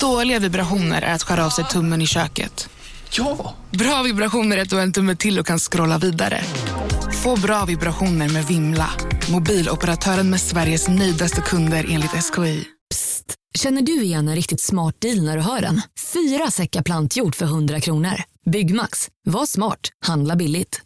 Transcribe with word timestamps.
Dåliga 0.00 0.38
vibrationer 0.38 1.02
är 1.02 1.14
att 1.14 1.22
skära 1.22 1.46
av 1.46 1.50
sig 1.50 1.64
tummen 1.64 2.02
i 2.02 2.06
köket. 2.06 2.68
Ja! 3.10 3.54
Bra 3.70 4.02
vibrationer 4.02 4.56
är 4.56 4.62
att 4.62 4.70
du 4.70 4.76
har 4.76 4.82
en 4.82 4.92
tumme 4.92 5.16
till 5.16 5.38
och 5.38 5.46
kan 5.46 5.58
scrolla 5.58 5.98
vidare. 5.98 6.44
Få 7.22 7.36
bra 7.36 7.64
vibrationer 7.64 8.28
med 8.28 8.44
Vimla. 8.46 8.90
Mobiloperatören 9.30 10.30
med 10.30 10.40
Sveriges 10.40 10.88
nöjdaste 10.88 11.40
kunder 11.40 11.86
enligt 11.88 12.10
SKI. 12.10 12.64
Psst! 12.90 13.34
Känner 13.58 13.82
du 13.82 14.02
igen 14.02 14.28
en 14.28 14.34
riktigt 14.34 14.60
smart 14.60 14.94
deal 15.00 15.22
när 15.22 15.36
du 15.36 15.42
hör 15.42 15.60
den? 15.60 15.82
Fyra 16.12 16.50
säckar 16.50 16.82
plantjord 16.82 17.34
för 17.34 17.44
100 17.44 17.80
kronor. 17.80 18.14
Byggmax. 18.52 19.08
Var 19.24 19.46
smart. 19.46 19.80
Handla 20.06 20.36
billigt. 20.36 20.80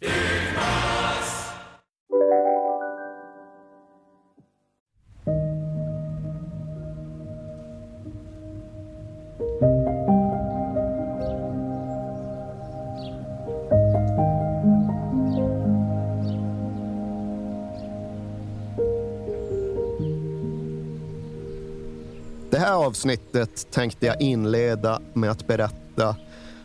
Avsnittet 22.75 23.71
tänkte 23.71 24.05
jag 24.05 24.21
inleda 24.21 25.01
med 25.13 25.31
att 25.31 25.47
berätta 25.47 26.15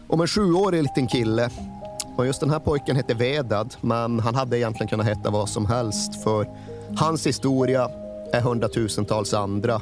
om 0.09 0.20
en 0.20 0.28
sjuårig 0.28 0.83
liten 0.83 1.09
kille. 1.09 1.50
Och 2.16 2.27
just 2.27 2.41
den 2.41 2.50
här 2.50 2.59
pojken 2.59 2.96
hette 2.96 3.14
Vedad, 3.14 3.74
men 3.80 4.20
han 4.20 4.34
hade 4.34 4.59
egentligen 4.59 4.88
kunnat 4.88 5.06
heta 5.06 5.30
vad 5.30 5.48
som 5.48 5.66
helst 5.66 6.23
för 6.23 6.46
hans 6.96 7.27
historia 7.27 7.91
är 8.33 8.41
hundratusentals 8.41 9.34
andra. 9.34 9.80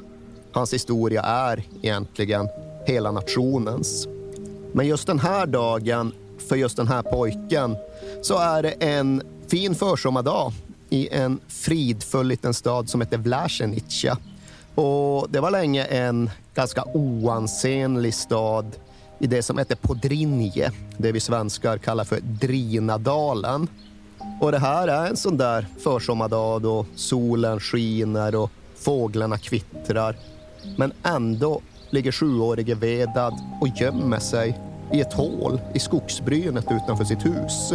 Hans 0.52 0.72
historia 0.72 1.22
är 1.22 1.62
egentligen 1.82 2.48
hela 2.86 3.12
nationens. 3.12 4.08
Men 4.72 4.86
just 4.86 5.06
den 5.06 5.18
här 5.18 5.46
dagen, 5.46 6.12
för 6.48 6.56
just 6.56 6.76
den 6.76 6.88
här 6.88 7.02
pojken, 7.02 7.76
så 8.22 8.38
är 8.38 8.62
det 8.62 8.70
en 8.70 9.22
fin 9.48 9.74
försommardag 9.74 10.52
i 10.90 11.08
en 11.08 11.40
fridfull 11.48 12.26
liten 12.26 12.54
stad 12.54 12.88
som 12.88 13.00
heter 13.00 13.18
Vlasenica. 13.18 14.18
Och 14.78 15.30
det 15.30 15.40
var 15.40 15.50
länge 15.50 15.84
en 15.84 16.30
ganska 16.54 16.84
oansenlig 16.94 18.14
stad 18.14 18.76
i 19.18 19.26
det 19.26 19.42
som 19.42 19.58
heter 19.58 19.76
Podrinje, 19.76 20.72
det 20.96 21.12
vi 21.12 21.20
svenskar 21.20 21.78
kallar 21.78 22.04
för 22.04 22.20
Drinadalen. 22.20 23.68
Och 24.40 24.52
det 24.52 24.58
här 24.58 24.88
är 24.88 25.06
en 25.06 25.16
sån 25.16 25.36
där 25.36 25.66
försommardag 25.78 26.62
då 26.62 26.86
solen 26.94 27.60
skiner 27.60 28.34
och 28.34 28.50
fåglarna 28.76 29.38
kvittrar. 29.38 30.16
Men 30.76 30.92
ändå 31.02 31.60
ligger 31.90 32.12
sjuårige 32.12 32.74
Vedad 32.74 33.34
och 33.60 33.68
gömmer 33.80 34.18
sig 34.18 34.58
i 34.92 35.00
ett 35.00 35.12
hål 35.12 35.60
i 35.74 35.78
skogsbrynet 35.78 36.66
utanför 36.70 37.04
sitt 37.04 37.26
hus. 37.26 37.72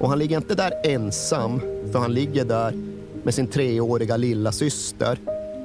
Och 0.00 0.08
han 0.08 0.18
ligger 0.18 0.36
inte 0.36 0.54
där 0.54 0.72
ensam, 0.84 1.60
för 1.92 1.98
han 1.98 2.14
ligger 2.14 2.44
där 2.44 2.74
med 3.22 3.34
sin 3.34 3.46
treåriga 3.46 4.16
lilla 4.16 4.52
syster. 4.52 5.18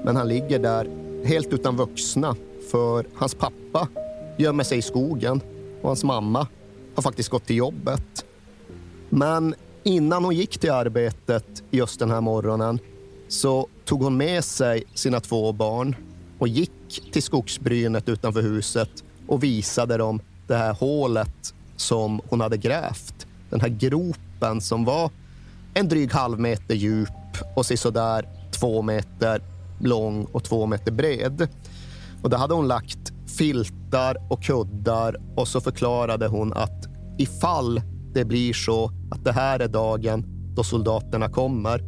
Men 0.06 0.16
han 0.16 0.28
ligger 0.28 0.60
där 0.60 0.88
helt 1.26 1.54
utan 1.54 1.78
vuxna, 1.78 2.36
för 2.72 3.06
hans 3.16 3.36
pappa 3.36 3.88
gömmer 4.38 4.64
sig 4.64 4.78
i 4.78 4.82
skogen 4.82 5.42
och 5.82 5.90
hans 5.90 6.04
mamma 6.04 6.48
har 6.96 7.04
faktiskt 7.04 7.30
gått 7.30 7.46
till 7.46 7.56
jobbet. 7.56 8.26
Men 9.10 9.56
innan 9.84 10.24
hon 10.24 10.36
gick 10.36 10.58
till 10.58 10.72
arbetet 10.72 11.64
just 11.72 12.00
den 12.00 12.12
här 12.12 12.22
morgonen 12.22 12.80
så 13.28 13.68
tog 13.86 14.04
hon 14.04 14.18
med 14.18 14.44
sig 14.44 14.84
sina 14.94 15.20
två 15.20 15.52
barn 15.52 15.96
och 16.40 16.48
gick 16.48 17.12
till 17.12 17.24
skogsbrynet 17.24 18.10
utanför 18.10 18.42
huset 18.42 18.90
och 19.28 19.44
visade 19.44 19.98
dem 19.98 20.20
det 20.48 20.56
här 20.56 20.74
hålet 20.74 21.54
som 21.76 22.22
hon 22.30 22.42
hade 22.42 22.58
grävt. 22.58 23.28
Den 23.50 23.62
här 23.62 23.70
gropen 23.70 24.62
som 24.62 24.86
var 24.86 25.12
en 25.74 25.88
dryg 25.88 26.12
halv 26.12 26.40
meter 26.40 26.76
djup 26.76 27.10
och 27.56 27.66
sådär 27.66 28.30
två 28.52 28.82
meter 28.82 29.42
lång 29.80 30.26
och 30.26 30.44
två 30.44 30.66
meter 30.66 30.92
bred. 30.92 31.48
Och 32.24 32.30
där 32.30 32.38
hade 32.38 32.54
hon 32.54 32.68
lagt 32.68 33.14
filtar 33.38 34.18
och 34.30 34.44
kuddar 34.44 35.16
och 35.36 35.48
så 35.48 35.62
förklarade 35.62 36.28
hon 36.28 36.54
att 36.54 36.88
ifall 37.18 37.82
det 38.14 38.26
blir 38.26 38.54
så 38.54 38.92
att 39.12 39.24
det 39.24 39.32
här 39.32 39.60
är 39.60 39.68
dagen 39.68 40.26
då 40.56 40.64
soldaterna 40.64 41.30
kommer, 41.30 41.82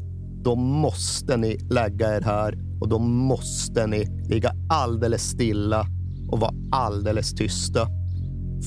då 0.44 0.56
måste 0.56 1.38
ni 1.38 1.58
lägga 1.70 2.16
er 2.16 2.22
här 2.22 2.58
och 2.82 2.90
då 2.90 3.00
måste 3.00 3.88
ni 3.88 4.26
ligga 4.30 4.52
alldeles 4.70 5.30
stilla 5.30 5.88
och 6.30 6.40
vara 6.40 6.54
alldeles 6.72 7.36
tysta. 7.36 7.88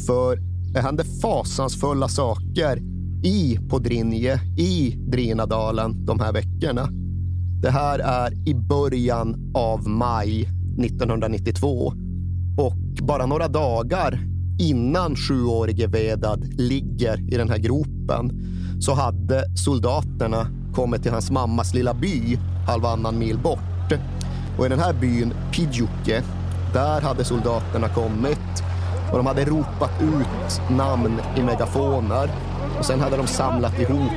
För 0.06 0.38
det 0.72 0.80
händer 0.80 1.20
fasansfulla 1.22 2.08
saker 2.08 2.97
i 3.22 3.58
Podrinje, 3.68 4.40
i 4.56 4.96
Drinadalen 4.96 6.04
de 6.04 6.20
här 6.20 6.32
veckorna. 6.32 6.88
Det 7.62 7.70
här 7.70 7.98
är 7.98 8.48
i 8.48 8.54
början 8.54 9.52
av 9.54 9.88
maj 9.88 10.42
1992 10.42 11.92
och 12.58 12.76
bara 13.02 13.26
några 13.26 13.48
dagar 13.48 14.20
innan 14.58 15.16
sjuårige 15.16 15.86
Vedad 15.86 16.44
ligger 16.44 17.34
i 17.34 17.36
den 17.36 17.50
här 17.50 17.58
gropen 17.58 18.32
så 18.80 18.94
hade 18.94 19.56
soldaterna 19.56 20.46
kommit 20.74 21.02
till 21.02 21.12
hans 21.12 21.30
mammas 21.30 21.74
lilla 21.74 21.94
by 21.94 22.38
halvannan 22.66 23.18
mil 23.18 23.38
bort. 23.38 23.92
Och 24.58 24.66
i 24.66 24.68
den 24.68 24.78
här 24.78 24.92
byn, 24.92 25.34
Pidjuke, 25.52 26.22
där 26.72 27.00
hade 27.00 27.24
soldaterna 27.24 27.88
kommit 27.88 28.62
och 29.10 29.16
de 29.16 29.26
hade 29.26 29.44
ropat 29.44 30.02
ut 30.02 30.70
namn 30.70 31.20
i 31.36 31.42
megafoner. 31.42 32.30
Och 32.78 32.84
sen 32.84 33.00
hade 33.00 33.16
de 33.16 33.26
samlat 33.26 33.78
ihop 33.78 34.12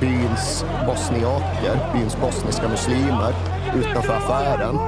byns 0.00 0.64
bosniaker, 0.86 1.92
byns 1.94 2.16
bosniska 2.16 2.68
muslimer 2.68 3.34
utanför 3.74 4.14
affären. 4.14 4.78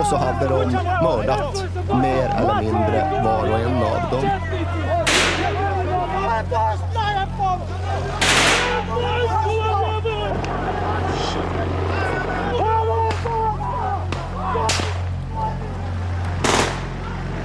Och 0.00 0.06
så 0.06 0.16
hade 0.16 0.48
de 0.48 0.72
mördat 1.02 1.64
mer 1.88 2.34
eller 2.38 2.62
mindre 2.62 3.22
var 3.24 3.50
och 3.50 3.58
en 3.58 3.76
av 3.76 4.10
dem. 4.10 4.30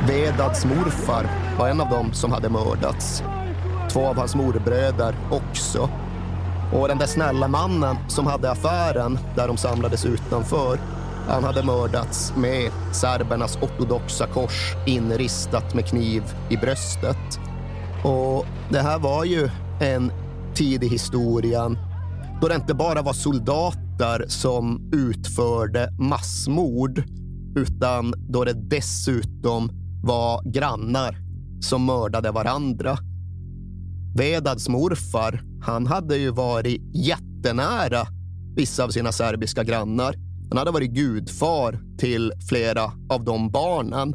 Vedads 0.07 0.65
morfar 0.65 1.25
var 1.57 1.67
en 1.69 1.81
av 1.81 1.89
dem 1.89 2.13
som 2.13 2.31
hade 2.31 2.49
mördats. 2.49 3.23
Två 3.91 4.07
av 4.07 4.17
hans 4.17 4.35
morbröder 4.35 5.15
också. 5.31 5.89
Och 6.73 6.87
den 6.87 6.97
där 6.97 7.05
snälla 7.05 7.47
mannen 7.47 7.95
som 8.07 8.27
hade 8.27 8.51
affären 8.51 9.19
där 9.35 9.47
de 9.47 9.57
samlades 9.57 10.05
utanför, 10.05 10.79
han 11.27 11.43
hade 11.43 11.63
mördats 11.63 12.33
med 12.37 12.71
serbernas 12.91 13.57
ortodoxa 13.61 14.27
kors 14.27 14.75
inristat 14.85 15.73
med 15.73 15.85
kniv 15.85 16.23
i 16.49 16.57
bröstet. 16.57 17.39
Och 18.03 18.45
det 18.69 18.79
här 18.79 18.99
var 18.99 19.25
ju 19.25 19.49
en 19.81 20.11
tid 20.55 20.83
i 20.83 20.87
historien 20.87 21.77
då 22.41 22.47
det 22.47 22.55
inte 22.55 22.73
bara 22.73 23.01
var 23.01 23.13
soldater 23.13 24.25
som 24.27 24.91
utförde 24.93 25.93
massmord 25.99 27.03
utan 27.55 28.13
då 28.17 28.43
det 28.43 28.53
dessutom 28.53 29.69
var 30.03 30.51
grannar 30.51 31.17
som 31.61 31.85
mördade 31.85 32.31
varandra. 32.31 32.97
Vedads 34.15 34.69
morfar, 34.69 35.41
han 35.61 35.87
hade 35.87 36.17
ju 36.17 36.29
varit 36.29 36.81
jättenära 36.93 38.07
vissa 38.55 38.83
av 38.83 38.89
sina 38.89 39.11
serbiska 39.11 39.63
grannar. 39.63 40.15
Han 40.49 40.57
hade 40.57 40.71
varit 40.71 40.91
gudfar 40.91 41.79
till 41.97 42.33
flera 42.49 42.91
av 43.09 43.23
de 43.23 43.51
barnen. 43.51 44.13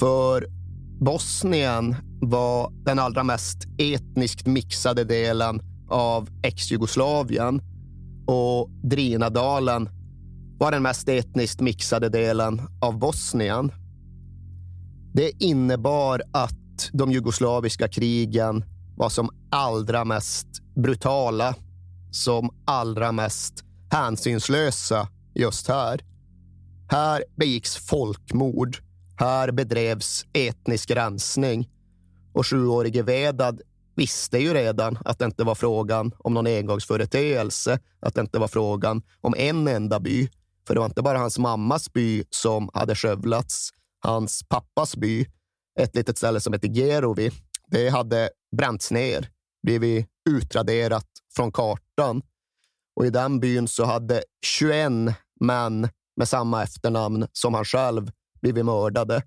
För 0.00 0.46
Bosnien 1.00 1.96
var 2.20 2.72
den 2.84 2.98
allra 2.98 3.22
mest 3.24 3.58
etniskt 3.78 4.46
mixade 4.46 5.04
delen 5.04 5.60
av 5.88 6.28
ex-Jugoslavien 6.42 7.60
och 8.26 8.70
Drinadalen 8.70 9.88
var 10.58 10.72
den 10.72 10.82
mest 10.82 11.08
etniskt 11.08 11.60
mixade 11.60 12.08
delen 12.08 12.60
av 12.80 12.98
Bosnien. 12.98 13.72
Det 15.14 15.42
innebar 15.44 16.22
att 16.32 16.90
de 16.92 17.12
jugoslaviska 17.12 17.88
krigen 17.88 18.64
var 18.98 19.08
som 19.08 19.30
allra 19.50 20.04
mest 20.04 20.46
brutala, 20.74 21.54
som 22.10 22.50
allra 22.64 23.12
mest 23.12 23.64
hänsynslösa 23.90 25.08
just 25.34 25.68
här. 25.68 26.00
Här 26.90 27.24
begicks 27.36 27.76
folkmord. 27.76 28.76
Här 29.16 29.52
bedrevs 29.52 30.24
etnisk 30.32 30.90
rensning. 30.90 31.68
Och 32.32 32.46
sjuårige 32.46 33.02
Vedad 33.02 33.60
visste 33.96 34.38
ju 34.38 34.54
redan 34.54 34.98
att 35.04 35.18
det 35.18 35.24
inte 35.24 35.44
var 35.44 35.54
frågan 35.54 36.14
om 36.18 36.34
någon 36.34 36.46
engångsföreteelse, 36.46 37.78
att 38.00 38.14
det 38.14 38.20
inte 38.20 38.38
var 38.38 38.48
frågan 38.48 39.02
om 39.20 39.34
en 39.36 39.68
enda 39.68 40.00
by. 40.00 40.28
För 40.66 40.74
det 40.74 40.80
var 40.80 40.86
inte 40.86 41.02
bara 41.02 41.18
hans 41.18 41.38
mammas 41.38 41.92
by 41.92 42.24
som 42.30 42.70
hade 42.74 42.94
skövlats. 42.94 43.70
Hans 44.00 44.42
pappas 44.48 44.96
by, 44.96 45.26
ett 45.78 45.94
litet 45.94 46.18
ställe 46.18 46.40
som 46.40 46.52
heter 46.52 46.68
Gerovi, 46.68 47.30
det 47.70 47.88
hade 47.88 48.30
bränts 48.56 48.90
ner, 48.90 49.28
blivit 49.62 50.06
utraderat 50.30 51.06
från 51.36 51.52
kartan. 51.52 52.22
Och 52.96 53.06
i 53.06 53.10
den 53.10 53.40
byn 53.40 53.68
så 53.68 53.84
hade 53.84 54.22
21 54.46 54.92
män 55.40 55.88
med 56.16 56.28
samma 56.28 56.62
efternamn 56.62 57.26
som 57.32 57.54
han 57.54 57.64
själv 57.64 58.10
blivit 58.40 58.64
mördade. 58.64 59.22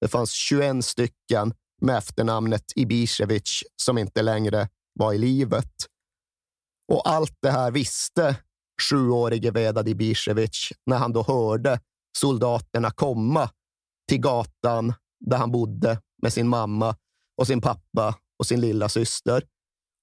Det 0.00 0.08
fanns 0.08 0.32
21 0.32 0.84
stycken 0.84 1.54
med 1.80 1.96
efternamnet 1.96 2.64
Ibisevic 2.76 3.62
som 3.76 3.98
inte 3.98 4.22
längre 4.22 4.68
var 4.94 5.12
i 5.12 5.18
livet. 5.18 5.72
Och 6.92 7.08
allt 7.08 7.36
det 7.42 7.50
här 7.50 7.70
visste 7.70 8.36
sjuårige 8.90 9.50
Vedad 9.50 9.88
Ibisevic 9.88 10.72
när 10.86 10.96
han 10.96 11.12
då 11.12 11.22
hörde 11.22 11.80
soldaterna 12.18 12.90
komma 12.90 13.50
till 14.08 14.20
gatan 14.20 14.94
där 15.20 15.36
han 15.36 15.52
bodde 15.52 15.98
med 16.22 16.32
sin 16.32 16.48
mamma 16.48 16.96
och 17.36 17.46
sin 17.46 17.60
pappa 17.60 18.14
och 18.38 18.46
sin 18.46 18.60
lilla 18.60 18.88
syster. 18.88 19.42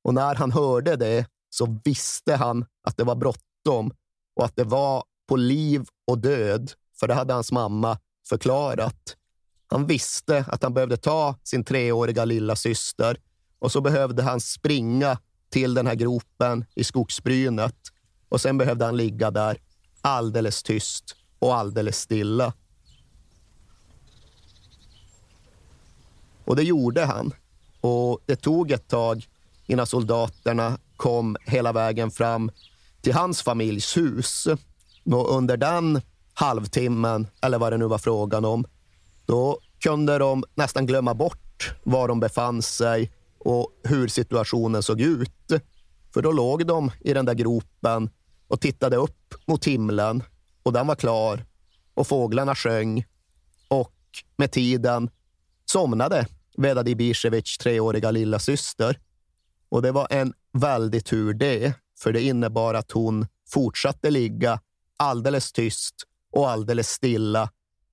Och 0.04 0.14
när 0.14 0.36
han 0.36 0.52
hörde 0.52 0.96
det 0.96 1.26
så 1.50 1.80
visste 1.86 2.36
han 2.36 2.66
att 2.84 2.98
det 2.98 3.04
var 3.04 3.16
bråttom 3.16 3.94
och 4.36 4.46
att 4.46 4.56
det 4.56 4.64
var 4.64 5.04
på 5.28 5.36
liv 5.36 5.86
och 6.08 6.18
död, 6.18 6.72
för 7.00 7.08
det 7.08 7.14
hade 7.14 7.34
hans 7.34 7.52
mamma 7.52 7.98
förklarat. 8.30 9.16
Han 9.68 9.86
visste 9.86 10.46
att 10.48 10.64
han 10.64 10.74
behövde 10.74 10.98
ta 10.98 11.36
sin 11.44 11.64
treåriga 11.64 12.26
lilla 12.26 12.56
syster 12.56 13.18
och 13.60 13.72
så 13.72 13.82
behövde 13.82 14.24
han 14.24 14.42
springa 14.42 15.18
till 15.50 15.74
den 15.74 15.88
här 15.88 15.96
gropen 15.96 16.66
i 16.76 16.84
skogsbrynet 16.84 17.76
och 18.30 18.42
sen 18.42 18.58
behövde 18.58 18.86
han 18.86 18.98
ligga 18.98 19.32
där 19.32 19.58
alldeles 20.02 20.64
tyst 20.64 21.16
och 21.40 21.56
alldeles 21.56 22.00
stilla. 22.00 22.54
Och 26.52 26.58
det 26.58 26.64
gjorde 26.64 27.06
han. 27.06 27.34
Och 27.82 28.20
det 28.26 28.36
tog 28.36 28.72
ett 28.72 28.88
tag 28.88 29.28
innan 29.68 29.88
soldaterna 29.88 30.78
kom 30.96 31.38
hela 31.46 31.74
vägen 31.74 32.12
fram 32.12 32.52
till 33.02 33.14
hans 33.14 33.42
familjs 33.42 33.98
hus. 33.98 34.48
Och 35.06 35.36
under 35.36 35.58
den 35.58 36.02
halvtimmen, 36.34 37.28
eller 37.42 37.60
vad 37.60 37.74
det 37.74 37.78
nu 37.78 37.86
var 37.86 37.98
frågan 37.98 38.46
om, 38.46 38.66
då 39.26 39.60
kunde 39.80 40.18
de 40.18 40.44
nästan 40.56 40.86
glömma 40.86 41.14
bort 41.14 41.74
var 41.84 42.08
de 42.08 42.20
befann 42.20 42.62
sig 42.62 43.12
och 43.38 43.70
hur 43.84 44.08
situationen 44.08 44.84
såg 44.84 45.02
ut. 45.02 45.52
För 46.14 46.22
då 46.22 46.32
låg 46.32 46.68
de 46.68 46.92
i 47.00 47.14
den 47.14 47.26
där 47.26 47.34
gropen 47.34 48.10
och 48.48 48.62
tittade 48.62 48.96
upp 48.96 49.34
mot 49.46 49.66
himlen 49.66 50.24
och 50.64 50.74
den 50.74 50.88
var 50.88 50.96
klar 50.96 51.46
och 51.94 52.08
fåglarna 52.08 52.56
sjöng 52.56 53.06
och 53.68 53.94
med 54.38 54.52
tiden 54.52 55.10
somnade 55.66 56.28
Vedad 56.58 56.90
Ibisevic 56.90 57.58
treåriga 57.58 58.12
lilla 58.12 58.40
syster. 58.40 59.00
Och 59.70 59.82
det 59.82 59.92
var 59.92 60.08
en 60.10 60.34
väldig 60.54 61.06
tur 61.06 61.34
det, 61.34 61.74
för 62.00 62.14
det 62.14 62.22
innebar 62.22 62.74
att 62.74 62.92
hon 62.92 63.28
fortsatte 63.50 64.10
ligga 64.10 64.60
alldeles 64.98 65.52
tyst 65.52 65.96
och 66.32 66.50
alldeles 66.50 66.90
stilla 66.90 67.50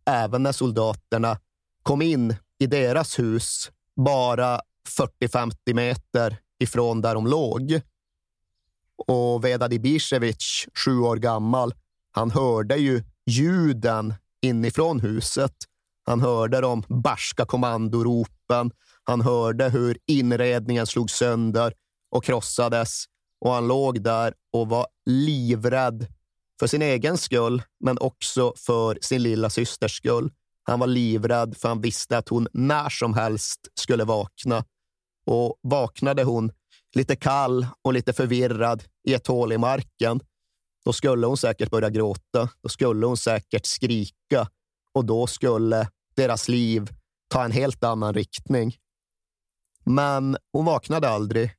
även 0.08 0.43
när 0.43 0.52
soldaterna 0.52 1.38
kom 1.82 2.02
in 2.02 2.37
i 2.58 2.66
deras 2.66 3.19
hus 3.19 3.70
bara 3.96 4.60
40-50 5.20 5.75
meter 5.75 6.37
ifrån 6.58 7.00
där 7.00 7.14
de 7.14 7.26
låg. 7.26 7.81
Och 9.06 9.44
Vedad 9.44 9.72
Ibisevic, 9.72 10.66
sju 10.75 10.99
år 10.99 11.16
gammal, 11.16 11.75
han 12.10 12.31
hörde 12.31 12.76
ju 12.76 13.02
ljuden 13.26 14.14
inifrån 14.40 15.00
huset. 15.00 15.55
Han 16.08 16.20
hörde 16.20 16.60
de 16.60 16.82
barska 16.88 17.44
kommandoropen. 17.44 18.70
Han 19.05 19.20
hörde 19.20 19.69
hur 19.69 19.99
inredningen 20.06 20.87
slog 20.87 21.10
sönder 21.10 21.72
och 22.10 22.25
krossades 22.25 23.05
och 23.40 23.52
han 23.52 23.69
låg 23.69 24.02
där 24.02 24.34
och 24.52 24.69
var 24.69 24.87
livrädd 25.06 26.06
för 26.60 26.66
sin 26.66 26.82
egen 26.82 27.19
skull, 27.19 27.62
men 27.81 27.99
också 27.99 28.52
för 28.56 28.99
sin 29.00 29.22
lilla 29.22 29.50
systers 29.50 29.96
skull. 29.96 30.31
Han 30.62 30.81
var 30.81 30.87
livrädd 30.87 31.56
för 31.56 31.69
han 31.69 31.81
visste 31.81 32.19
att 32.19 32.28
hon 32.28 32.49
när 32.52 32.88
som 32.88 33.14
helst 33.14 33.69
skulle 33.75 34.05
vakna. 34.05 34.64
Och 35.26 35.58
vaknade 35.62 36.25
hon 36.25 36.52
lite 36.94 37.16
kall 37.16 37.66
och 37.82 37.93
lite 37.93 38.12
förvirrad 38.12 38.84
i 39.08 39.14
ett 39.14 39.26
hål 39.26 39.52
i 39.52 39.58
marken, 39.58 40.20
då 40.84 40.93
skulle 40.93 41.26
hon 41.26 41.37
säkert 41.37 41.70
börja 41.70 41.90
gråta. 41.90 42.49
Då 42.62 42.69
skulle 42.69 43.06
hon 43.06 43.16
säkert 43.16 43.66
skrika 43.66 44.49
och 44.94 45.05
då 45.05 45.26
skulle 45.26 45.88
deras 46.19 46.49
liv 46.49 46.91
ta 47.29 47.44
en 47.44 47.53
helt 47.53 47.85
annan 47.85 48.15
riktning. 48.15 48.76
Men 49.85 50.37
hon 50.53 50.65
vaknade 50.65 51.09
aldrig. 51.09 51.50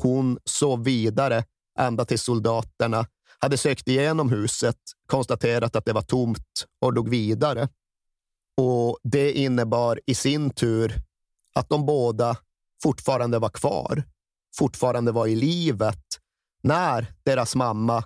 Hon 0.00 0.38
sov 0.44 0.84
vidare 0.84 1.44
ända 1.78 2.04
till 2.04 2.18
soldaterna 2.18 3.06
hade 3.38 3.56
sökt 3.56 3.88
igenom 3.88 4.30
huset, 4.30 4.76
konstaterat 5.06 5.76
att 5.76 5.84
det 5.84 5.92
var 5.92 6.02
tomt 6.02 6.66
och 6.80 6.94
dog 6.94 7.08
vidare. 7.08 7.68
Och 8.56 8.98
Det 9.02 9.32
innebar 9.32 10.00
i 10.06 10.14
sin 10.14 10.50
tur 10.50 10.94
att 11.54 11.68
de 11.68 11.86
båda 11.86 12.36
fortfarande 12.82 13.38
var 13.38 13.48
kvar, 13.48 14.04
fortfarande 14.58 15.12
var 15.12 15.26
i 15.26 15.36
livet 15.36 16.04
när 16.62 17.14
deras 17.24 17.54
mamma, 17.54 18.04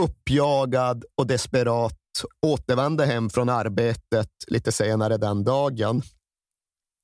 uppjagad 0.00 1.04
och 1.14 1.26
desperat, 1.26 1.98
återvände 2.46 3.06
hem 3.06 3.30
från 3.30 3.48
arbetet 3.48 4.30
lite 4.46 4.72
senare 4.72 5.16
den 5.16 5.44
dagen. 5.44 6.02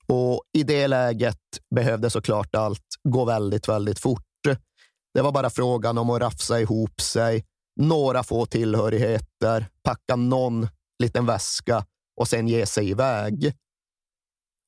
Och 0.07 0.43
I 0.53 0.63
det 0.63 0.89
läget 0.89 1.39
behövde 1.75 2.11
såklart 2.11 2.55
allt 2.55 2.87
gå 3.09 3.25
väldigt, 3.25 3.69
väldigt 3.69 3.99
fort. 3.99 4.23
Det 5.15 5.23
var 5.23 5.33
bara 5.33 5.51
frågan 5.51 5.99
om 5.99 6.11
att 6.11 6.21
rafsa 6.21 6.61
ihop 6.61 7.01
sig, 7.01 7.45
några 7.81 8.23
få 8.23 8.47
tillhörigheter, 8.47 9.69
packa 9.83 10.17
någon 10.17 10.69
liten 11.03 11.27
väska 11.27 11.85
och 12.17 12.29
sen 12.29 12.49
ge 12.49 12.67
sig 12.67 12.91
iväg. 12.91 13.55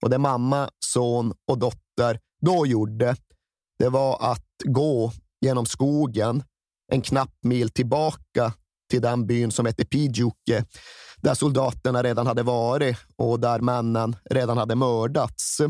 Och 0.02 0.10
det 0.10 0.18
mamma, 0.18 0.70
son 0.84 1.34
och 1.50 1.58
dotter 1.58 2.20
då 2.40 2.66
gjorde, 2.66 3.16
det 3.78 3.88
var 3.88 4.32
att 4.32 4.46
gå 4.64 5.12
genom 5.40 5.66
skogen 5.66 6.44
en 6.92 7.02
knapp 7.02 7.34
mil 7.42 7.70
tillbaka 7.70 8.52
till 8.92 9.02
den 9.02 9.26
byn 9.26 9.50
som 9.50 9.66
hette 9.66 9.84
Pidjuke 9.84 10.64
där 11.16 11.34
soldaterna 11.34 12.02
redan 12.02 12.26
hade 12.26 12.42
varit 12.42 12.96
och 13.16 13.40
där 13.40 13.60
männen 13.60 14.16
redan 14.30 14.58
hade 14.58 14.74
mördats. 14.74 15.60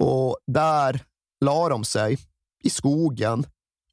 Och 0.00 0.38
där 0.46 1.04
la 1.44 1.68
de 1.68 1.84
sig 1.84 2.18
i 2.64 2.70
skogen 2.70 3.46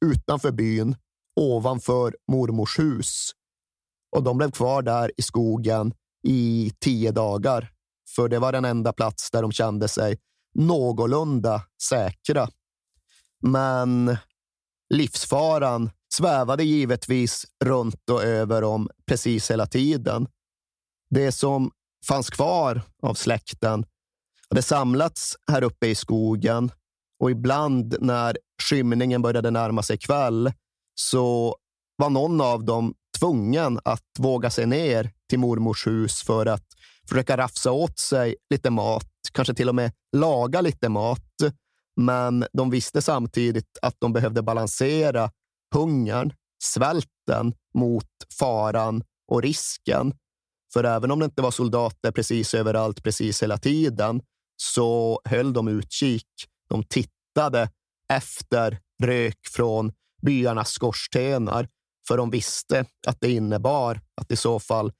utanför 0.04 0.50
byn, 0.50 0.96
ovanför 1.40 2.16
mormors 2.32 2.78
hus. 2.78 3.30
Och 4.16 4.22
de 4.22 4.38
blev 4.38 4.50
kvar 4.50 4.82
där 4.82 5.12
i 5.16 5.22
skogen 5.22 5.94
i 6.28 6.72
tio 6.80 7.12
dagar, 7.12 7.70
för 8.16 8.28
det 8.28 8.38
var 8.38 8.52
den 8.52 8.64
enda 8.64 8.92
plats 8.92 9.30
där 9.30 9.42
de 9.42 9.52
kände 9.52 9.88
sig 9.88 10.18
någorlunda 10.54 11.62
säkra. 11.88 12.48
Men 13.42 14.16
livsfaran 14.94 15.90
svävade 16.12 16.64
givetvis 16.64 17.46
runt 17.64 18.10
och 18.10 18.22
över 18.22 18.62
dem 18.62 18.88
precis 19.06 19.50
hela 19.50 19.66
tiden. 19.66 20.28
Det 21.10 21.32
som 21.32 21.70
fanns 22.08 22.30
kvar 22.30 22.82
av 23.02 23.14
släkten 23.14 23.84
hade 24.50 24.62
samlats 24.62 25.36
här 25.52 25.62
uppe 25.62 25.86
i 25.86 25.94
skogen 25.94 26.70
och 27.20 27.30
ibland 27.30 27.96
när 28.00 28.38
skymningen 28.62 29.22
började 29.22 29.50
närma 29.50 29.82
sig 29.82 29.98
kväll 29.98 30.52
så 30.94 31.56
var 31.96 32.10
någon 32.10 32.40
av 32.40 32.64
dem 32.64 32.94
tvungen 33.18 33.80
att 33.84 34.04
våga 34.18 34.50
sig 34.50 34.66
ner 34.66 35.10
till 35.28 35.38
mormors 35.38 35.86
hus 35.86 36.22
för 36.22 36.46
att 36.46 36.66
försöka 37.08 37.36
rafsa 37.36 37.72
åt 37.72 37.98
sig 37.98 38.36
lite 38.50 38.70
mat, 38.70 39.08
kanske 39.32 39.54
till 39.54 39.68
och 39.68 39.74
med 39.74 39.92
laga 40.16 40.60
lite 40.60 40.88
mat. 40.88 41.28
Men 41.96 42.44
de 42.52 42.70
visste 42.70 43.02
samtidigt 43.02 43.78
att 43.82 43.96
de 43.98 44.12
behövde 44.12 44.42
balansera 44.42 45.30
hungern, 45.72 46.32
svälten 46.64 47.54
mot 47.74 48.08
faran 48.38 49.02
och 49.28 49.42
risken. 49.42 50.14
För 50.72 50.84
även 50.84 51.10
om 51.10 51.18
det 51.18 51.24
inte 51.24 51.42
var 51.42 51.50
soldater 51.50 52.10
precis 52.10 52.54
överallt, 52.54 53.02
precis 53.02 53.42
hela 53.42 53.58
tiden, 53.58 54.22
så 54.56 55.20
höll 55.24 55.52
de 55.52 55.68
utkik. 55.68 56.28
De 56.68 56.84
tittade 56.84 57.70
efter 58.12 58.78
rök 59.02 59.38
från 59.50 59.92
byarnas 60.22 60.70
skorstenar, 60.70 61.68
för 62.08 62.16
de 62.16 62.30
visste 62.30 62.84
att 63.06 63.20
det 63.20 63.30
innebar 63.30 64.00
att 64.20 64.30
i 64.30 64.36
så 64.36 64.60
fall 64.60 64.92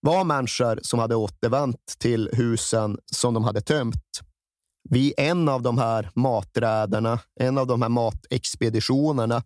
var 0.00 0.24
människor 0.24 0.80
som 0.82 0.98
hade 0.98 1.14
återvänt 1.14 1.94
till 1.98 2.30
husen 2.32 2.98
som 3.12 3.34
de 3.34 3.44
hade 3.44 3.60
tömt. 3.60 4.20
Vid 4.90 5.14
en 5.16 5.48
av 5.48 5.62
de 5.62 5.78
här 5.78 6.10
maträderna, 6.14 7.18
en 7.40 7.58
av 7.58 7.66
de 7.66 7.82
här 7.82 7.88
matexpeditionerna, 7.88 9.42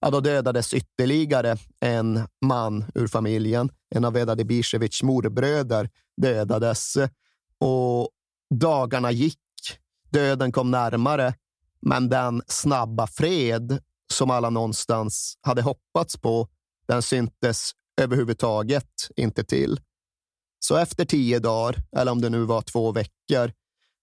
ja, 0.00 0.10
då 0.10 0.20
dödades 0.20 0.74
ytterligare 0.74 1.56
en 1.80 2.28
man 2.44 2.84
ur 2.94 3.06
familjen. 3.06 3.70
En 3.94 4.04
av 4.04 4.12
Veda 4.12 4.36
Bicevics 4.36 5.02
morbröder 5.02 5.90
dödades 6.16 6.96
och 7.58 8.10
dagarna 8.54 9.10
gick. 9.10 9.38
Döden 10.10 10.52
kom 10.52 10.70
närmare, 10.70 11.34
men 11.80 12.08
den 12.08 12.42
snabba 12.46 13.06
fred 13.06 13.78
som 14.12 14.30
alla 14.30 14.50
någonstans 14.50 15.38
hade 15.40 15.62
hoppats 15.62 16.16
på, 16.16 16.48
den 16.88 17.02
syntes 17.02 17.70
överhuvudtaget 18.00 19.10
inte 19.16 19.44
till. 19.44 19.80
Så 20.58 20.76
efter 20.76 21.04
tio 21.04 21.38
dagar, 21.38 21.76
eller 21.96 22.12
om 22.12 22.20
det 22.20 22.30
nu 22.30 22.44
var 22.44 22.62
två 22.62 22.92
veckor, 22.92 23.52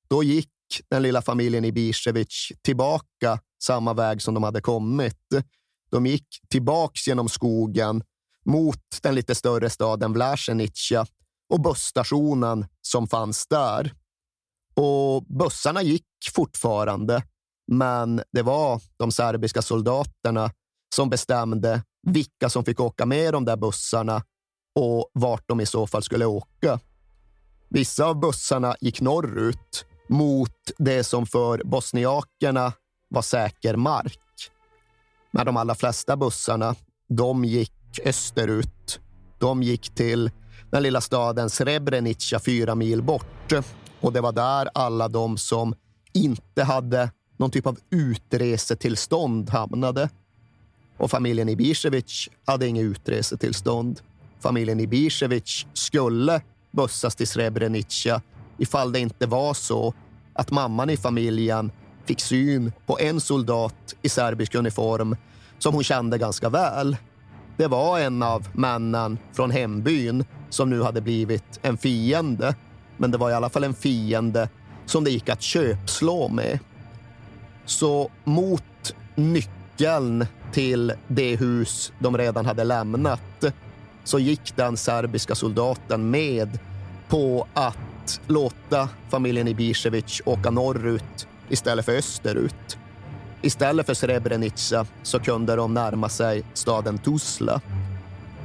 då 0.08 0.24
gick 0.24 0.50
den 0.90 1.04
lilla 1.04 1.22
familjen 1.22 1.66
Ibisevic 1.66 2.52
tillbaka 2.62 3.40
samma 3.64 3.94
väg 3.94 4.22
som 4.22 4.34
de 4.34 4.44
hade 4.44 4.62
kommit. 4.62 5.28
De 5.94 6.06
gick 6.06 6.28
tillbaks 6.50 7.08
genom 7.08 7.30
skogen 7.30 8.04
mot 8.46 8.80
den 9.02 9.16
lite 9.16 9.36
större 9.36 9.70
staden 9.70 10.14
Vlasenica 10.14 11.06
och 11.50 11.62
busstationen 11.62 12.66
som 12.82 13.08
fanns 13.08 13.48
där. 13.48 13.94
Och 14.76 15.24
bussarna 15.24 15.82
gick 15.82 16.06
fortfarande, 16.32 17.24
men 17.72 18.22
det 18.32 18.42
var 18.42 18.82
de 18.98 19.12
serbiska 19.12 19.62
soldaterna 19.62 20.52
som 20.96 21.10
bestämde 21.10 21.84
vilka 22.08 22.50
som 22.50 22.66
fick 22.66 22.80
åka 22.80 23.06
med 23.06 23.34
de 23.34 23.46
där 23.46 23.58
bussarna 23.58 24.24
och 24.80 25.12
vart 25.14 25.48
de 25.48 25.62
i 25.62 25.66
så 25.66 25.88
fall 25.88 26.04
skulle 26.04 26.26
åka. 26.26 26.80
Vissa 27.70 28.06
av 28.06 28.20
bussarna 28.20 28.76
gick 28.82 29.02
norrut 29.02 29.86
mot 30.10 30.72
det 30.78 31.04
som 31.04 31.26
för 31.26 31.62
bosniakerna 31.64 32.74
var 33.10 33.22
säker 33.22 33.76
mark. 33.76 34.23
Men 35.36 35.46
de 35.46 35.58
allra 35.58 35.76
flesta 35.76 36.18
bussarna, 36.18 36.76
de 37.10 37.46
gick 37.46 38.00
österut. 38.06 39.00
De 39.40 39.64
gick 39.64 39.96
till 39.96 40.32
den 40.72 40.84
lilla 40.84 41.02
staden 41.02 41.50
Srebrenica 41.50 42.40
fyra 42.40 42.76
mil 42.76 43.02
bort. 43.02 43.54
Och 44.02 44.14
det 44.14 44.22
var 44.22 44.32
där 44.32 44.70
alla 44.74 45.08
de 45.08 45.38
som 45.38 45.76
inte 46.14 46.64
hade 46.64 47.12
någon 47.38 47.52
typ 47.52 47.68
av 47.68 47.78
utresetillstånd 47.90 49.50
hamnade. 49.50 50.10
Och 50.98 51.12
familjen 51.12 51.50
Ibisevic 51.50 52.30
hade 52.46 52.68
inget 52.68 52.84
utresetillstånd. 52.84 54.02
Familjen 54.40 54.80
Ibisevic 54.80 55.66
skulle 55.74 56.42
bussas 56.72 57.16
till 57.16 57.28
Srebrenica 57.28 58.22
ifall 58.58 58.92
det 58.92 59.00
inte 59.00 59.28
var 59.28 59.54
så 59.54 59.94
att 60.34 60.52
mamman 60.52 60.90
i 60.90 60.98
familjen 60.98 61.72
fick 62.06 62.22
syn 62.22 62.72
på 62.86 63.00
en 63.00 63.20
soldat 63.20 63.96
i 64.02 64.10
serbisk 64.10 64.56
uniform 64.56 65.16
som 65.60 65.74
hon 65.74 65.84
kände 65.84 66.18
ganska 66.18 66.50
väl. 66.50 66.98
Det 67.58 67.68
var 67.68 68.00
en 68.00 68.24
av 68.24 68.48
männen 68.54 69.18
från 69.34 69.52
hembyn 69.52 70.26
som 70.50 70.70
nu 70.70 70.82
hade 70.82 71.02
blivit 71.02 71.60
en 71.62 71.78
fiende. 71.78 72.56
Men 72.98 73.12
det 73.12 73.18
var 73.18 73.30
i 73.30 73.34
alla 73.34 73.50
fall 73.50 73.64
en 73.64 73.74
fiende 73.74 74.50
som 74.86 75.04
det 75.04 75.12
gick 75.12 75.30
att 75.30 75.42
köpslå 75.42 76.28
med. 76.28 76.60
Så 77.66 78.12
mot 78.24 78.96
nyckeln 79.16 80.26
till 80.52 80.94
det 81.08 81.36
hus 81.36 81.92
de 82.00 82.18
redan 82.18 82.46
hade 82.46 82.64
lämnat 82.64 83.46
så 84.04 84.20
gick 84.20 84.56
den 84.56 84.78
serbiska 84.78 85.36
soldaten 85.36 86.10
med 86.10 86.60
på 87.10 87.48
att 87.54 88.22
låta 88.28 88.90
familjen 89.10 89.48
Ibisevic 89.48 90.22
åka 90.26 90.52
norrut 90.52 91.28
istället 91.54 91.86
för 91.86 91.96
österut. 91.98 92.78
Istället 93.42 93.86
för 93.86 93.94
Srebrenica 93.94 94.86
så 95.04 95.20
kunde 95.20 95.56
de 95.56 95.74
närma 95.74 96.10
sig 96.10 96.44
staden 96.54 96.98
Tuzla. 96.98 97.62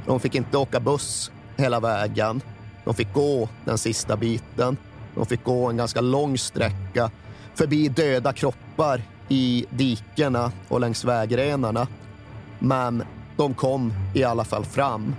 De 0.05 0.19
fick 0.19 0.35
inte 0.35 0.57
åka 0.57 0.79
buss 0.79 1.31
hela 1.57 1.79
vägen. 1.79 2.41
De 2.85 2.93
fick 2.93 3.13
gå 3.13 3.49
den 3.65 3.77
sista 3.77 4.15
biten. 4.15 4.77
De 5.15 5.25
fick 5.25 5.43
gå 5.43 5.69
en 5.69 5.77
ganska 5.77 6.01
lång 6.01 6.37
sträcka 6.37 7.11
förbi 7.55 7.87
döda 7.87 8.33
kroppar 8.33 9.01
i 9.29 9.65
dikena 9.69 10.51
och 10.67 10.79
längs 10.79 11.05
vägrenarna. 11.05 11.87
Men 12.59 13.03
de 13.37 13.53
kom 13.53 13.93
i 14.15 14.23
alla 14.23 14.43
fall 14.43 14.65
fram. 14.65 15.15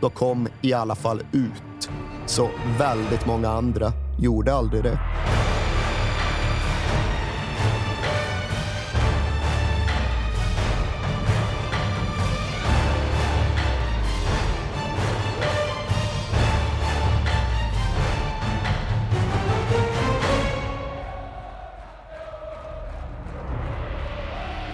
De 0.00 0.10
kom 0.10 0.48
i 0.60 0.72
alla 0.72 0.94
fall 0.94 1.22
ut. 1.32 1.90
Så 2.26 2.50
väldigt 2.78 3.26
många 3.26 3.48
andra 3.48 3.92
gjorde 4.18 4.54
aldrig 4.54 4.82
det. 4.82 4.98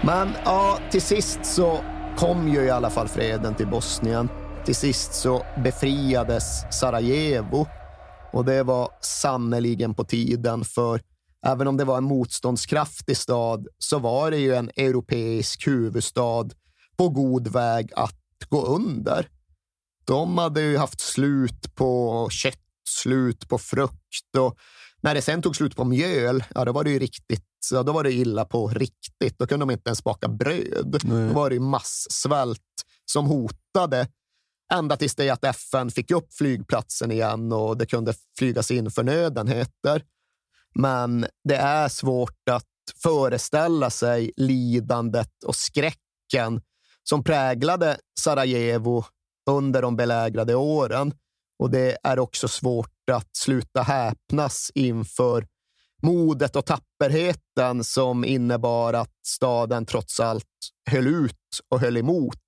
Men 0.08 0.28
ja, 0.44 0.78
till 0.90 1.02
sist 1.02 1.40
så 1.42 1.84
kom 2.16 2.48
ju 2.48 2.64
i 2.64 2.70
alla 2.70 2.90
fall 2.90 3.08
freden 3.08 3.54
till 3.54 3.66
Bosnien. 3.66 4.28
Till 4.64 4.74
sist 4.74 5.14
så 5.14 5.46
befriades 5.64 6.44
Sarajevo 6.80 7.66
och 8.32 8.44
det 8.44 8.62
var 8.62 8.90
sannoliken 9.00 9.94
på 9.94 10.04
tiden 10.04 10.64
för 10.64 11.00
även 11.46 11.68
om 11.68 11.76
det 11.76 11.84
var 11.84 11.98
en 11.98 12.04
motståndskraftig 12.04 13.16
stad 13.16 13.66
så 13.78 13.98
var 13.98 14.30
det 14.30 14.36
ju 14.36 14.54
en 14.54 14.70
europeisk 14.76 15.66
huvudstad 15.66 16.48
på 16.96 17.08
god 17.08 17.48
väg 17.48 17.92
att 17.96 18.20
gå 18.48 18.66
under. 18.66 19.28
De 20.04 20.38
hade 20.38 20.60
ju 20.60 20.76
haft 20.76 21.00
slut 21.00 21.74
på 21.74 22.28
kött, 22.30 22.58
slut 22.88 23.48
på 23.48 23.58
frukt 23.58 24.36
och 24.38 24.56
när 25.00 25.14
det 25.14 25.22
sen 25.22 25.42
tog 25.42 25.56
slut 25.56 25.76
på 25.76 25.84
mjöl, 25.84 26.44
ja, 26.54 26.64
då 26.64 26.72
var 26.72 26.84
det 26.84 26.90
ju 26.90 26.98
riktigt 26.98 27.44
så 27.60 27.82
då 27.82 27.92
var 27.92 28.04
det 28.04 28.12
illa 28.12 28.44
på 28.44 28.68
riktigt. 28.68 29.38
Då 29.38 29.46
kunde 29.46 29.66
de 29.66 29.70
inte 29.70 29.88
ens 29.88 30.04
baka 30.04 30.28
bröd. 30.28 31.00
Nej. 31.04 31.28
Då 31.28 31.34
var 31.34 31.50
det 31.50 31.60
massvält 31.60 32.60
som 33.04 33.26
hotade 33.26 34.08
ända 34.72 34.96
tills 34.96 35.14
det 35.14 35.30
att 35.30 35.44
FN 35.44 35.90
fick 35.90 36.10
upp 36.10 36.34
flygplatsen 36.34 37.10
igen 37.10 37.52
och 37.52 37.76
det 37.76 37.86
kunde 37.86 38.14
flygas 38.38 38.70
in 38.70 38.90
förnödenheter. 38.90 40.04
Men 40.74 41.26
det 41.44 41.56
är 41.56 41.88
svårt 41.88 42.48
att 42.50 42.64
föreställa 43.02 43.90
sig 43.90 44.32
lidandet 44.36 45.44
och 45.46 45.56
skräcken 45.56 46.60
som 47.02 47.24
präglade 47.24 47.96
Sarajevo 48.20 49.04
under 49.50 49.82
de 49.82 49.96
belägrade 49.96 50.54
åren. 50.54 51.14
Och 51.58 51.70
det 51.70 51.98
är 52.02 52.18
också 52.18 52.48
svårt 52.48 53.10
att 53.12 53.36
sluta 53.36 53.82
häpnas 53.82 54.70
inför 54.74 55.46
modet 56.02 56.56
och 56.56 56.66
tapperheten 56.66 57.84
som 57.84 58.24
innebar 58.24 58.94
att 58.94 59.14
staden 59.26 59.86
trots 59.86 60.20
allt 60.20 60.44
höll 60.90 61.06
ut 61.06 61.34
och 61.68 61.80
höll 61.80 61.96
emot. 61.96 62.38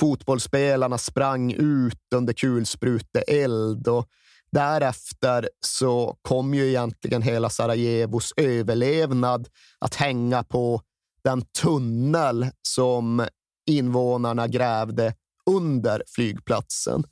Fotbollsspelarna 0.00 0.98
sprang 0.98 1.52
ut 1.52 2.02
under 2.14 2.32
kulspruteeld 2.32 3.88
och 3.88 4.06
därefter 4.52 5.48
så 5.60 6.16
kom 6.22 6.54
ju 6.54 6.68
egentligen 6.68 7.22
hela 7.22 7.50
Sarajevos 7.50 8.32
överlevnad 8.36 9.48
att 9.78 9.94
hänga 9.94 10.44
på 10.44 10.80
den 11.24 11.42
tunnel 11.62 12.46
som 12.62 13.26
invånarna 13.66 14.48
grävde 14.48 15.14
under 15.50 16.02
flygplatsen 16.06 17.04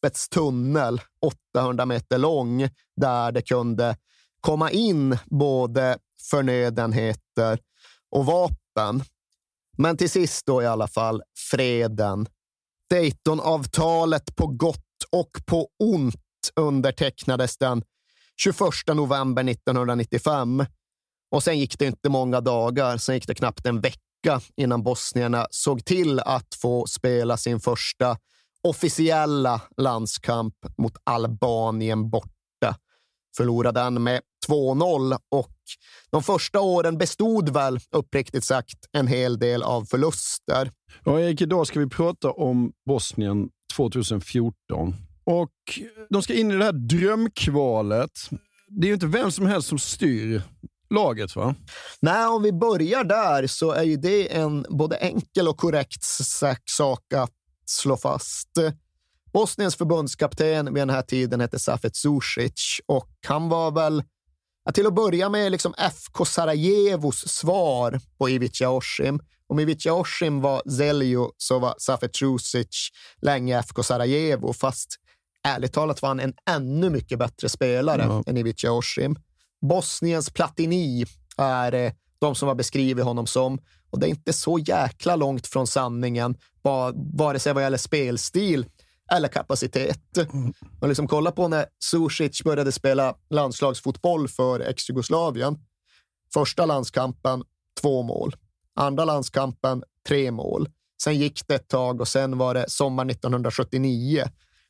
skeppets 0.00 0.28
tunnel, 0.28 1.00
800 1.54 1.86
meter 1.86 2.18
lång, 2.18 2.68
där 2.96 3.32
det 3.32 3.42
kunde 3.42 3.96
komma 4.40 4.70
in 4.70 5.18
både 5.26 5.98
förnödenheter 6.30 7.58
och 8.10 8.26
vapen. 8.26 9.02
Men 9.78 9.96
till 9.96 10.10
sist 10.10 10.46
då 10.46 10.62
i 10.62 10.66
alla 10.66 10.88
fall 10.88 11.22
freden. 11.50 12.26
Daytonavtalet 12.90 14.36
på 14.36 14.46
gott 14.46 14.78
och 15.12 15.30
på 15.46 15.68
ont 15.78 16.16
undertecknades 16.56 17.58
den 17.58 17.82
21 18.42 18.58
november 18.94 19.50
1995. 19.50 20.64
Och 21.30 21.42
sen 21.42 21.58
gick 21.58 21.78
det 21.78 21.86
inte 21.86 22.08
många 22.08 22.40
dagar, 22.40 22.96
sen 22.96 23.14
gick 23.14 23.26
det 23.26 23.34
knappt 23.34 23.66
en 23.66 23.80
vecka 23.80 24.40
innan 24.56 24.82
bosnierna 24.82 25.46
såg 25.50 25.84
till 25.84 26.20
att 26.20 26.54
få 26.54 26.86
spela 26.86 27.36
sin 27.36 27.60
första 27.60 28.16
officiella 28.68 29.60
landskamp 29.76 30.54
mot 30.78 30.96
Albanien 31.04 32.10
borta. 32.10 32.30
Förlorade 33.36 33.80
den 33.80 34.02
med 34.02 34.20
2-0 34.48 35.18
och 35.30 35.56
de 36.10 36.22
första 36.22 36.60
åren 36.60 36.98
bestod 36.98 37.48
väl 37.48 37.78
uppriktigt 37.96 38.44
sagt 38.44 38.78
en 38.92 39.06
hel 39.06 39.38
del 39.38 39.62
av 39.62 39.84
förluster. 39.84 40.70
Ja, 41.04 41.20
Erik, 41.20 41.40
idag 41.40 41.66
ska 41.66 41.80
vi 41.80 41.88
prata 41.88 42.30
om 42.30 42.72
Bosnien 42.86 43.48
2014. 43.76 44.94
Och 45.24 45.50
De 46.10 46.22
ska 46.22 46.34
in 46.34 46.50
i 46.50 46.56
det 46.56 46.64
här 46.64 46.72
drömkvalet. 46.72 48.10
Det 48.68 48.86
är 48.86 48.88
ju 48.88 48.94
inte 48.94 49.06
vem 49.06 49.32
som 49.32 49.46
helst 49.46 49.68
som 49.68 49.78
styr 49.78 50.42
laget 50.94 51.36
va? 51.36 51.54
Nej, 52.00 52.26
om 52.26 52.42
vi 52.42 52.52
börjar 52.52 53.04
där 53.04 53.46
så 53.46 53.72
är 53.72 53.82
ju 53.82 53.96
det 53.96 54.34
en 54.34 54.66
både 54.68 54.96
enkel 54.96 55.48
och 55.48 55.56
korrekt 55.56 56.04
sak 56.64 57.12
att 57.14 57.30
slå 57.70 57.96
fast. 57.96 58.50
Bosniens 59.32 59.76
förbundskapten 59.76 60.74
vid 60.74 60.82
den 60.82 60.90
här 60.90 61.02
tiden 61.02 61.40
hette 61.40 61.58
Safet 61.58 61.96
Zucic 61.96 62.80
och 62.86 63.10
han 63.26 63.48
var 63.48 63.70
väl 63.70 64.02
till 64.74 64.86
att 64.86 64.94
börja 64.94 65.28
med 65.28 65.52
liksom 65.52 65.74
FK 65.78 66.24
Sarajevos 66.24 67.28
svar 67.28 68.00
på 68.18 68.28
Ivica 68.28 68.70
Oshim. 68.70 69.20
Om 69.46 69.58
Ivica 69.58 69.92
Oshim 69.92 70.40
var 70.40 70.70
Zeljo 70.70 71.32
så 71.36 71.58
var 71.58 71.74
Safet 71.78 72.16
Zucic 72.16 72.88
länge 73.22 73.58
FK 73.58 73.82
Sarajevo, 73.82 74.52
fast 74.52 74.96
ärligt 75.48 75.72
talat 75.72 76.02
var 76.02 76.08
han 76.08 76.20
en 76.20 76.34
ännu 76.50 76.90
mycket 76.90 77.18
bättre 77.18 77.48
spelare 77.48 78.02
mm. 78.02 78.22
än 78.26 78.36
Ivica 78.36 78.72
Oshim. 78.72 79.16
Bosniens 79.68 80.30
Platini 80.30 81.04
är 81.38 81.74
eh, 81.74 81.92
de 82.20 82.34
som 82.34 82.48
har 82.48 82.54
beskrivit 82.54 83.04
honom 83.04 83.26
som. 83.26 83.58
Och 83.90 84.00
det 84.00 84.06
är 84.06 84.08
inte 84.08 84.32
så 84.32 84.58
jäkla 84.58 85.16
långt 85.16 85.46
från 85.46 85.66
sanningen, 85.66 86.36
vare 87.12 87.38
sig 87.38 87.52
vad 87.52 87.62
gäller 87.62 87.78
spelstil 87.78 88.66
eller 89.12 89.28
kapacitet. 89.28 90.16
Mm. 90.16 90.52
Man 90.80 90.88
liksom 90.88 91.08
kolla 91.08 91.32
på 91.32 91.48
när 91.48 91.66
Susic 91.84 92.42
började 92.44 92.72
spela 92.72 93.14
landslagsfotboll 93.30 94.28
för 94.28 94.60
ex-Jugoslavien. 94.60 95.58
Första 96.34 96.66
landskampen, 96.66 97.42
två 97.80 98.02
mål. 98.02 98.36
Andra 98.74 99.04
landskampen, 99.04 99.82
tre 100.08 100.30
mål. 100.30 100.68
Sen 101.02 101.18
gick 101.18 101.46
det 101.46 101.54
ett 101.54 101.68
tag 101.68 102.00
och 102.00 102.08
sen 102.08 102.38
var 102.38 102.54
det 102.54 102.70
sommar 102.70 103.10
1979. 103.10 104.24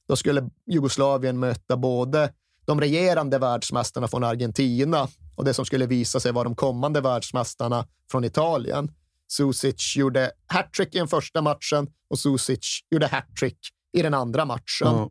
Då 0.09 0.17
skulle 0.17 0.51
Jugoslavien 0.67 1.39
möta 1.39 1.77
både 1.77 2.33
de 2.65 2.81
regerande 2.81 3.39
världsmästarna 3.39 4.09
från 4.09 4.25
Argentina 4.25 5.09
och 5.37 5.45
det 5.45 5.55
som 5.55 5.65
skulle 5.65 5.87
visa 5.87 6.21
sig 6.21 6.33
vara 6.33 6.45
de 6.45 6.55
kommande 6.55 7.01
världsmästarna 7.01 7.87
från 8.11 8.25
Italien. 8.25 8.93
Susic 9.31 9.97
gjorde 9.97 10.31
hattrick 10.47 10.95
i 10.95 10.99
den 10.99 11.09
första 11.09 11.43
matchen 11.43 11.87
och 12.11 12.19
Susic 12.19 12.81
gjorde 12.91 13.07
hattrick 13.07 13.59
i 13.97 14.03
den 14.03 14.15
andra 14.15 14.45
matchen. 14.45 14.89
Mm. 14.89 15.09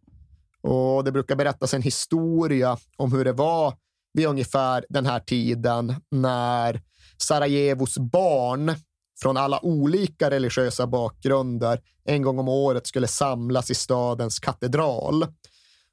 Och 0.62 1.04
Det 1.04 1.12
brukar 1.12 1.36
berättas 1.36 1.74
en 1.74 1.82
historia 1.82 2.78
om 2.98 3.12
hur 3.14 3.26
det 3.26 3.34
var 3.34 3.74
vid 4.14 4.28
ungefär 4.28 4.86
den 4.90 5.06
här 5.06 5.20
tiden 5.20 5.96
när 6.12 6.82
Sarajevos 7.18 7.98
barn 7.98 8.76
från 9.22 9.38
alla 9.38 9.66
olika 9.66 10.30
religiösa 10.30 10.88
bakgrunder 10.88 11.82
en 12.06 12.22
gång 12.22 12.40
om 12.40 12.48
året 12.48 12.88
skulle 12.88 13.08
samlas 13.08 13.72
i 13.72 13.76
stadens 13.76 14.40
katedral. 14.40 15.26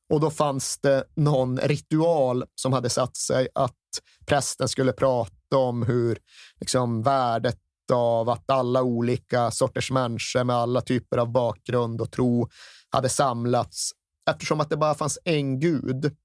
Och 0.08 0.20
då 0.20 0.30
fanns 0.30 0.78
det 0.78 1.04
någon 1.14 1.58
ritual 1.58 2.44
som 2.54 2.72
hade 2.72 2.90
satt 2.90 3.16
sig 3.16 3.48
att 3.54 3.74
prästen 4.26 4.68
skulle 4.68 4.92
prata 4.92 5.56
om 5.56 5.82
hur 5.82 6.18
liksom, 6.60 7.02
värdet 7.02 7.58
av 7.90 8.28
att 8.28 8.50
alla 8.50 8.82
olika 8.82 9.50
sorters 9.50 9.90
människor 9.90 10.44
med 10.44 10.56
alla 10.56 10.80
typer 10.80 11.18
av 11.18 11.32
bakgrund 11.32 12.00
och 12.00 12.10
tro 12.10 12.48
hade 12.90 13.08
samlats 13.08 13.90
eftersom 14.30 14.60
att 14.60 14.70
det 14.70 14.76
bara 14.76 14.94
fanns 14.94 15.18
en 15.24 15.60
gud. 15.60 16.16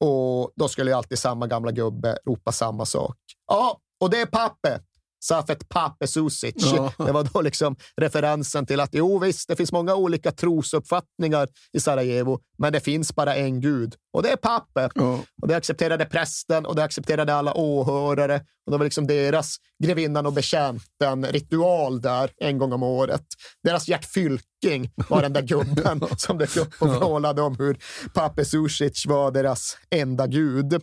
Och 0.00 0.52
då 0.56 0.68
skulle 0.68 0.90
ju 0.90 0.96
alltid 0.96 1.18
samma 1.18 1.46
gamla 1.46 1.72
gubbe 1.72 2.18
ropa 2.26 2.52
samma 2.52 2.86
sak. 2.86 3.16
Ja, 3.46 3.80
och 4.00 4.10
det 4.10 4.20
är 4.20 4.26
Pappe. 4.26 4.80
Safet 5.28 5.68
Pape 5.68 6.06
Susic. 6.06 6.54
Ja. 6.56 6.92
Det 6.96 7.12
var 7.12 7.28
då 7.32 7.40
liksom 7.40 7.76
referensen 7.96 8.66
till 8.66 8.80
att 8.80 8.90
jo 8.92 9.18
visst, 9.18 9.48
det 9.48 9.56
finns 9.56 9.72
många 9.72 9.94
olika 9.94 10.32
trosuppfattningar 10.32 11.48
i 11.72 11.80
Sarajevo, 11.80 12.40
men 12.58 12.72
det 12.72 12.80
finns 12.80 13.14
bara 13.14 13.36
en 13.36 13.60
gud 13.60 13.94
och 14.12 14.22
det 14.22 14.30
är 14.30 14.36
Pape. 14.36 14.88
Ja. 14.94 15.20
Och 15.42 15.48
det 15.48 15.56
accepterade 15.56 16.04
prästen 16.04 16.66
och 16.66 16.76
det 16.76 16.84
accepterade 16.84 17.34
alla 17.34 17.54
åhörare. 17.54 18.40
Och 18.66 18.72
det 18.72 18.78
var 18.78 18.84
liksom 18.84 19.06
deras 19.06 19.56
grevinnan 19.84 20.26
och 20.26 20.32
betjänten 20.32 21.26
ritual 21.26 22.00
där 22.00 22.30
en 22.36 22.58
gång 22.58 22.72
om 22.72 22.82
året. 22.82 23.24
Deras 23.62 23.88
Gert 23.88 24.04
Fylking 24.04 24.90
var 25.08 25.22
den 25.22 25.32
där 25.32 25.42
gubben 25.42 26.02
som 26.16 26.38
dök 26.38 26.56
upp 26.56 26.74
och 26.78 26.88
vrålade 26.88 27.42
om 27.42 27.56
hur 27.58 27.78
Pape 28.14 28.44
Susic 28.44 29.06
var 29.06 29.30
deras 29.30 29.76
enda 29.90 30.26
gud. 30.26 30.74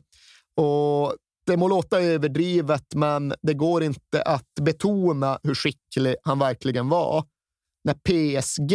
Och 0.56 1.16
det 1.52 1.58
må 1.58 1.68
låta 1.68 2.02
överdrivet, 2.02 2.86
men 2.96 3.34
det 3.42 3.54
går 3.54 3.84
inte 3.84 4.22
att 4.22 4.54
betona 4.62 5.40
hur 5.44 5.56
skicklig 5.56 6.16
han 6.24 6.40
verkligen 6.40 6.90
var. 6.90 7.26
När 7.84 7.94
PSG, 7.94 8.74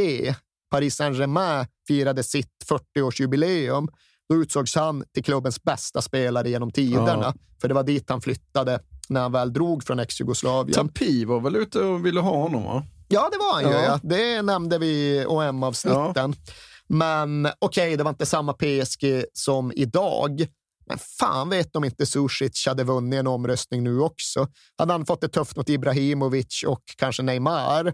Paris 0.70 0.96
Saint-Germain, 0.96 1.66
firade 1.88 2.22
sitt 2.22 2.52
40-årsjubileum, 2.68 3.88
då 4.28 4.34
utsågs 4.34 4.74
han 4.74 5.04
till 5.14 5.24
klubbens 5.24 5.62
bästa 5.62 6.02
spelare 6.02 6.50
genom 6.50 6.70
tiderna. 6.70 7.22
Ja. 7.22 7.34
För 7.60 7.68
det 7.68 7.74
var 7.74 7.82
dit 7.82 8.10
han 8.10 8.20
flyttade 8.20 8.80
när 9.08 9.20
han 9.20 9.32
väl 9.32 9.52
drog 9.52 9.84
från 9.84 9.98
ex-Jugoslavien. 9.98 10.88
Tapi 10.88 11.24
var 11.24 11.40
väl 11.40 11.56
ute 11.56 11.80
och 11.80 12.06
ville 12.06 12.20
ha 12.20 12.36
honom? 12.36 12.64
va? 12.64 12.86
Ja, 13.08 13.28
det 13.32 13.38
var 13.38 13.54
han 13.54 13.62
ja. 13.62 13.80
ju. 13.80 13.84
Ja. 13.84 14.00
Det 14.02 14.42
nämnde 14.42 14.78
vi 14.78 14.86
i 14.86 15.24
OM-avsnitten. 15.26 16.34
Ja. 16.36 16.52
Men 16.86 17.46
okej, 17.46 17.56
okay, 17.58 17.96
det 17.96 18.02
var 18.02 18.10
inte 18.10 18.26
samma 18.26 18.52
PSG 18.52 19.24
som 19.32 19.72
idag. 19.76 20.46
Men 20.88 20.98
fan 20.98 21.48
vet 21.48 21.76
om 21.76 21.84
inte 21.84 22.06
Susic 22.06 22.66
hade 22.66 22.84
vunnit 22.84 23.18
en 23.18 23.26
omröstning 23.26 23.84
nu 23.84 24.00
också. 24.00 24.48
Hade 24.78 24.92
han 24.92 25.06
fått 25.06 25.20
det 25.20 25.28
tufft 25.28 25.56
mot 25.56 25.68
Ibrahimovic 25.68 26.64
och 26.66 26.82
kanske 26.96 27.22
Neymar 27.22 27.92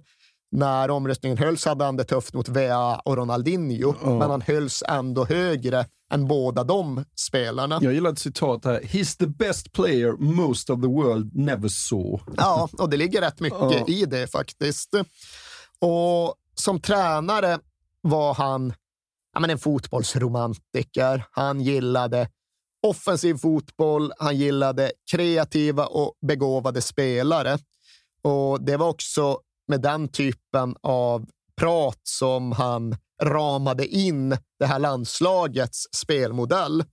när 0.52 0.90
omröstningen 0.90 1.38
hölls 1.38 1.64
hade 1.64 1.84
han 1.84 1.96
det 1.96 2.04
tufft 2.04 2.34
mot 2.34 2.48
Vea 2.48 2.94
och 2.96 3.16
Ronaldinho, 3.16 3.94
mm. 4.02 4.18
men 4.18 4.30
han 4.30 4.40
hölls 4.40 4.82
ändå 4.88 5.24
högre 5.24 5.86
än 6.12 6.26
båda 6.26 6.64
de 6.64 7.04
spelarna. 7.16 7.78
Jag 7.82 7.92
gillar 7.92 8.12
ett 8.12 8.18
citat 8.18 8.64
här. 8.64 8.80
He's 8.80 9.18
the 9.18 9.26
best 9.26 9.72
player 9.72 10.12
most 10.12 10.70
of 10.70 10.80
the 10.80 10.86
world 10.86 11.36
never 11.36 11.68
saw. 11.68 12.32
Ja, 12.36 12.68
och 12.78 12.90
det 12.90 12.96
ligger 12.96 13.20
rätt 13.20 13.40
mycket 13.40 13.60
mm. 13.60 13.84
i 13.86 14.04
det 14.04 14.32
faktiskt. 14.32 14.94
Och 15.78 16.34
som 16.54 16.80
tränare 16.80 17.58
var 18.00 18.34
han 18.34 18.74
ja, 19.34 19.40
men 19.40 19.50
en 19.50 19.58
fotbollsromantiker. 19.58 21.24
Han 21.30 21.60
gillade 21.60 22.28
offensiv 22.82 23.38
fotboll. 23.38 24.12
Han 24.18 24.36
gillade 24.36 24.92
kreativa 25.10 25.86
och 25.86 26.14
begåvade 26.26 26.82
spelare. 26.82 27.58
Och 28.22 28.62
Det 28.62 28.76
var 28.76 28.88
också 28.88 29.38
med 29.68 29.80
den 29.80 30.08
typen 30.08 30.76
av 30.80 31.26
prat 31.56 32.00
som 32.02 32.52
han 32.52 32.96
ramade 33.22 33.86
in 33.86 34.36
det 34.58 34.66
här 34.66 34.78
landslagets 34.78 35.86
spelmodell. 35.96 36.84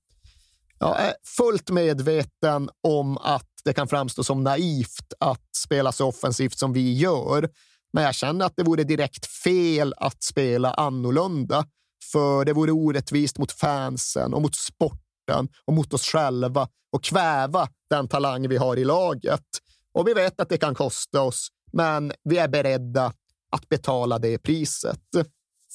Jag 0.80 0.99
är 0.99 1.13
fullt 1.38 1.69
medveten 1.69 2.69
om 2.84 3.17
att 3.17 3.49
det 3.63 3.73
kan 3.73 3.88
framstå 3.88 4.23
som 4.23 4.43
naivt 4.43 5.13
att 5.19 5.56
spela 5.56 5.91
så 5.91 6.08
offensivt 6.08 6.58
som 6.58 6.73
vi 6.73 6.93
gör, 6.93 7.49
men 7.93 8.04
jag 8.04 8.15
känner 8.15 8.45
att 8.45 8.54
det 8.56 8.63
vore 8.63 8.84
direkt 8.84 9.25
fel 9.25 9.93
att 9.97 10.23
spela 10.23 10.73
annorlunda, 10.73 11.65
för 12.12 12.45
det 12.45 12.54
vore 12.54 12.71
orättvist 12.71 13.38
mot 13.38 13.52
fansen 13.52 14.34
och 14.34 14.41
mot 14.41 14.56
sport 14.56 15.09
sporten 15.30 15.48
och 15.65 15.74
mot 15.74 15.94
oss 15.94 16.06
själva 16.06 16.68
och 16.92 17.04
kväva 17.04 17.68
den 17.89 18.08
talang 18.08 18.48
vi 18.48 18.58
har 18.58 18.78
i 18.78 18.86
laget. 18.86 19.46
Och 19.94 20.08
vi 20.08 20.13
vet 20.13 20.39
att 20.39 20.50
det 20.50 20.58
kan 20.58 20.76
kosta 20.76 21.22
oss, 21.22 21.48
men 21.74 22.12
vi 22.24 22.38
är 22.38 22.48
beredda 22.48 23.13
att 23.52 23.70
betala 23.70 24.20
det 24.20 24.38
priset. 24.38 25.02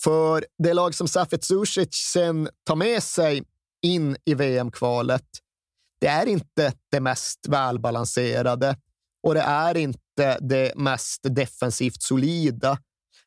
För 0.02 0.44
det 0.58 0.74
lag 0.74 0.94
som 0.94 1.08
Safet 1.08 1.44
Susic 1.44 1.94
sen 2.12 2.48
tar 2.66 2.76
med 2.76 3.02
sig 3.02 3.42
in 3.82 4.16
i 4.24 4.34
VM-kvalet, 4.34 5.26
det 6.00 6.06
är 6.06 6.26
inte 6.26 6.72
det 6.90 7.00
mest 7.00 7.48
välbalanserade 7.48 8.76
och 9.22 9.34
det 9.34 9.40
är 9.40 9.76
inte 9.76 10.38
det 10.40 10.72
mest 10.76 11.20
defensivt 11.22 12.02
solida. 12.02 12.78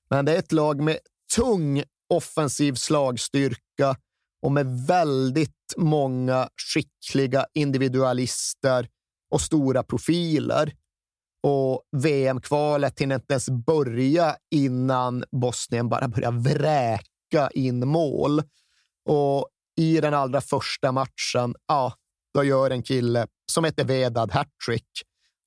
Men 0.10 0.26
det 0.26 0.32
är 0.32 0.40
ett 0.40 0.52
lag 0.52 0.82
med 0.82 0.98
tung 1.36 1.84
offensiv 2.10 2.74
slagstyrka 2.74 3.96
och 4.41 4.52
med 4.52 4.88
väldigt 4.88 5.73
många 5.78 6.50
skickliga 6.73 7.45
individualister 7.54 8.88
och 9.32 9.41
stora 9.41 9.84
profiler. 9.84 10.73
Och 11.43 11.82
VM-kvalet 11.97 13.02
hinner 13.02 13.15
inte 13.15 13.34
ens 13.34 13.50
börja 13.50 14.36
innan 14.52 15.23
Bosnien 15.32 15.89
bara 15.89 16.08
börjar 16.08 16.32
vräka 16.32 17.50
in 17.54 17.88
mål. 17.88 18.41
Och 19.10 19.47
i 19.78 20.02
den 20.02 20.13
allra 20.13 20.41
första 20.41 20.91
matchen, 20.91 21.56
ja, 21.67 21.93
då 22.34 22.43
gör 22.43 22.69
en 22.69 22.84
kille 22.84 23.28
som 23.52 23.63
heter 23.63 23.84
Vedad 23.84 24.32
hattrick. 24.32 24.89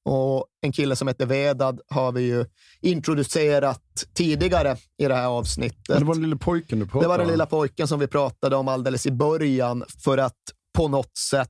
Och 0.05 0.47
en 0.61 0.73
kille 0.73 0.97
som 0.97 1.09
heter 1.09 1.27
Vedad 1.27 1.81
har 1.89 2.13
vi 2.13 2.23
ju 2.23 2.45
introducerat 2.81 3.83
tidigare 4.15 4.77
i 4.99 5.09
det 5.09 5.15
här 5.15 5.27
avsnittet. 5.27 5.89
Men 5.89 5.99
det 5.99 6.05
var 6.05 6.15
den 6.15 6.23
lilla 6.23 6.37
pojken 6.37 6.79
du 6.79 6.87
pratade 6.87 6.99
om. 6.99 7.03
Det 7.03 7.09
var 7.09 7.19
den 7.19 7.29
lilla 7.29 7.47
pojken 7.47 7.89
som 7.89 8.01
vi 8.01 8.07
pratade 8.07 8.57
om 8.57 8.69
alldeles 8.69 9.07
i 9.07 9.11
början 9.11 9.85
för 10.05 10.19
att 10.19 10.39
på 10.77 10.89
något 10.89 11.17
sätt 11.17 11.49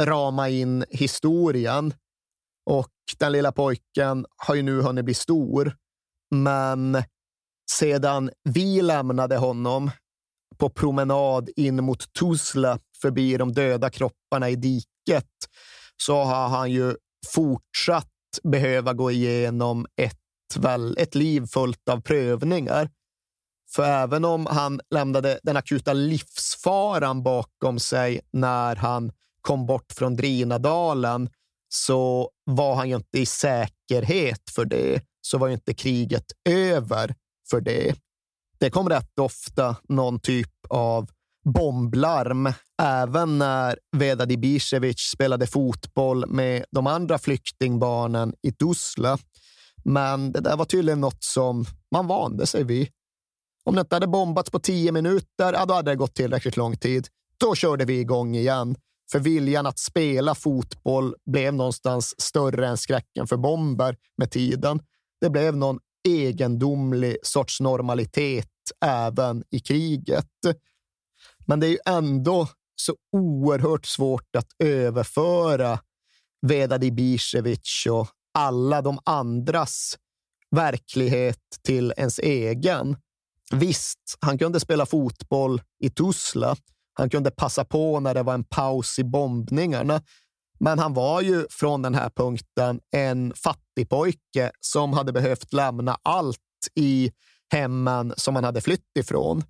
rama 0.00 0.48
in 0.48 0.84
historien. 0.90 1.94
Och 2.70 2.92
den 3.18 3.32
lilla 3.32 3.52
pojken 3.52 4.26
har 4.36 4.54
ju 4.54 4.62
nu 4.62 4.80
hunnit 4.80 5.04
bli 5.04 5.14
stor. 5.14 5.76
Men 6.34 7.02
sedan 7.70 8.30
vi 8.44 8.82
lämnade 8.82 9.36
honom 9.36 9.90
på 10.58 10.70
promenad 10.70 11.50
in 11.56 11.84
mot 11.84 12.12
Tuzla 12.12 12.78
förbi 13.02 13.36
de 13.36 13.52
döda 13.52 13.90
kropparna 13.90 14.50
i 14.50 14.56
diket 14.56 15.26
så 15.96 16.24
har 16.24 16.48
han 16.48 16.70
ju 16.70 16.94
fortsatt 17.26 18.08
behöva 18.42 18.92
gå 18.92 19.10
igenom 19.10 19.86
ett, 19.96 20.56
väl, 20.56 20.98
ett 20.98 21.14
liv 21.14 21.46
fullt 21.46 21.88
av 21.88 22.00
prövningar. 22.00 22.90
För 23.70 23.82
även 23.82 24.24
om 24.24 24.46
han 24.46 24.80
lämnade 24.90 25.40
den 25.42 25.56
akuta 25.56 25.92
livsfaran 25.92 27.22
bakom 27.22 27.78
sig 27.78 28.20
när 28.30 28.76
han 28.76 29.12
kom 29.40 29.66
bort 29.66 29.92
från 29.92 30.16
Drinadalen 30.16 31.30
så 31.68 32.30
var 32.44 32.74
han 32.74 32.88
ju 32.88 32.96
inte 32.96 33.18
i 33.18 33.26
säkerhet 33.26 34.50
för 34.54 34.64
det. 34.64 35.02
Så 35.20 35.38
var 35.38 35.48
ju 35.48 35.54
inte 35.54 35.74
kriget 35.74 36.24
över 36.48 37.14
för 37.50 37.60
det. 37.60 37.94
Det 38.58 38.70
kom 38.70 38.88
rätt 38.88 39.18
ofta 39.18 39.76
någon 39.88 40.20
typ 40.20 40.50
av 40.68 41.10
bomblarm 41.52 42.52
även 42.82 43.38
när 43.38 43.78
Vedad 43.96 44.32
Ibisevic 44.32 45.00
spelade 45.00 45.46
fotboll 45.46 46.26
med 46.26 46.64
de 46.70 46.86
andra 46.86 47.18
flyktingbarnen 47.18 48.34
i 48.42 48.52
Tuzla. 48.52 49.18
Men 49.84 50.32
det 50.32 50.40
där 50.40 50.56
var 50.56 50.64
tydligen 50.64 51.00
något 51.00 51.24
som 51.24 51.64
man 51.92 52.06
vande 52.06 52.46
sig 52.46 52.64
vid. 52.64 52.88
Om 53.64 53.74
det 53.74 53.80
inte 53.80 53.96
hade 53.96 54.06
bombats 54.06 54.50
på 54.50 54.58
tio 54.58 54.92
minuter, 54.92 55.52
ja, 55.52 55.64
då 55.66 55.74
hade 55.74 55.90
det 55.90 55.96
gått 55.96 56.14
tillräckligt 56.14 56.56
lång 56.56 56.76
tid. 56.76 57.08
Då 57.40 57.54
körde 57.54 57.84
vi 57.84 58.00
igång 58.00 58.34
igen. 58.36 58.76
För 59.12 59.18
viljan 59.18 59.66
att 59.66 59.78
spela 59.78 60.34
fotboll 60.34 61.14
blev 61.30 61.54
någonstans 61.54 62.20
större 62.20 62.68
än 62.68 62.76
skräcken 62.76 63.26
för 63.26 63.36
bomber 63.36 63.96
med 64.18 64.30
tiden. 64.30 64.80
Det 65.20 65.30
blev 65.30 65.56
någon 65.56 65.78
egendomlig 66.08 67.16
sorts 67.22 67.60
normalitet 67.60 68.48
även 68.84 69.44
i 69.50 69.60
kriget. 69.60 70.26
Men 71.48 71.60
det 71.60 71.66
är 71.66 71.70
ju 71.70 71.78
ändå 71.86 72.48
så 72.76 72.96
oerhört 73.12 73.86
svårt 73.86 74.36
att 74.36 74.48
överföra 74.58 75.78
Vedad 76.46 76.84
Ibisevic 76.84 77.86
och 77.90 78.08
alla 78.34 78.82
de 78.82 78.98
andras 79.04 79.98
verklighet 80.50 81.38
till 81.64 81.94
ens 81.96 82.18
egen. 82.18 82.96
Visst, 83.52 84.18
han 84.20 84.38
kunde 84.38 84.60
spela 84.60 84.86
fotboll 84.86 85.62
i 85.80 85.90
Tuzla. 85.90 86.56
Han 86.94 87.10
kunde 87.10 87.30
passa 87.30 87.64
på 87.64 88.00
när 88.00 88.14
det 88.14 88.22
var 88.22 88.34
en 88.34 88.44
paus 88.44 88.98
i 88.98 89.04
bombningarna. 89.04 90.02
Men 90.60 90.78
han 90.78 90.94
var 90.94 91.20
ju 91.20 91.46
från 91.50 91.82
den 91.82 91.94
här 91.94 92.10
punkten 92.10 92.80
en 92.90 93.32
fattig 93.34 93.88
pojke 93.88 94.50
som 94.60 94.92
hade 94.92 95.12
behövt 95.12 95.52
lämna 95.52 95.98
allt 96.02 96.38
i 96.74 97.12
hemmen 97.52 98.14
som 98.16 98.34
han 98.34 98.44
hade 98.44 98.60
flytt 98.60 98.96
ifrån. 98.98 99.44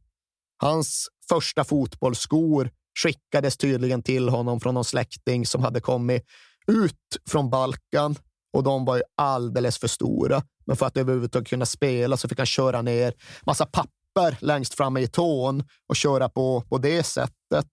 Hans 0.62 1.08
första 1.28 1.64
fotbollsskor 1.64 2.70
skickades 3.02 3.56
tydligen 3.56 4.02
till 4.02 4.28
honom 4.28 4.60
från 4.60 4.74
någon 4.74 4.84
släkting 4.84 5.46
som 5.46 5.62
hade 5.62 5.80
kommit 5.80 6.24
ut 6.66 6.94
från 7.30 7.50
Balkan 7.50 8.16
och 8.52 8.62
de 8.62 8.84
var 8.84 8.96
ju 8.96 9.02
alldeles 9.16 9.78
för 9.78 9.88
stora. 9.88 10.42
Men 10.66 10.76
för 10.76 10.86
att 10.86 10.96
överhuvudtaget 10.96 11.48
kunna 11.48 11.66
spela 11.66 12.16
så 12.16 12.28
fick 12.28 12.38
han 12.38 12.46
köra 12.46 12.82
ner 12.82 13.14
massa 13.46 13.66
papper 13.66 14.36
längst 14.40 14.74
framme 14.74 15.00
i 15.00 15.08
tån 15.08 15.64
och 15.88 15.96
köra 15.96 16.28
på 16.28 16.60
på 16.60 16.78
det 16.78 17.02
sättet. 17.02 17.70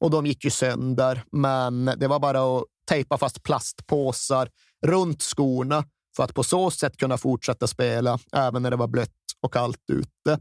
Och 0.00 0.10
de 0.10 0.26
gick 0.26 0.44
ju 0.44 0.50
sönder, 0.50 1.24
men 1.32 1.84
det 1.84 2.08
var 2.08 2.18
bara 2.18 2.58
att 2.58 2.64
tejpa 2.86 3.18
fast 3.18 3.42
plastpåsar 3.42 4.48
runt 4.86 5.22
skorna 5.22 5.84
för 6.16 6.24
att 6.24 6.34
på 6.34 6.42
så 6.42 6.70
sätt 6.70 6.96
kunna 6.96 7.18
fortsätta 7.18 7.66
spela 7.66 8.18
även 8.32 8.62
när 8.62 8.70
det 8.70 8.76
var 8.76 8.88
blött 8.88 9.10
och 9.40 9.52
kallt 9.52 9.90
ute. 9.92 10.38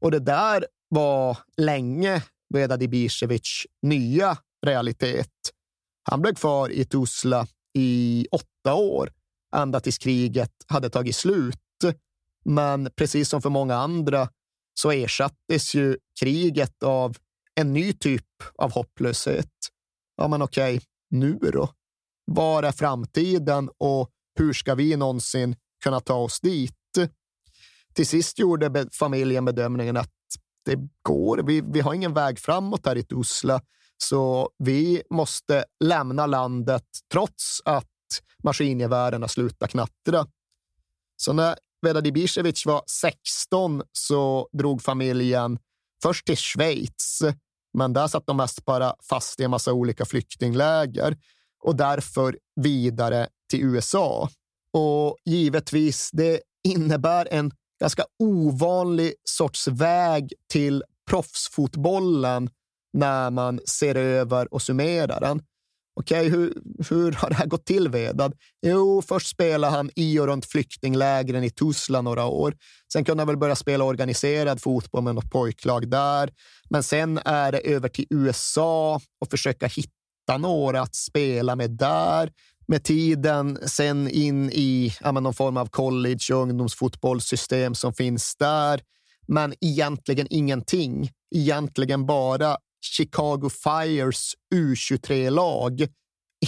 Och 0.00 0.10
det 0.10 0.18
där 0.18 0.66
var 0.94 1.38
länge 1.56 2.22
Veda 2.54 2.76
Dibisevic 2.76 3.66
nya 3.82 4.38
realitet. 4.66 5.30
Han 6.10 6.22
blev 6.22 6.34
kvar 6.34 6.68
i 6.68 6.84
Tuzla 6.84 7.46
i 7.78 8.26
åtta 8.30 8.74
år, 8.74 9.12
ända 9.56 9.80
tills 9.80 9.98
kriget 9.98 10.52
hade 10.66 10.90
tagit 10.90 11.16
slut. 11.16 11.58
Men 12.44 12.90
precis 12.96 13.28
som 13.28 13.42
för 13.42 13.50
många 13.50 13.74
andra 13.74 14.28
så 14.74 14.90
ersattes 14.90 15.74
ju 15.74 15.96
kriget 16.20 16.82
av 16.82 17.16
en 17.54 17.72
ny 17.72 17.92
typ 17.92 18.26
av 18.58 18.72
hopplöshet. 18.72 19.52
Ja, 20.16 20.28
men 20.28 20.42
okej, 20.42 20.80
nu 21.10 21.38
då? 21.52 21.68
Var 22.24 22.62
är 22.62 22.72
framtiden 22.72 23.70
och 23.78 24.10
hur 24.38 24.52
ska 24.52 24.74
vi 24.74 24.96
någonsin 24.96 25.56
kunna 25.84 26.00
ta 26.00 26.14
oss 26.14 26.40
dit? 26.40 26.74
Till 27.94 28.06
sist 28.06 28.38
gjorde 28.38 28.88
familjen 28.92 29.44
bedömningen 29.44 29.96
att 29.96 30.10
det 30.64 30.78
går. 31.02 31.38
Vi, 31.38 31.60
vi 31.60 31.80
har 31.80 31.94
ingen 31.94 32.14
väg 32.14 32.38
framåt 32.38 32.86
här 32.86 32.96
i 32.96 33.02
Tuzla, 33.02 33.60
så 33.96 34.50
vi 34.58 35.02
måste 35.10 35.64
lämna 35.84 36.26
landet 36.26 36.86
trots 37.12 37.60
att 37.64 37.84
maskingevären 38.42 39.22
har 39.22 39.28
slutat 39.28 39.70
knattra. 39.70 40.26
Så 41.16 41.32
när 41.32 41.56
Vedadibisevic 41.82 42.66
var 42.66 42.82
16 42.86 43.82
så 43.92 44.48
drog 44.52 44.82
familjen 44.82 45.58
först 46.02 46.26
till 46.26 46.36
Schweiz, 46.36 47.22
men 47.78 47.92
där 47.92 48.06
satt 48.06 48.26
de 48.26 48.36
mest 48.36 48.64
bara 48.64 48.94
fast 49.08 49.40
i 49.40 49.44
en 49.44 49.50
massa 49.50 49.72
olika 49.72 50.04
flyktingläger 50.04 51.16
och 51.64 51.76
därför 51.76 52.38
vidare 52.60 53.28
till 53.50 53.62
USA. 53.62 54.28
Och 54.72 55.16
givetvis, 55.24 56.10
det 56.12 56.40
innebär 56.64 57.28
en 57.30 57.52
ganska 57.80 58.04
ovanlig 58.18 59.14
sorts 59.24 59.68
väg 59.68 60.32
till 60.52 60.82
proffsfotbollen 61.10 62.50
när 62.92 63.30
man 63.30 63.60
ser 63.66 63.94
över 63.94 64.54
och 64.54 64.62
summerar 64.62 65.20
den. 65.20 65.42
Okej, 65.96 66.26
okay, 66.26 66.30
hur, 66.30 66.54
hur 66.90 67.12
har 67.12 67.28
det 67.28 67.34
här 67.34 67.46
gått 67.46 67.64
till, 67.64 67.88
Vedad? 67.88 68.34
Jo, 68.66 69.02
först 69.02 69.28
spelade 69.28 69.76
han 69.76 69.90
i 69.96 70.18
och 70.18 70.26
runt 70.26 70.46
flyktinglägren 70.46 71.44
i 71.44 71.50
Tuzla 71.50 72.02
några 72.02 72.24
år. 72.24 72.56
Sen 72.92 73.04
kunde 73.04 73.20
han 73.20 73.28
väl 73.28 73.36
börja 73.36 73.56
spela 73.56 73.84
organiserad 73.84 74.62
fotboll 74.62 75.04
med 75.04 75.14
något 75.14 75.30
pojklag 75.30 75.90
där. 75.90 76.30
Men 76.70 76.82
sen 76.82 77.18
är 77.24 77.52
det 77.52 77.58
över 77.58 77.88
till 77.88 78.06
USA 78.10 79.00
och 79.20 79.30
försöka 79.30 79.66
hitta 79.66 80.38
några 80.38 80.80
att 80.80 80.94
spela 80.94 81.56
med 81.56 81.70
där 81.70 82.32
med 82.66 82.84
tiden 82.84 83.58
sen 83.66 84.08
in 84.08 84.50
i 84.50 84.94
ja, 85.00 85.12
någon 85.12 85.34
form 85.34 85.56
av 85.56 85.66
college 85.66 86.34
och 86.34 86.42
ungdomsfotbollssystem 86.42 87.74
som 87.74 87.94
finns 87.94 88.36
där. 88.36 88.80
Men 89.26 89.54
egentligen 89.60 90.26
ingenting. 90.30 91.10
Egentligen 91.34 92.06
bara 92.06 92.56
Chicago 92.96 93.50
Fires 93.50 94.32
U23-lag 94.54 95.86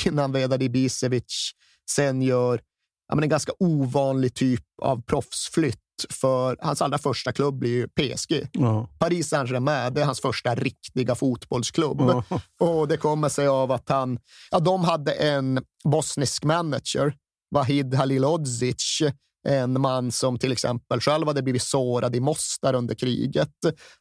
innan 0.07 0.33
Vedad 0.33 0.63
Ibisevic 0.63 1.51
sen 1.91 2.23
gör 2.23 2.61
ja, 3.09 3.23
en 3.23 3.29
ganska 3.29 3.53
ovanlig 3.59 4.35
typ 4.35 4.65
av 4.83 5.03
proffsflytt 5.03 5.86
för 6.11 6.57
hans 6.61 6.83
allra 6.83 6.99
första 6.99 7.33
klubb 7.33 7.59
blir 7.59 7.71
ju 7.71 7.89
PSG. 7.89 8.49
Ja. 8.53 8.89
Paris 8.99 9.29
Saint-Germain, 9.29 9.95
det 9.95 10.01
är 10.01 10.05
hans 10.05 10.21
första 10.21 10.55
riktiga 10.55 11.15
fotbollsklubb. 11.15 12.01
Ja. 12.01 12.25
Och 12.61 12.89
det 12.89 12.97
kommer 12.97 13.29
sig 13.29 13.47
av 13.47 13.73
att 13.73 13.89
han, 13.89 14.19
ja, 14.51 14.59
de 14.59 14.85
hade 14.85 15.13
en 15.13 15.65
bosnisk 15.85 16.45
manager, 16.45 17.15
Vahid 17.51 17.95
Halilodzic, 17.95 19.03
en 19.49 19.81
man 19.81 20.13
som 20.13 20.39
till 20.39 20.53
exempel 20.53 21.01
själv 21.01 21.27
hade 21.27 21.43
blivit 21.43 21.63
sårad 21.63 22.17
i 22.17 22.21
Mostar 22.21 22.75
under 22.75 22.95
kriget. 22.95 23.55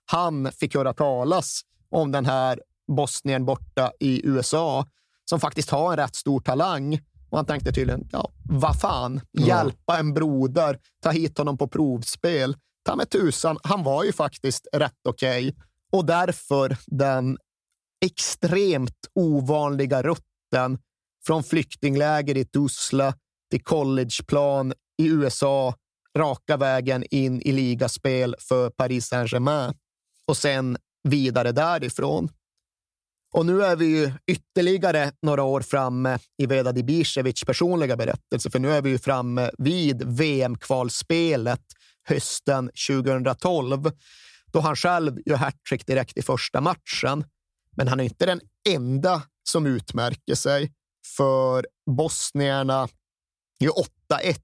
Han 0.06 0.52
fick 0.52 0.76
höra 0.76 0.94
talas 0.94 1.62
om 1.90 2.12
den 2.12 2.26
här 2.26 2.60
Bosnien 2.88 3.46
borta 3.46 3.92
i 4.00 4.28
USA 4.28 4.86
som 5.30 5.40
faktiskt 5.40 5.70
har 5.70 5.92
en 5.92 5.98
rätt 5.98 6.16
stor 6.16 6.40
talang 6.40 7.00
och 7.36 7.40
han 7.40 7.46
tänkte 7.46 7.72
tydligen, 7.72 8.08
ja, 8.12 8.32
vad 8.44 8.80
fan, 8.80 9.22
hjälpa 9.38 10.00
en 10.00 10.14
broder, 10.14 10.80
ta 11.04 11.12
hit 11.12 11.38
honom 11.38 11.58
på 11.58 11.68
provspel. 11.68 12.58
Ta 12.86 12.96
med 12.96 13.10
tusan, 13.10 13.58
han 13.64 13.84
var 13.84 14.04
ju 14.04 14.12
faktiskt 14.14 14.68
rätt 14.74 15.08
okej. 15.10 15.50
Okay. 15.50 15.62
Och 15.92 16.06
därför 16.06 16.78
den 16.86 17.38
extremt 18.06 19.08
ovanliga 19.16 20.04
rutten 20.04 20.78
från 21.26 21.44
flyktingläger 21.44 22.38
i 22.38 22.46
Tuzla 22.46 23.14
till 23.52 23.64
collegeplan 23.64 24.74
i 24.98 25.08
USA, 25.08 25.76
raka 26.18 26.58
vägen 26.58 27.04
in 27.12 27.42
i 27.42 27.52
ligaspel 27.52 28.36
för 28.40 28.70
Paris 28.70 29.08
Saint-Germain 29.08 29.74
och 30.26 30.38
sen 30.38 30.78
vidare 31.04 31.52
därifrån. 31.52 32.30
Och 33.36 33.46
nu 33.46 33.64
är 33.64 33.76
vi 33.76 33.86
ju 33.86 34.12
ytterligare 34.28 35.12
några 35.22 35.44
år 35.44 35.62
framme 35.62 36.20
i 36.38 36.46
Vedad 36.46 36.78
Ibisevics 36.78 37.44
personliga 37.44 37.98
berättelse, 37.98 38.50
för 38.50 38.60
nu 38.60 38.72
är 38.72 38.82
vi 38.82 38.90
ju 38.90 38.98
framme 38.98 39.52
vid 39.58 40.04
VM-kvalspelet 40.04 41.62
hösten 42.04 42.70
2012, 42.90 43.92
då 44.46 44.60
han 44.60 44.76
själv 44.76 45.18
gör 45.26 45.36
hattrick 45.36 45.86
direkt 45.86 46.18
i 46.18 46.22
första 46.22 46.62
matchen. 46.62 47.26
Men 47.78 47.88
han 47.88 48.00
är 48.00 48.04
inte 48.04 48.26
den 48.26 48.42
enda 48.70 49.22
som 49.44 49.66
utmärker 49.66 50.36
sig, 50.36 50.72
för 51.18 51.68
bosnierna 51.98 52.88
gör 53.60 53.74
8-1 54.12 54.38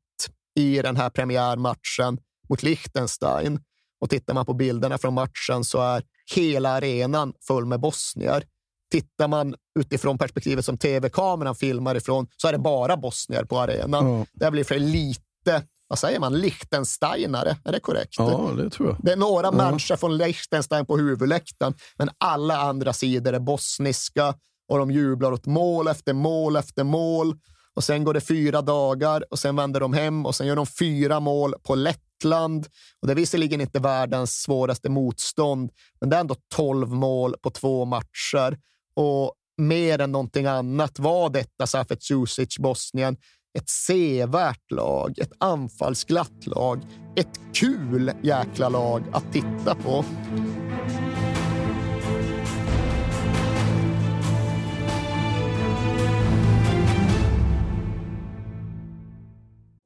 i 0.56 0.82
den 0.82 0.98
här 0.98 1.10
premiärmatchen 1.10 2.18
mot 2.50 2.64
Liechtenstein. 2.64 3.60
Och 4.00 4.10
tittar 4.10 4.34
man 4.34 4.46
på 4.46 4.54
bilderna 4.54 4.98
från 4.98 5.14
matchen 5.14 5.64
så 5.64 5.82
är 5.82 6.04
hela 6.36 6.70
arenan 6.70 7.34
full 7.48 7.66
med 7.66 7.80
bosnier 7.80 8.46
tittar 8.92 9.28
man 9.28 9.56
utifrån 9.80 10.18
perspektivet 10.18 10.66
som 10.66 10.78
tv-kameran 10.78 11.56
filmar 11.56 11.96
ifrån 11.96 12.28
så 12.38 12.48
är 12.48 12.52
det 12.52 12.60
bara 12.60 12.98
bosnier 12.98 13.44
på 13.44 13.60
arenan. 13.60 14.08
Ja. 14.08 14.26
Det 14.34 14.52
blir 14.52 14.64
för 14.64 14.80
lite, 14.80 15.64
vad 15.88 16.00
säger 16.00 16.20
man, 16.20 16.34
Liechtensteinare? 16.34 17.58
Är 17.66 17.72
det 17.72 17.80
korrekt? 17.80 18.16
Ja, 18.18 18.52
det 18.58 18.70
tror 18.70 18.90
jag. 18.90 18.98
Det 19.04 19.12
är 19.12 19.18
några 19.18 19.52
människor 19.52 19.96
från 19.96 20.18
Liechtenstein 20.18 20.86
på 20.86 20.98
huvudläktaren, 20.98 21.74
men 21.98 22.10
alla 22.18 22.58
andra 22.58 22.94
sidor 22.94 23.34
är 23.34 23.40
bosniska 23.40 24.36
och 24.70 24.78
de 24.78 24.92
jublar 24.92 25.32
åt 25.32 25.46
mål 25.46 25.88
efter 25.88 26.14
mål 26.14 26.56
efter 26.56 26.84
mål. 26.84 27.36
Och 27.74 27.84
sen 27.84 28.04
går 28.04 28.14
det 28.14 28.22
fyra 28.22 28.62
dagar 28.62 29.24
och 29.30 29.40
sen 29.40 29.56
vänder 29.56 29.80
de 29.80 29.94
hem 29.94 30.26
och 30.26 30.36
sen 30.36 30.48
gör 30.48 30.56
de 30.56 30.66
fyra 30.66 31.20
mål 31.20 31.54
på 31.64 31.76
Lettland. 31.76 32.68
Och 33.02 33.08
det 33.08 33.14
är 33.14 33.16
visserligen 33.16 33.62
inte 33.62 33.80
världens 33.80 34.42
svåraste 34.42 34.90
motstånd, 34.90 35.72
men 36.02 36.10
det 36.10 36.16
är 36.16 36.20
ändå 36.20 36.36
tolv 36.56 36.90
mål 36.90 37.36
på 37.42 37.50
två 37.50 37.86
matcher. 37.86 38.58
Och 38.94 39.34
mer 39.58 40.02
än 40.02 40.12
någonting 40.12 40.46
annat 40.46 41.00
var 41.00 41.30
detta 41.30 41.68
Safet 41.68 42.04
Susic 42.04 42.58
Bosnien 42.58 43.18
ett 43.58 43.70
sevärt 43.70 44.72
lag, 44.72 45.20
ett 45.20 45.32
anfallsglatt 45.40 46.48
lag, 46.48 46.82
ett 47.16 47.40
kul 47.54 48.12
jäkla 48.24 48.70
lag 48.70 49.04
att 49.12 49.34
titta 49.34 49.76
på. 49.76 50.06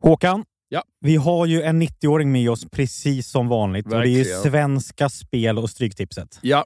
Håkan, 0.03 0.43
Ja. 0.69 0.83
vi 0.99 1.15
har 1.15 1.45
ju 1.45 1.61
en 1.61 1.81
90-åring 1.81 2.31
med 2.31 2.49
oss 2.49 2.65
precis 2.71 3.27
som 3.27 3.47
vanligt. 3.47 3.85
Och 3.85 3.91
det 3.91 3.97
är 3.97 4.05
ju 4.09 4.17
Verkligen. 4.17 4.41
Svenska 4.41 5.09
Spel 5.09 5.57
och 5.57 5.69
Stryktipset. 5.69 6.39
Ja, 6.41 6.65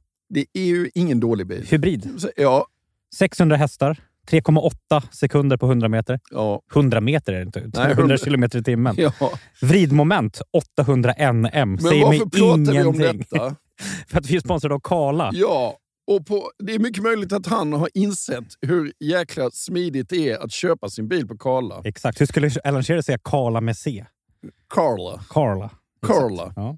Det 0.33 0.45
är 0.53 0.63
ju 0.63 0.89
ingen 0.95 1.19
dålig 1.19 1.47
bil. 1.47 1.65
Hybrid. 1.69 2.09
Ja, 2.37 2.65
600 3.15 3.55
hästar. 3.55 3.97
3,8 4.31 5.03
sekunder 5.11 5.57
på 5.57 5.65
100 5.65 5.87
meter. 5.89 6.19
ja, 6.31 6.61
100 6.73 7.01
meter 7.01 7.33
är 7.33 7.37
det 7.37 7.43
inte. 7.43 7.59
100 7.59 7.91
100 7.91 8.17
kilometer 8.17 8.59
i 8.59 8.63
timmen. 8.63 8.95
ja. 8.97 9.11
Vridmoment 9.61 10.41
800 10.77 11.13
NM. 11.33 11.49
Men 11.51 11.79
Säger 11.79 12.05
varför 12.05 12.25
pratar 12.25 12.73
vi 12.73 12.83
om 12.83 12.95
ingenting. 12.95 13.25
detta? 13.31 13.55
För 14.07 14.17
att 14.17 14.25
vi 14.25 14.35
är 14.35 14.39
sponsrade 14.39 14.75
av 14.75 14.79
Kala. 14.79 15.29
Ja, 15.33 15.77
och 16.07 16.25
på, 16.25 16.51
det 16.63 16.73
är 16.75 16.79
mycket 16.79 17.03
möjligt 17.03 17.33
att 17.33 17.47
han 17.47 17.73
har 17.73 17.89
insett 17.93 18.45
hur 18.61 18.93
jäkla 18.99 19.51
smidigt 19.51 20.09
det 20.09 20.29
är 20.29 20.37
att 20.43 20.51
köpa 20.51 20.89
sin 20.89 21.07
bil 21.07 21.27
på 21.27 21.37
Karla. 21.37 21.81
Exakt. 21.83 22.21
Hur 22.21 22.25
skulle 22.25 22.51
Alan 22.63 22.83
Shearer 22.83 23.01
säga 23.01 23.17
Kala 23.23 23.61
med 23.61 23.77
C? 23.77 24.05
Karla. 24.69 25.23
Carla. 25.29 25.69
Karla. 26.07 26.53
Ja. 26.55 26.77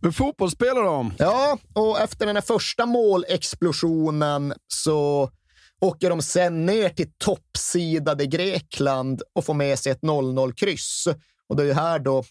Men 0.00 0.12
fotboll 0.12 0.50
spelar 0.50 0.82
de. 0.82 1.12
Ja, 1.18 1.58
och 1.72 2.00
efter 2.00 2.26
den 2.26 2.36
här 2.36 2.42
första 2.42 2.86
målexplosionen 2.86 4.54
så 4.68 5.30
åker 5.80 6.10
de 6.10 6.22
sen 6.22 6.66
ner 6.66 6.88
till 6.88 7.12
toppsidade 7.18 8.26
Grekland 8.26 9.22
och 9.32 9.44
får 9.44 9.54
med 9.54 9.78
sig 9.78 9.92
ett 9.92 10.00
0-0-kryss. 10.00 11.06
Och 11.48 11.56
det 11.56 11.62
är 11.62 11.66
ju 11.66 11.72
här 11.72 11.98
då 11.98 12.24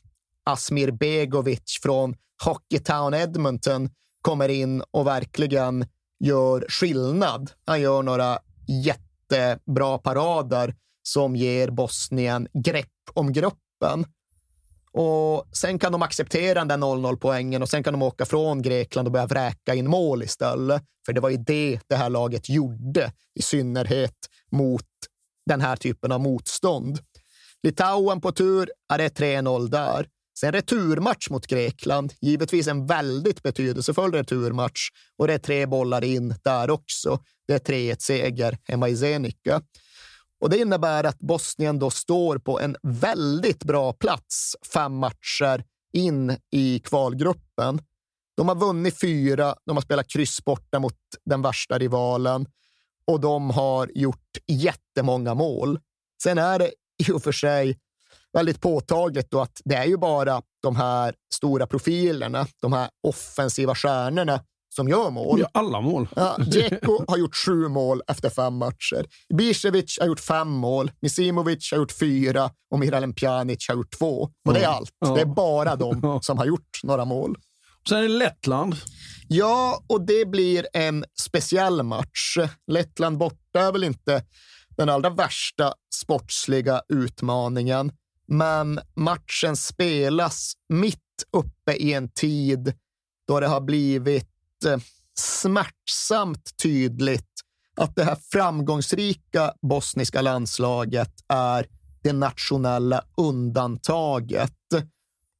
Asmir 0.43 0.91
Begovic 0.91 1.79
från 1.81 2.15
Hockeytown 2.43 3.13
Edmonton 3.13 3.89
kommer 4.21 4.49
in 4.49 4.83
och 4.91 5.07
verkligen 5.07 5.85
gör 6.19 6.65
skillnad. 6.69 7.51
Han 7.65 7.81
gör 7.81 8.03
några 8.03 8.39
jättebra 8.67 9.97
parader 9.97 10.75
som 11.03 11.35
ger 11.35 11.69
Bosnien 11.69 12.47
grepp 12.53 12.87
om 13.13 13.33
gruppen. 13.33 14.05
Och 14.97 15.47
sen 15.51 15.79
kan 15.79 15.91
de 15.91 16.01
acceptera 16.01 16.65
den 16.65 16.83
0-0 16.83 17.15
poängen 17.15 17.61
och 17.61 17.69
sen 17.69 17.83
kan 17.83 17.93
de 17.93 18.01
åka 18.01 18.25
från 18.25 18.61
Grekland 18.61 19.07
och 19.07 19.11
börja 19.11 19.25
vräka 19.25 19.73
in 19.73 19.89
mål 19.89 20.23
istället. 20.23 20.83
För 21.05 21.13
det 21.13 21.21
var 21.21 21.29
ju 21.29 21.37
det 21.37 21.79
det 21.87 21.95
här 21.95 22.09
laget 22.09 22.49
gjorde, 22.49 23.11
i 23.39 23.41
synnerhet 23.41 24.15
mot 24.51 24.85
den 25.45 25.61
här 25.61 25.75
typen 25.75 26.11
av 26.11 26.21
motstånd. 26.21 26.99
Litauen 27.63 28.21
på 28.21 28.31
tur, 28.31 28.69
är 28.93 28.97
det 28.97 29.19
3-0 29.19 29.67
där. 29.69 30.07
Sen 30.39 30.51
returmatch 30.51 31.29
mot 31.29 31.47
Grekland, 31.47 32.13
givetvis 32.21 32.67
en 32.67 32.85
väldigt 32.85 33.43
betydelsefull 33.43 34.11
returmatch 34.11 34.89
och 35.17 35.27
det 35.27 35.33
är 35.33 35.37
tre 35.37 35.65
bollar 35.65 36.03
in 36.03 36.35
där 36.43 36.69
också. 36.69 37.19
Det 37.47 37.53
är 37.53 37.73
3-1 37.73 37.95
seger 37.99 38.57
hemma 38.63 38.89
i 38.89 38.97
Zenica. 38.97 39.61
Och 40.45 40.51
det 40.51 40.57
innebär 40.57 41.03
att 41.03 41.19
Bosnien 41.19 41.79
då 41.79 41.89
står 41.89 42.37
på 42.37 42.59
en 42.59 42.75
väldigt 42.83 43.63
bra 43.63 43.93
plats 43.93 44.55
fem 44.73 44.95
matcher 44.97 45.63
in 45.93 46.37
i 46.51 46.79
kvalgruppen. 46.79 47.81
De 48.37 48.47
har 48.47 48.55
vunnit 48.55 48.99
fyra, 48.99 49.55
de 49.65 49.77
har 49.77 49.81
spelat 49.81 50.07
kryss 50.07 50.45
borta 50.45 50.79
mot 50.79 50.97
den 51.25 51.41
värsta 51.41 51.77
rivalen 51.77 52.47
och 53.07 53.19
de 53.19 53.49
har 53.49 53.91
gjort 53.95 54.37
jättemånga 54.47 55.33
mål. 55.33 55.79
Sen 56.23 56.37
är 56.37 56.59
det 56.59 56.71
i 57.07 57.11
och 57.11 57.23
för 57.23 57.31
sig 57.31 57.77
väldigt 58.33 58.61
påtagligt 58.61 59.31
då 59.31 59.41
att 59.41 59.61
det 59.65 59.75
är 59.75 59.85
ju 59.85 59.97
bara 59.97 60.41
de 60.61 60.75
här 60.75 61.15
stora 61.33 61.67
profilerna, 61.67 62.47
de 62.61 62.73
här 62.73 62.89
offensiva 63.07 63.75
stjärnorna 63.75 64.43
som 64.75 64.87
gör 64.87 65.09
mål. 65.09 65.39
Ja, 65.39 65.49
alla 65.53 65.81
mål. 65.81 66.07
Ja, 66.15 66.37
Dzeko 66.37 67.05
har 67.07 67.17
gjort 67.17 67.35
sju 67.35 67.67
mål 67.67 68.01
efter 68.07 68.29
fem 68.29 68.57
matcher. 68.57 69.05
Ibisevic 69.29 69.97
har 69.99 70.07
gjort 70.07 70.19
fem 70.19 70.49
mål, 70.49 70.91
Misimovic 71.01 71.71
har 71.71 71.77
gjort 71.77 71.91
fyra 71.91 72.51
och 72.71 72.79
Miralem 72.79 73.13
Pjanic 73.13 73.65
har 73.67 73.75
gjort 73.75 73.97
två. 73.99 74.29
Och 74.47 74.53
det 74.53 74.63
är 74.63 74.67
allt. 74.67 74.91
Det 75.15 75.21
är 75.21 75.25
bara 75.25 75.75
de 75.75 76.19
som 76.21 76.37
har 76.37 76.45
gjort 76.45 76.79
några 76.83 77.05
mål. 77.05 77.37
Sen 77.89 77.97
är 77.97 78.01
det 78.01 78.07
Lettland. 78.07 78.75
Ja, 79.27 79.83
och 79.87 80.01
det 80.01 80.25
blir 80.29 80.67
en 80.73 81.05
speciell 81.21 81.83
match. 81.83 82.37
Lettland 82.71 83.17
borta 83.17 83.59
är 83.59 83.71
väl 83.71 83.83
inte 83.83 84.23
den 84.77 84.89
allra 84.89 85.09
värsta 85.09 85.73
sportsliga 85.95 86.81
utmaningen, 86.89 87.91
men 88.27 88.79
matchen 88.95 89.55
spelas 89.55 90.53
mitt 90.69 90.99
uppe 91.37 91.73
i 91.73 91.93
en 91.93 92.09
tid 92.11 92.73
då 93.27 93.39
det 93.39 93.47
har 93.47 93.61
blivit 93.61 94.29
Eh, 94.65 94.79
smärtsamt 95.17 96.57
tydligt 96.57 97.41
att 97.77 97.95
det 97.95 98.03
här 98.03 98.17
framgångsrika 98.31 99.53
bosniska 99.61 100.21
landslaget 100.21 101.13
är 101.27 101.67
det 102.03 102.13
nationella 102.13 103.03
undantaget 103.17 104.51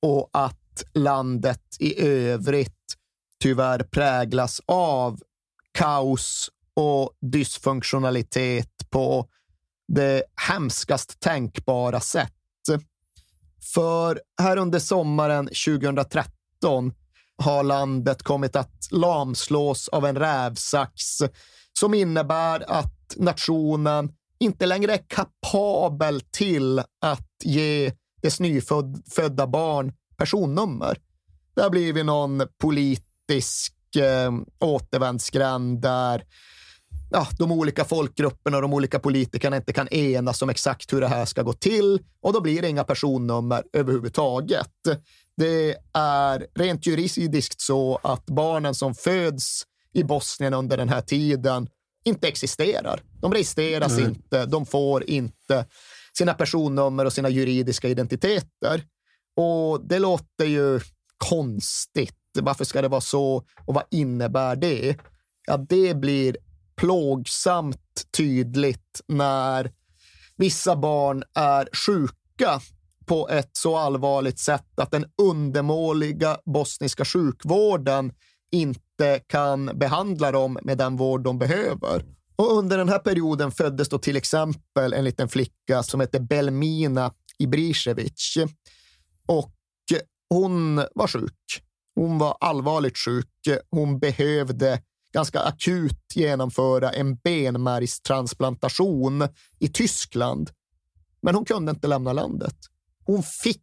och 0.01 0.29
att 0.33 0.83
landet 0.93 1.61
i 1.79 2.01
övrigt 2.07 2.95
tyvärr 3.39 3.79
präglas 3.83 4.61
av 4.65 5.19
kaos 5.71 6.49
och 6.73 7.11
dysfunktionalitet 7.21 8.89
på 8.89 9.29
det 9.87 10.23
hemskast 10.35 11.19
tänkbara 11.19 11.99
sätt. 11.99 12.31
För 13.73 14.21
här 14.41 14.57
under 14.57 14.79
sommaren 14.79 15.45
2013 15.45 16.93
har 17.37 17.63
landet 17.63 18.23
kommit 18.23 18.55
att 18.55 18.87
lamslås 18.91 19.87
av 19.87 20.05
en 20.05 20.15
rävsax 20.15 21.03
som 21.79 21.93
innebär 21.93 22.71
att 22.71 23.15
nationen 23.15 24.11
inte 24.39 24.65
längre 24.65 24.93
är 24.93 25.03
kapabel 25.07 26.21
till 26.21 26.79
att 27.01 27.29
ge 27.43 27.91
dess 28.21 28.39
nyfödda 28.39 29.47
barn 29.47 29.93
personnummer. 30.17 30.97
Det 31.55 31.61
har 31.61 31.69
blivit 31.69 32.05
någon 32.05 32.43
politisk 32.61 33.73
eh, 33.95 34.31
återvändsgränd 34.59 35.81
där 35.81 36.23
ja, 37.11 37.27
de 37.37 37.51
olika 37.51 37.85
folkgrupperna 37.85 38.57
och 38.57 38.61
de 38.61 38.73
olika 38.73 38.99
politikerna 38.99 39.57
inte 39.57 39.73
kan 39.73 39.87
enas 39.87 40.41
om 40.41 40.49
exakt 40.49 40.93
hur 40.93 41.01
det 41.01 41.07
här 41.07 41.25
ska 41.25 41.41
gå 41.41 41.53
till 41.53 41.99
och 42.21 42.33
då 42.33 42.41
blir 42.41 42.61
det 42.61 42.69
inga 42.69 42.83
personnummer 42.83 43.63
överhuvudtaget. 43.73 44.71
Det 45.37 45.75
är 45.93 46.47
rent 46.55 46.85
juridiskt 46.85 47.61
så 47.61 47.99
att 48.03 48.25
barnen 48.25 48.75
som 48.75 48.95
föds 48.95 49.63
i 49.93 50.03
Bosnien 50.03 50.53
under 50.53 50.77
den 50.77 50.89
här 50.89 51.01
tiden 51.01 51.69
inte 52.05 52.27
existerar. 52.27 53.01
De 53.21 53.33
registreras 53.33 53.91
mm. 53.91 54.09
inte, 54.09 54.45
de 54.45 54.65
får 54.65 55.09
inte 55.09 55.65
sina 56.17 56.33
personnummer 56.33 57.05
och 57.05 57.13
sina 57.13 57.29
juridiska 57.29 57.87
identiteter. 57.87 58.83
Och 59.35 59.87
det 59.87 59.99
låter 59.99 60.45
ju 60.45 60.79
konstigt. 61.17 62.15
Varför 62.39 62.65
ska 62.65 62.81
det 62.81 62.87
vara 62.87 63.01
så 63.01 63.43
och 63.65 63.73
vad 63.73 63.83
innebär 63.91 64.55
det? 64.55 64.97
Ja, 65.47 65.57
det 65.57 65.93
blir 65.93 66.37
plågsamt 66.75 68.05
tydligt 68.17 69.01
när 69.07 69.71
vissa 70.35 70.75
barn 70.75 71.23
är 71.33 71.69
sjuka 71.73 72.61
på 73.05 73.29
ett 73.29 73.49
så 73.53 73.77
allvarligt 73.77 74.39
sätt 74.39 74.79
att 74.79 74.91
den 74.91 75.05
undermåliga 75.21 76.37
bosniska 76.45 77.05
sjukvården 77.05 78.13
inte 78.51 79.19
kan 79.27 79.65
behandla 79.65 80.31
dem 80.31 80.59
med 80.63 80.77
den 80.77 80.97
vård 80.97 81.23
de 81.23 81.39
behöver. 81.39 82.05
Och 82.35 82.57
under 82.57 82.77
den 82.77 82.89
här 82.89 82.99
perioden 82.99 83.51
föddes 83.51 83.89
då 83.89 83.97
till 83.97 84.15
exempel 84.15 84.93
en 84.93 85.03
liten 85.03 85.29
flicka 85.29 85.83
som 85.83 85.99
hette 85.99 86.19
Belmina 86.19 87.11
Ibrisevic. 87.39 88.37
Och 89.27 89.51
hon 90.29 90.75
var 90.75 91.07
sjuk. 91.07 91.61
Hon 91.95 92.17
var 92.17 92.37
allvarligt 92.39 92.97
sjuk. 92.97 93.29
Hon 93.69 93.99
behövde 93.99 94.81
ganska 95.13 95.39
akut 95.39 96.15
genomföra 96.15 96.89
en 96.89 97.15
benmärgstransplantation 97.15 99.27
i 99.59 99.67
Tyskland. 99.67 100.49
Men 101.21 101.35
hon 101.35 101.45
kunde 101.45 101.71
inte 101.71 101.87
lämna 101.87 102.13
landet. 102.13 102.55
Hon 103.05 103.23
fick 103.23 103.61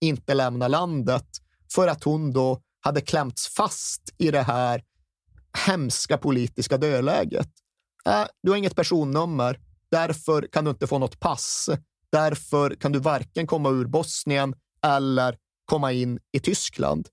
inte 0.00 0.34
lämna 0.34 0.68
landet 0.68 1.26
för 1.74 1.88
att 1.88 2.04
hon 2.04 2.32
då 2.32 2.60
hade 2.80 3.00
klämts 3.00 3.48
fast 3.48 4.02
i 4.18 4.30
det 4.30 4.42
här 4.42 4.82
hemska 5.66 6.18
politiska 6.18 6.76
dödläget. 6.76 7.48
Äh, 8.06 8.24
du 8.42 8.50
har 8.50 8.56
inget 8.56 8.76
personnummer, 8.76 9.60
därför 9.90 10.48
kan 10.52 10.64
du 10.64 10.70
inte 10.70 10.86
få 10.86 10.98
något 10.98 11.20
pass. 11.20 11.70
Därför 12.12 12.74
kan 12.74 12.92
du 12.92 12.98
varken 12.98 13.46
komma 13.46 13.70
ur 13.70 13.86
Bosnien 13.86 14.54
eller 14.82 15.36
komma 15.64 15.92
in 15.92 16.18
i 16.32 16.40
Tyskland. 16.40 17.08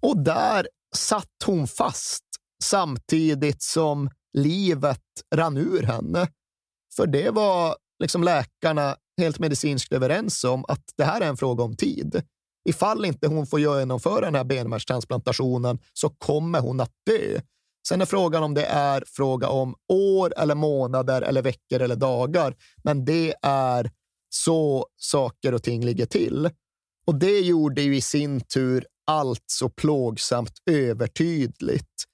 Och 0.00 0.18
där 0.18 0.68
satt 0.94 1.42
hon 1.44 1.68
fast 1.68 2.24
samtidigt 2.62 3.62
som 3.62 4.10
livet 4.32 5.02
rann 5.34 5.56
ur 5.56 5.82
henne. 5.82 6.28
För 6.96 7.06
det 7.06 7.30
var 7.30 7.76
liksom 7.98 8.24
läkarna 8.24 8.96
helt 9.20 9.38
medicinskt 9.38 9.92
överens 9.92 10.44
om 10.44 10.64
att 10.68 10.82
det 10.96 11.04
här 11.04 11.20
är 11.20 11.26
en 11.26 11.36
fråga 11.36 11.64
om 11.64 11.76
tid. 11.76 12.22
Ifall 12.68 13.04
inte 13.04 13.26
hon 13.26 13.46
får 13.46 13.60
genomföra 13.60 14.20
den 14.20 14.34
här 14.34 14.44
benmärgstransplantationen 14.44 15.78
så 15.92 16.08
kommer 16.08 16.60
hon 16.60 16.80
att 16.80 16.92
dö. 17.06 17.40
Sen 17.88 18.00
är 18.00 18.06
frågan 18.06 18.42
om 18.42 18.54
det 18.54 18.64
är 18.64 19.04
fråga 19.06 19.48
om 19.48 19.74
år 19.88 20.32
eller 20.36 20.54
månader 20.54 21.22
eller 21.22 21.42
veckor 21.42 21.82
eller 21.82 21.96
dagar. 21.96 22.56
Men 22.84 23.04
det 23.04 23.34
är 23.42 23.90
så 24.28 24.86
saker 24.96 25.54
och 25.54 25.62
ting 25.62 25.84
ligger 25.84 26.06
till. 26.06 26.50
Och 27.06 27.14
det 27.14 27.40
gjorde 27.40 27.82
ju 27.82 27.96
i 27.96 28.00
sin 28.00 28.40
tur 28.40 28.86
allt 29.06 29.44
så 29.46 29.68
plågsamt 29.68 30.52
övertydligt. 30.70 32.04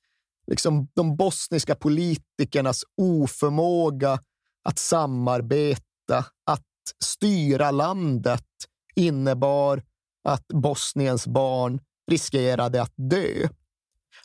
Liksom 0.46 0.88
de 0.94 1.16
bosniska 1.16 1.74
politikernas 1.74 2.82
oförmåga 2.96 4.18
att 4.62 4.78
samarbeta, 4.78 6.24
att 6.46 6.62
styra 7.04 7.70
landet 7.70 8.46
innebar 8.94 9.82
att 10.28 10.46
Bosniens 10.48 11.26
barn 11.26 11.80
riskerade 12.10 12.82
att 12.82 12.92
dö. 12.96 13.48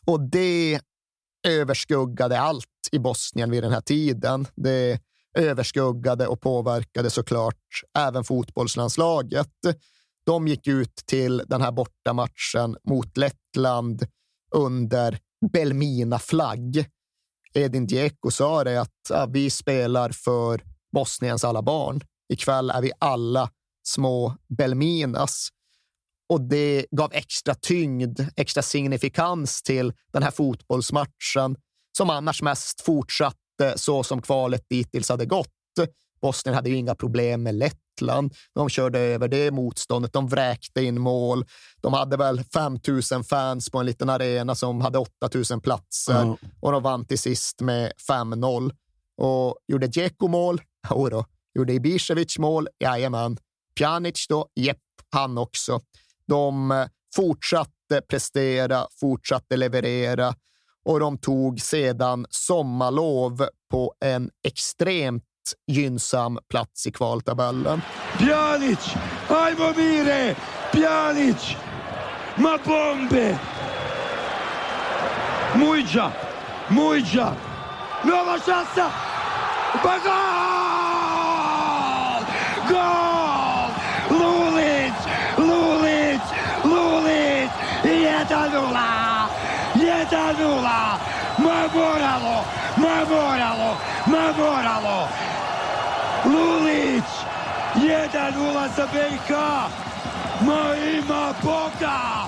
Och 0.06 0.30
det 0.30 0.80
överskuggade 1.48 2.40
allt 2.40 2.66
i 2.92 3.00
Bosnien 3.00 3.52
vid 3.52 3.64
den 3.64 3.72
här 3.72 3.82
tiden. 3.82 4.48
Det 4.56 5.02
överskuggade 5.38 6.28
och 6.28 6.42
påverkade 6.42 7.10
såklart 7.10 7.56
även 7.98 8.24
fotbollslandslaget. 8.24 9.52
De 10.26 10.48
gick 10.48 10.68
ut 10.68 10.96
till 10.96 11.44
den 11.48 11.62
här 11.62 11.72
bortamatchen 11.72 12.78
mot 12.90 13.18
Lettland 13.18 14.08
under 14.52 15.20
Belmina-flagg. 15.52 16.86
Edin 17.54 17.88
Dzeko 17.88 18.32
sa 18.32 18.64
det 18.64 18.82
att 18.82 18.92
ja, 19.10 19.26
vi 19.26 19.50
spelar 19.50 20.10
för 20.10 20.62
Bosniens 20.92 21.44
alla 21.44 21.62
barn. 21.62 22.02
Ikväll 22.34 22.70
är 22.70 22.82
vi 22.82 22.92
alla 23.00 23.50
små 23.84 24.36
Belminas. 24.58 25.50
och 26.30 26.42
det 26.42 26.86
gav 26.92 27.14
extra 27.14 27.56
tyngd, 27.56 28.20
extra 28.36 28.64
signifikans 28.64 29.62
till 29.62 29.94
den 30.14 30.24
här 30.24 30.32
fotbollsmatchen 30.32 31.56
som 31.98 32.10
annars 32.10 32.42
mest 32.42 32.82
fortsatte 32.82 33.74
så 33.76 34.04
som 34.04 34.22
kvalet 34.22 34.66
dittills 34.70 35.10
hade 35.10 35.26
gått. 35.26 35.50
Bosnien 36.22 36.56
hade 36.56 36.70
ju 36.70 36.76
inga 36.76 36.96
problem 36.96 37.44
med 37.44 37.56
Lettland. 38.02 38.34
De 38.56 38.70
körde 38.70 39.00
över 39.00 39.28
det 39.28 39.52
motståndet. 39.52 40.14
De 40.14 40.28
vräkte 40.28 40.82
in 40.82 41.02
mål. 41.02 41.46
De 41.82 41.94
hade 41.94 42.18
väl 42.18 42.44
5 42.44 42.80
000 43.12 43.24
fans 43.24 43.70
på 43.70 43.80
en 43.80 43.86
liten 43.86 44.10
arena 44.10 44.56
som 44.56 44.82
hade 44.82 44.98
8 44.98 45.10
000 45.52 45.62
platser 45.62 46.22
mm. 46.22 46.36
och 46.62 46.72
de 46.72 46.84
vann 46.84 47.06
till 47.06 47.20
sist 47.20 47.62
med 47.62 47.92
5-0. 48.10 48.72
Och 49.18 49.58
gjorde 49.68 49.88
Dzeko 49.88 50.28
mål? 50.28 50.62
Jodå. 50.90 51.26
Gjorde 51.56 51.74
Ibisevic 51.74 52.38
mål? 52.40 52.68
Jajamän. 52.80 53.38
Pjanic 53.76 54.26
då? 54.30 54.48
Jepp, 54.56 54.78
han 55.12 55.38
också. 55.38 55.82
De 56.28 56.72
eh, 56.72 56.88
fortsatte 57.16 58.02
prestera, 58.10 58.88
fortsatte 59.00 59.58
leverera 59.58 60.36
och 60.86 61.00
de 61.00 61.18
tog 61.18 61.62
sedan 61.62 62.26
sommarlov 62.30 63.48
på 63.72 63.94
en 64.00 64.30
extremt 64.44 65.24
gynnsam 65.68 66.40
plats 66.50 66.86
i 66.86 66.92
kvaltabellen. 66.92 67.82
Pjanic! 68.18 68.96
Ajvomire! 69.30 70.36
Pjanic! 70.72 71.56
Ma 72.38 72.58
bombe! 72.66 73.38
Mujdja! 75.56 76.12
Mujdja! 76.70 77.34
Nova 78.04 78.40
chansa! 78.40 78.92
Bagage! 79.84 80.48
Jetanula! 88.28 89.30
Jetanula! 89.76 91.00
Ma 91.38 91.68
moralo! 91.74 92.44
Ma 92.76 93.06
moralo! 93.06 93.78
Ma 94.06 94.32
moralo! 94.36 95.27
Lulić! 96.34 97.10
1-0 97.76 98.70
za 98.76 98.88
BiH! 98.94 99.30
Ma 100.42 100.76
ima 100.76 101.34
Boga! 101.44 102.28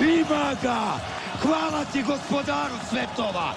Ima 0.00 0.54
ga! 0.62 0.98
Hvala 1.42 1.84
ti 1.92 2.02
gospodaru 2.02 2.74
svetova! 2.90 3.54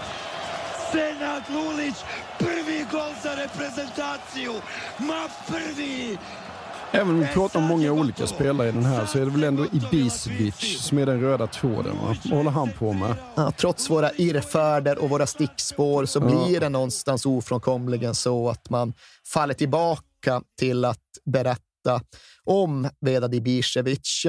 Senad 0.91 1.43
Lulić, 1.49 1.95
prvi 2.37 2.85
gol 2.91 3.11
za 3.23 3.33
reprezentaciju! 3.35 4.53
Ma 4.99 5.27
prvi! 5.47 6.17
Även 6.91 7.09
om 7.09 7.19
vi 7.19 7.27
pratar 7.27 7.59
om 7.59 7.65
många 7.65 7.91
olika 7.91 8.27
spelare 8.27 8.69
i 8.69 8.71
den 8.71 8.85
här 8.85 9.05
så 9.05 9.19
är 9.19 9.25
det 9.25 9.31
väl 9.31 9.43
ändå 9.43 9.65
Ibisevic 9.65 10.81
som 10.81 10.97
är 10.97 11.05
den 11.05 11.21
röda 11.21 11.47
tråden. 11.47 11.97
Va? 11.97 12.15
Vad 12.25 12.37
håller 12.37 12.51
han 12.51 12.71
på 12.71 12.93
med? 12.93 13.15
Ja, 13.35 13.51
trots 13.51 13.89
våra 13.89 14.11
irrfärder 14.11 14.97
och 14.97 15.09
våra 15.09 15.27
stickspår 15.27 16.05
så 16.05 16.19
blir 16.19 16.53
ja. 16.53 16.59
det 16.59 16.69
någonstans 16.69 17.25
ofrånkomligen 17.25 18.15
så 18.15 18.49
att 18.49 18.69
man 18.69 18.93
faller 19.33 19.53
tillbaka 19.53 20.41
till 20.59 20.85
att 20.85 20.99
berätta 21.25 22.01
om 22.43 22.89
Vedad 23.01 23.35
Ibisevic. 23.35 24.25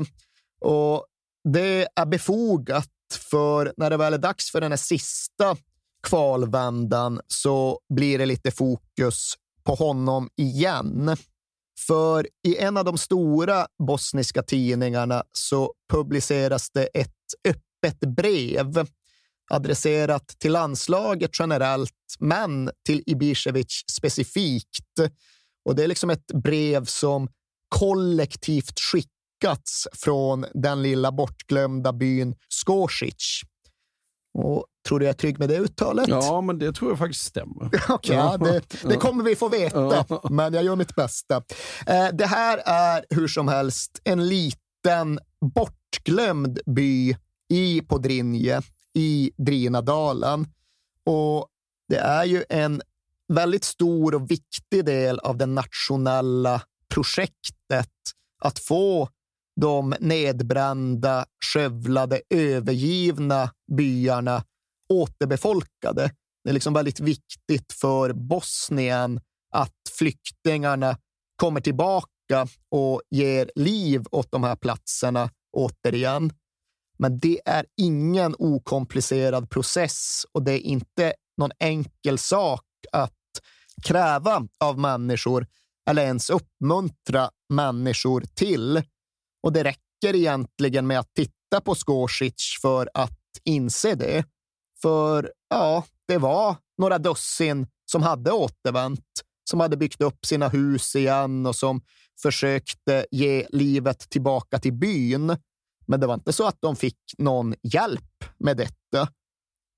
Och 0.61 1.06
det 1.52 1.88
är 1.96 2.06
befogat, 2.06 2.88
för 3.30 3.72
när 3.76 3.90
det 3.90 3.96
väl 3.96 4.14
är 4.14 4.18
dags 4.18 4.50
för 4.50 4.61
den 4.61 4.72
här 4.72 4.76
sista 4.76 5.56
kvalvändan 6.02 7.20
så 7.26 7.78
blir 7.94 8.18
det 8.18 8.26
lite 8.26 8.50
fokus 8.50 9.34
på 9.64 9.74
honom 9.74 10.28
igen. 10.36 11.16
För 11.87 12.26
i 12.49 12.57
en 12.57 12.76
av 12.76 12.85
de 12.85 12.99
stora 12.99 13.66
bosniska 13.87 14.43
tidningarna 14.43 15.24
så 15.33 15.72
publiceras 15.93 16.70
det 16.70 16.85
ett 16.85 17.11
öppet 17.49 18.01
brev 18.16 18.87
adresserat 19.51 20.28
till 20.39 20.53
landslaget 20.53 21.31
generellt, 21.39 21.93
men 22.18 22.70
till 22.87 23.03
Ibisevic 23.07 23.85
specifikt. 23.93 24.99
Och 25.64 25.76
det 25.76 25.85
är 25.85 25.89
liksom 25.89 26.11
ett 26.11 26.26
brev 26.45 26.85
som 26.85 27.28
kollektivt 27.68 28.81
skickats 28.81 29.89
från 29.93 30.47
den 30.55 30.83
lilla 30.83 31.12
bortglömda 31.12 31.93
byn 31.93 32.35
Skosic. 32.49 33.41
Och 34.41 34.66
Tror 34.88 34.99
du 34.99 35.05
jag 35.05 35.11
är 35.11 35.16
trygg 35.16 35.38
med 35.38 35.49
det 35.49 35.59
uttalet? 35.59 36.09
Ja, 36.09 36.41
men 36.41 36.59
det 36.59 36.72
tror 36.72 36.91
jag 36.91 36.99
faktiskt 36.99 37.24
stämmer. 37.24 37.66
okay, 37.91 38.16
ja, 38.16 38.36
det, 38.36 38.62
det, 38.88 38.97
kommer 38.97 39.24
vi 39.24 39.36
få 39.36 39.49
veta, 39.49 40.05
men 40.30 40.55
jag 40.55 40.64
gör 40.64 40.76
mitt 40.76 40.95
bästa. 40.95 41.36
Eh, 41.86 42.09
det 42.12 42.26
här 42.26 42.62
är 42.64 43.05
hur 43.11 43.28
som 43.28 43.49
helst 43.49 44.01
en 44.05 44.28
liten 44.28 45.18
bortglömd 45.55 46.61
by 46.66 47.16
i 47.49 47.80
Podrinje 47.80 48.62
i 48.95 49.32
Drinadalen. 49.36 50.47
Och 51.07 51.49
det 51.88 51.99
är 51.99 52.24
ju 52.24 52.45
en 52.49 52.82
väldigt 53.28 53.64
stor 53.64 54.14
och 54.14 54.30
viktig 54.30 54.84
del 54.84 55.18
av 55.18 55.36
det 55.36 55.47
nationella 55.47 56.62
projektet 56.95 57.91
att 58.43 58.59
få 58.59 59.09
de 59.61 59.94
nedbrända, 60.00 61.26
skövlade, 61.52 62.20
övergivna 62.30 63.50
byarna 63.76 64.44
återbefolkade. 64.92 66.11
Det 66.44 66.50
är 66.50 66.54
liksom 66.54 66.74
väldigt 66.74 67.00
viktigt 67.00 67.72
för 67.72 68.12
Bosnien 68.12 69.20
att 69.54 69.74
flyktingarna 69.98 70.96
kommer 71.36 71.61
tillbaka 71.61 72.46
och 72.70 73.02
ger 73.11 73.50
liv 73.54 74.04
åt 74.11 74.32
de 74.32 74.44
här 74.44 74.56
platserna 74.56 75.30
återigen. 75.52 76.32
Men 76.98 77.18
det 77.18 77.40
är 77.44 77.66
ingen 77.76 78.34
okomplicerad 78.38 79.50
process 79.50 80.26
och 80.32 80.42
det 80.42 80.52
är 80.52 80.66
inte 80.66 81.14
någon 81.36 81.50
enkel 81.58 82.18
sak 82.18 82.64
att 82.92 83.12
kräva 83.82 84.46
av 84.64 84.78
människor 84.78 85.46
eller 85.90 86.02
ens 86.02 86.30
uppmuntra 86.30 87.30
människor 87.48 88.24
till. 88.34 88.82
Och 89.43 89.53
det 89.53 89.64
räcker 89.64 90.16
egentligen 90.16 90.86
med 90.86 90.99
att 90.99 91.14
titta 91.14 91.61
på 91.64 91.74
Skosic 91.74 92.59
för 92.62 92.91
att 92.95 93.18
inse 93.45 93.95
det. 93.95 94.24
För 94.82 95.32
ja, 95.49 95.84
det 96.09 96.18
var 96.18 96.57
några 96.78 96.99
dussin 96.99 97.66
som 97.91 98.03
hade 98.03 98.32
återvänt, 98.32 99.07
som 99.51 99.61
hade 99.61 99.76
byggt 99.76 100.01
upp 100.01 100.26
sina 100.26 100.49
hus 100.49 100.97
igen 100.97 101.47
och 101.47 101.57
som 101.57 101.82
försökte 102.22 103.07
ge 103.11 103.47
livet 103.51 104.11
tillbaka 104.11 104.59
till 104.59 104.72
byn. 104.72 105.36
Men 105.86 106.01
det 106.01 106.07
var 106.07 106.14
inte 106.14 106.32
så 106.32 106.47
att 106.47 106.59
de 106.61 106.76
fick 106.76 106.99
någon 107.18 107.55
hjälp 107.62 108.24
med 108.38 108.57
detta. 108.57 109.09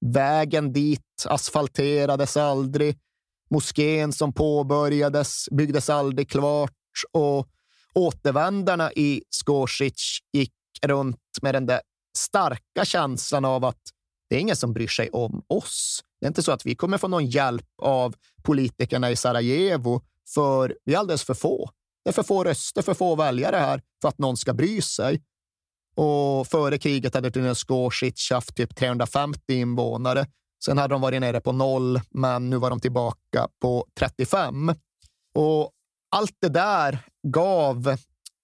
Vägen 0.07 0.73
dit 0.73 1.25
asfalterades 1.25 2.37
aldrig. 2.37 2.99
Moskén 3.51 4.13
som 4.13 4.33
påbörjades 4.33 5.49
byggdes 5.51 5.91
aldrig 5.91 6.31
klart 6.31 6.73
och 7.13 7.49
återvändarna 7.95 8.93
i 8.93 9.23
Skosic 9.31 10.19
gick 10.33 10.53
runt 10.87 11.19
med 11.43 11.55
den 11.55 11.67
där 11.67 11.81
starka 12.19 12.85
känslan 12.85 13.45
av 13.45 13.65
att 13.65 13.81
det 14.31 14.37
är 14.37 14.41
ingen 14.41 14.57
som 14.57 14.73
bryr 14.73 14.89
sig 14.89 15.11
om 15.11 15.43
oss. 15.47 16.01
Det 16.21 16.27
är 16.27 16.29
inte 16.29 16.43
så 16.43 16.53
att 16.53 16.67
vi 16.67 16.75
kommer 16.75 16.99
få 16.99 17.09
någon 17.09 17.27
hjälp 17.27 17.67
av 17.83 18.15
politikerna 18.43 19.11
i 19.11 19.17
Sarajevo, 19.17 20.03
för 20.35 20.77
vi 20.85 20.95
är 20.95 20.99
alldeles 20.99 21.25
för 21.25 21.35
få. 21.35 21.71
Det 22.05 22.11
är 22.11 22.13
för 22.13 22.23
få 22.23 22.45
röster, 22.45 22.83
för 22.83 22.95
få 22.95 23.15
väljare 23.15 23.57
här 23.57 23.83
för 24.03 24.09
att 24.09 24.19
någon 24.19 24.37
ska 24.37 24.55
bry 24.55 24.83
sig. 24.83 25.23
Och 25.95 26.47
före 26.47 26.79
kriget 26.79 27.15
hade 27.15 27.31
tydligen 27.31 27.55
Skosic 27.55 28.31
haft 28.31 28.57
typ 28.57 28.77
350 28.77 29.41
invånare. 29.49 30.27
Sen 30.65 30.79
hade 30.79 30.95
de 30.95 31.01
varit 31.01 31.21
nere 31.21 31.41
på 31.41 31.53
noll, 31.53 32.01
men 32.11 32.51
nu 32.51 32.57
var 32.57 32.71
de 32.71 32.81
tillbaka 32.81 33.49
på 33.61 33.87
35. 33.99 34.75
Och 35.35 35.71
allt 36.13 36.37
det 36.41 36.49
där 36.49 36.99
gav 37.23 37.97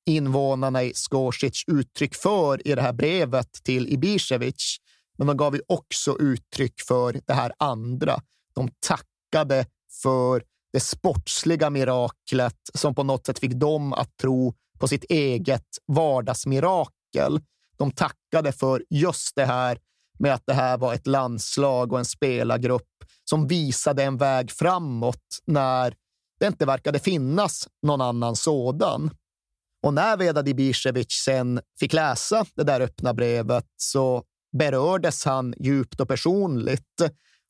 invånarna 0.06 0.82
i 0.82 0.94
Skosic 0.94 1.64
uttryck 1.66 2.14
för 2.14 2.68
i 2.68 2.74
det 2.74 2.82
här 2.82 2.92
brevet 2.92 3.52
till 3.52 3.92
Ibisevic. 3.92 4.76
Men 5.18 5.26
de 5.26 5.36
gav 5.36 5.54
ju 5.54 5.60
också 5.68 6.18
uttryck 6.20 6.80
för 6.88 7.20
det 7.26 7.32
här 7.32 7.52
andra. 7.58 8.20
De 8.54 8.70
tackade 8.86 9.66
för 10.02 10.42
det 10.72 10.80
sportsliga 10.80 11.70
miraklet 11.70 12.58
som 12.74 12.94
på 12.94 13.02
något 13.02 13.26
sätt 13.26 13.38
fick 13.38 13.52
dem 13.52 13.92
att 13.92 14.16
tro 14.16 14.54
på 14.78 14.88
sitt 14.88 15.04
eget 15.04 15.66
vardagsmirakel. 15.86 17.40
De 17.78 17.90
tackade 17.90 18.52
för 18.52 18.84
just 18.90 19.36
det 19.36 19.44
här 19.44 19.78
med 20.18 20.34
att 20.34 20.46
det 20.46 20.54
här 20.54 20.78
var 20.78 20.94
ett 20.94 21.06
landslag 21.06 21.92
och 21.92 21.98
en 21.98 22.04
spelargrupp 22.04 22.88
som 23.24 23.46
visade 23.46 24.04
en 24.04 24.16
väg 24.16 24.50
framåt 24.50 25.38
när 25.46 25.94
det 26.38 26.46
inte 26.46 26.66
verkade 26.66 26.98
finnas 26.98 27.68
någon 27.82 28.00
annan 28.00 28.36
sådan. 28.36 29.10
Och 29.82 29.94
när 29.94 30.16
Veda 30.16 30.42
Dibisevic 30.42 31.12
sen 31.24 31.60
fick 31.80 31.92
läsa 31.92 32.46
det 32.54 32.64
där 32.64 32.80
öppna 32.80 33.14
brevet 33.14 33.66
så 33.76 34.22
berördes 34.58 35.24
han 35.24 35.54
djupt 35.58 36.00
och 36.00 36.08
personligt. 36.08 37.02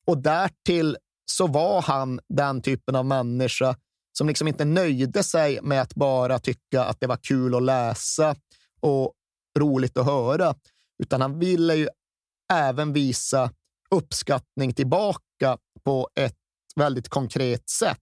Och 0.06 0.22
därtill 0.22 0.96
så 1.30 1.46
var 1.46 1.82
han 1.82 2.20
den 2.28 2.62
typen 2.62 2.96
av 2.96 3.06
människa 3.06 3.76
som 4.18 4.28
liksom 4.28 4.48
inte 4.48 4.64
nöjde 4.64 5.22
sig 5.22 5.60
med 5.62 5.82
att 5.82 5.94
bara 5.94 6.38
tycka 6.38 6.84
att 6.84 7.00
det 7.00 7.06
var 7.06 7.16
kul 7.16 7.54
att 7.54 7.62
läsa 7.62 8.36
och 8.80 9.12
roligt 9.58 9.96
att 9.96 10.06
höra, 10.06 10.54
utan 11.02 11.20
han 11.20 11.38
ville 11.38 11.74
ju 11.74 11.88
även 12.52 12.92
visa 12.92 13.50
uppskattning 13.90 14.74
tillbaka 14.74 15.58
på 15.84 16.08
ett 16.20 16.36
väldigt 16.76 17.08
konkret 17.08 17.68
sätt. 17.70 17.98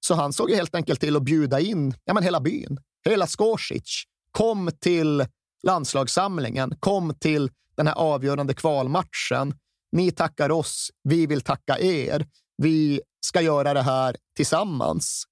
Så 0.00 0.14
han 0.14 0.32
såg 0.32 0.50
helt 0.50 0.74
enkelt 0.74 1.00
till 1.00 1.16
att 1.16 1.22
bjuda 1.22 1.60
in 1.60 1.94
ja, 2.04 2.14
men 2.14 2.22
hela 2.22 2.40
byn, 2.40 2.78
hela 3.04 3.26
Skosic. 3.26 4.02
Kom 4.30 4.70
till 4.80 5.26
landslagssamlingen, 5.62 6.74
kom 6.80 7.14
till 7.14 7.50
den 7.76 7.86
här 7.86 7.94
avgörande 7.94 8.54
kvalmatchen. 8.54 9.54
Ni 9.92 10.10
tackar 10.10 10.50
oss, 10.50 10.90
vi 11.02 11.26
vill 11.26 11.40
tacka 11.40 11.78
er. 11.78 12.26
Vi 12.56 13.00
ska 13.26 13.40
göra 13.40 13.74
det 13.74 13.82
här 13.82 14.16
tillsammans. 14.36 15.24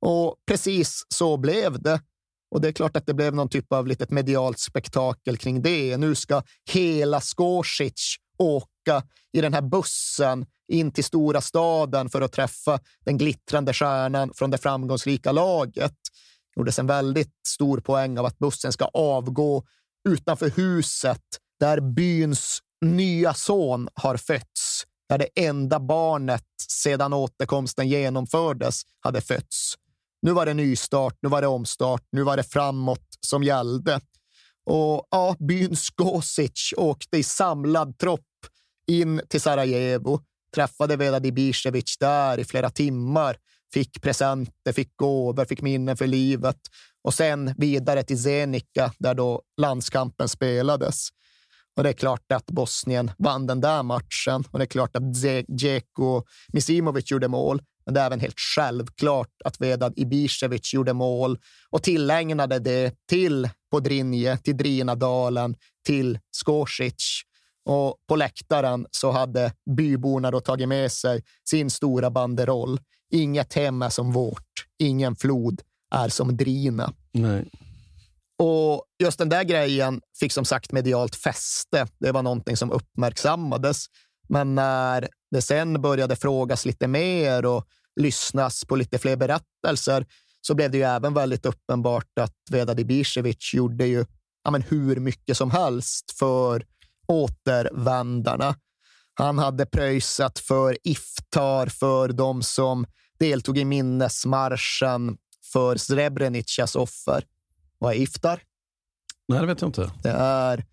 Och 0.00 0.36
precis 0.46 1.02
så 1.08 1.36
blev 1.36 1.82
det. 1.82 2.00
Och 2.50 2.60
det 2.60 2.68
är 2.68 2.72
klart 2.72 2.96
att 2.96 3.06
det 3.06 3.14
blev 3.14 3.34
någon 3.34 3.48
typ 3.48 3.72
av 3.72 3.86
litet 3.86 4.10
medialt 4.10 4.58
spektakel 4.58 5.36
kring 5.36 5.62
det. 5.62 5.96
Nu 5.96 6.14
ska 6.14 6.42
hela 6.70 7.20
Skosic 7.20 8.16
åka 8.38 9.02
i 9.32 9.40
den 9.40 9.54
här 9.54 9.62
bussen 9.62 10.46
in 10.68 10.92
till 10.92 11.04
stora 11.04 11.40
staden 11.40 12.10
för 12.10 12.20
att 12.20 12.32
träffa 12.32 12.80
den 13.04 13.18
glittrande 13.18 13.72
stjärnan 13.72 14.30
från 14.34 14.50
det 14.50 14.58
framgångsrika 14.58 15.32
laget. 15.32 15.94
Det 16.54 16.60
gjordes 16.60 16.78
en 16.78 16.86
väldigt 16.86 17.32
stor 17.48 17.80
poäng 17.80 18.18
av 18.18 18.26
att 18.26 18.38
bussen 18.38 18.72
ska 18.72 18.84
avgå 18.84 19.64
utanför 20.08 20.50
huset 20.50 21.22
där 21.60 21.80
byns 21.80 22.58
nya 22.80 23.34
son 23.34 23.88
har 23.94 24.16
fötts, 24.16 24.84
där 25.08 25.18
det 25.18 25.28
enda 25.46 25.80
barnet 25.80 26.44
sedan 26.70 27.12
återkomsten 27.12 27.88
genomfördes 27.88 28.82
hade 29.00 29.20
fötts. 29.20 29.74
Nu 30.22 30.32
var 30.32 30.46
det 30.46 30.54
nystart, 30.54 31.18
nu 31.22 31.28
var 31.28 31.40
det 31.40 31.46
omstart, 31.46 32.02
nu 32.12 32.22
var 32.22 32.36
det 32.36 32.42
framåt 32.42 33.18
som 33.20 33.42
gällde. 33.42 34.00
Och 34.68 35.06
ja, 35.10 35.36
byns 35.38 35.90
Gosic 35.90 36.74
åkte 36.76 37.18
i 37.18 37.22
samlad 37.22 37.98
tropp 37.98 38.20
in 38.86 39.20
till 39.28 39.40
Sarajevo, 39.40 40.20
träffade 40.54 40.96
Vedad 40.96 41.26
Ibisevic 41.26 41.96
där 42.00 42.38
i 42.38 42.44
flera 42.44 42.70
timmar, 42.70 43.36
fick 43.72 44.02
presenter, 44.02 44.72
fick 44.72 44.96
gåvor, 44.96 45.44
fick 45.44 45.62
minnen 45.62 45.96
för 45.96 46.06
livet 46.06 46.58
och 47.04 47.14
sen 47.14 47.54
vidare 47.58 48.02
till 48.02 48.22
Zenica 48.22 48.92
där 48.98 49.14
då 49.14 49.42
landskampen 49.60 50.28
spelades. 50.28 51.08
Och 51.76 51.82
det 51.82 51.88
är 51.88 51.92
klart 51.92 52.32
att 52.32 52.46
Bosnien 52.46 53.10
vann 53.18 53.46
den 53.46 53.60
där 53.60 53.82
matchen 53.82 54.44
och 54.50 54.58
det 54.58 54.64
är 54.64 54.66
klart 54.66 54.96
att 54.96 55.14
Dzeko 55.48 56.22
Misimovic 56.52 57.10
gjorde 57.10 57.28
mål. 57.28 57.62
Men 57.84 57.94
det 57.94 58.00
är 58.00 58.06
även 58.06 58.20
helt 58.20 58.40
självklart 58.54 59.32
att 59.44 59.60
Vedad 59.60 59.92
Ibisevic 59.96 60.74
gjorde 60.74 60.92
mål 60.92 61.38
och 61.70 61.82
tillägnade 61.82 62.58
det 62.58 62.94
till 63.08 63.48
Podrinje, 63.70 64.36
till 64.36 64.56
Drinadalen, 64.56 65.56
till 65.86 66.18
Skosic. 66.30 67.22
Och 67.64 67.96
på 68.08 68.16
läktaren 68.16 68.86
så 68.90 69.10
hade 69.10 69.52
byborna 69.76 70.30
då 70.30 70.40
tagit 70.40 70.68
med 70.68 70.92
sig 70.92 71.22
sin 71.50 71.70
stora 71.70 72.10
banderoll. 72.10 72.80
Inget 73.12 73.54
hem 73.54 73.82
är 73.82 73.88
som 73.88 74.12
vårt, 74.12 74.66
ingen 74.78 75.16
flod 75.16 75.62
är 75.94 76.08
som 76.08 76.36
Drina. 76.36 76.92
Nej. 77.12 77.50
Och 78.38 78.84
just 79.02 79.18
den 79.18 79.28
där 79.28 79.44
grejen 79.44 80.00
fick 80.20 80.32
som 80.32 80.44
sagt 80.44 80.72
medialt 80.72 81.16
fäste. 81.16 81.86
Det 81.98 82.12
var 82.12 82.22
någonting 82.22 82.56
som 82.56 82.72
uppmärksammades. 82.72 83.86
Men 84.28 84.54
när 84.54 85.08
det 85.30 85.42
sen 85.42 85.82
började 85.82 86.16
frågas 86.16 86.64
lite 86.64 86.88
mer 86.88 87.46
och 87.46 87.64
lyssnas 88.00 88.64
på 88.64 88.76
lite 88.76 88.98
fler 88.98 89.16
berättelser 89.16 90.06
så 90.48 90.54
blev 90.54 90.70
det 90.70 90.78
ju 90.78 90.84
även 90.84 91.14
väldigt 91.14 91.46
uppenbart 91.46 92.18
att 92.20 92.34
Vedad 92.50 92.80
Ibisevic 92.80 93.54
gjorde 93.54 93.86
ju 93.86 94.04
ja, 94.44 94.50
men 94.50 94.62
hur 94.62 94.96
mycket 94.96 95.36
som 95.36 95.50
helst 95.50 96.18
för 96.18 96.66
återvändarna. 97.06 98.54
Han 99.14 99.38
hade 99.38 99.66
pröjsat 99.66 100.38
för 100.38 100.78
iftar 100.84 101.66
för 101.66 102.08
de 102.08 102.42
som 102.42 102.86
deltog 103.18 103.58
i 103.58 103.64
minnesmarschen 103.64 105.16
för 105.52 105.76
Srebrenicas 105.76 106.76
offer. 106.76 107.24
Vad 107.78 107.94
är 107.94 107.98
iftar? 107.98 108.42
Nej, 109.28 109.40
det 109.40 109.46
vet 109.46 109.60
jag 109.60 109.68
inte. 109.68 109.90
Det 110.02 110.10
är, 110.10 110.64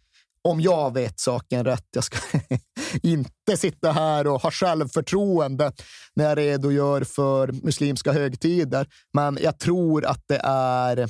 om 0.46 0.62
jag 0.62 0.94
vet 0.94 1.20
saken 1.20 1.66
rätt, 1.66 1.88
jag 1.92 2.04
ska 2.04 2.18
inte 3.04 3.58
sitta 3.58 3.92
här 3.92 4.28
och 4.28 4.42
ha 4.42 4.52
självförtroende 4.52 5.72
när 6.16 6.26
jag 6.26 6.38
redogör 6.38 7.04
för 7.04 7.52
muslimska 7.52 8.12
högtider, 8.12 8.88
men 9.14 9.38
jag 9.42 9.60
tror 9.60 10.06
att 10.06 10.24
det 10.28 10.42
är 10.44 11.10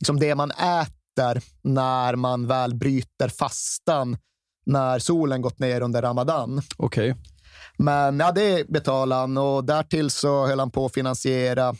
liksom 0.00 0.20
det 0.20 0.34
man 0.34 0.50
äter 0.50 1.42
när 1.62 2.16
man 2.16 2.46
väl 2.46 2.74
bryter 2.74 3.28
fastan 3.28 4.18
när 4.66 4.98
solen 4.98 5.42
gått 5.42 5.58
ner 5.58 5.80
under 5.80 6.02
ramadan. 6.02 6.62
Okej. 6.76 7.10
Okay. 7.10 7.22
Men 7.78 8.18
ja, 8.18 8.32
det 8.32 8.68
betalade 8.68 9.20
han 9.20 9.36
och 9.36 9.64
därtill 9.64 10.10
så 10.10 10.46
höll 10.46 10.58
han 10.58 10.70
på 10.70 10.86
att 10.86 10.94
finansiera 10.94 11.74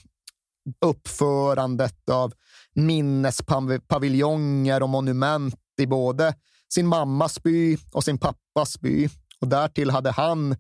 uppförandet 0.85 2.11
av 2.11 2.33
minnespaviljonger 2.75 4.83
och 4.83 4.89
monument 4.89 5.55
i 5.81 5.87
både 5.87 6.35
sin 6.75 6.87
mammas 6.87 7.43
by 7.43 7.79
och 7.93 8.05
sin 8.05 8.19
pappas 8.19 8.81
by. 8.81 9.09
Och 9.41 9.49
därtill 9.49 9.91
hade 9.91 10.11
han 10.11 10.57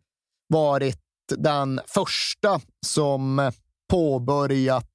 varit 0.48 0.98
den 1.36 1.80
första 1.86 2.60
som 2.86 3.52
påbörjat 3.90 4.90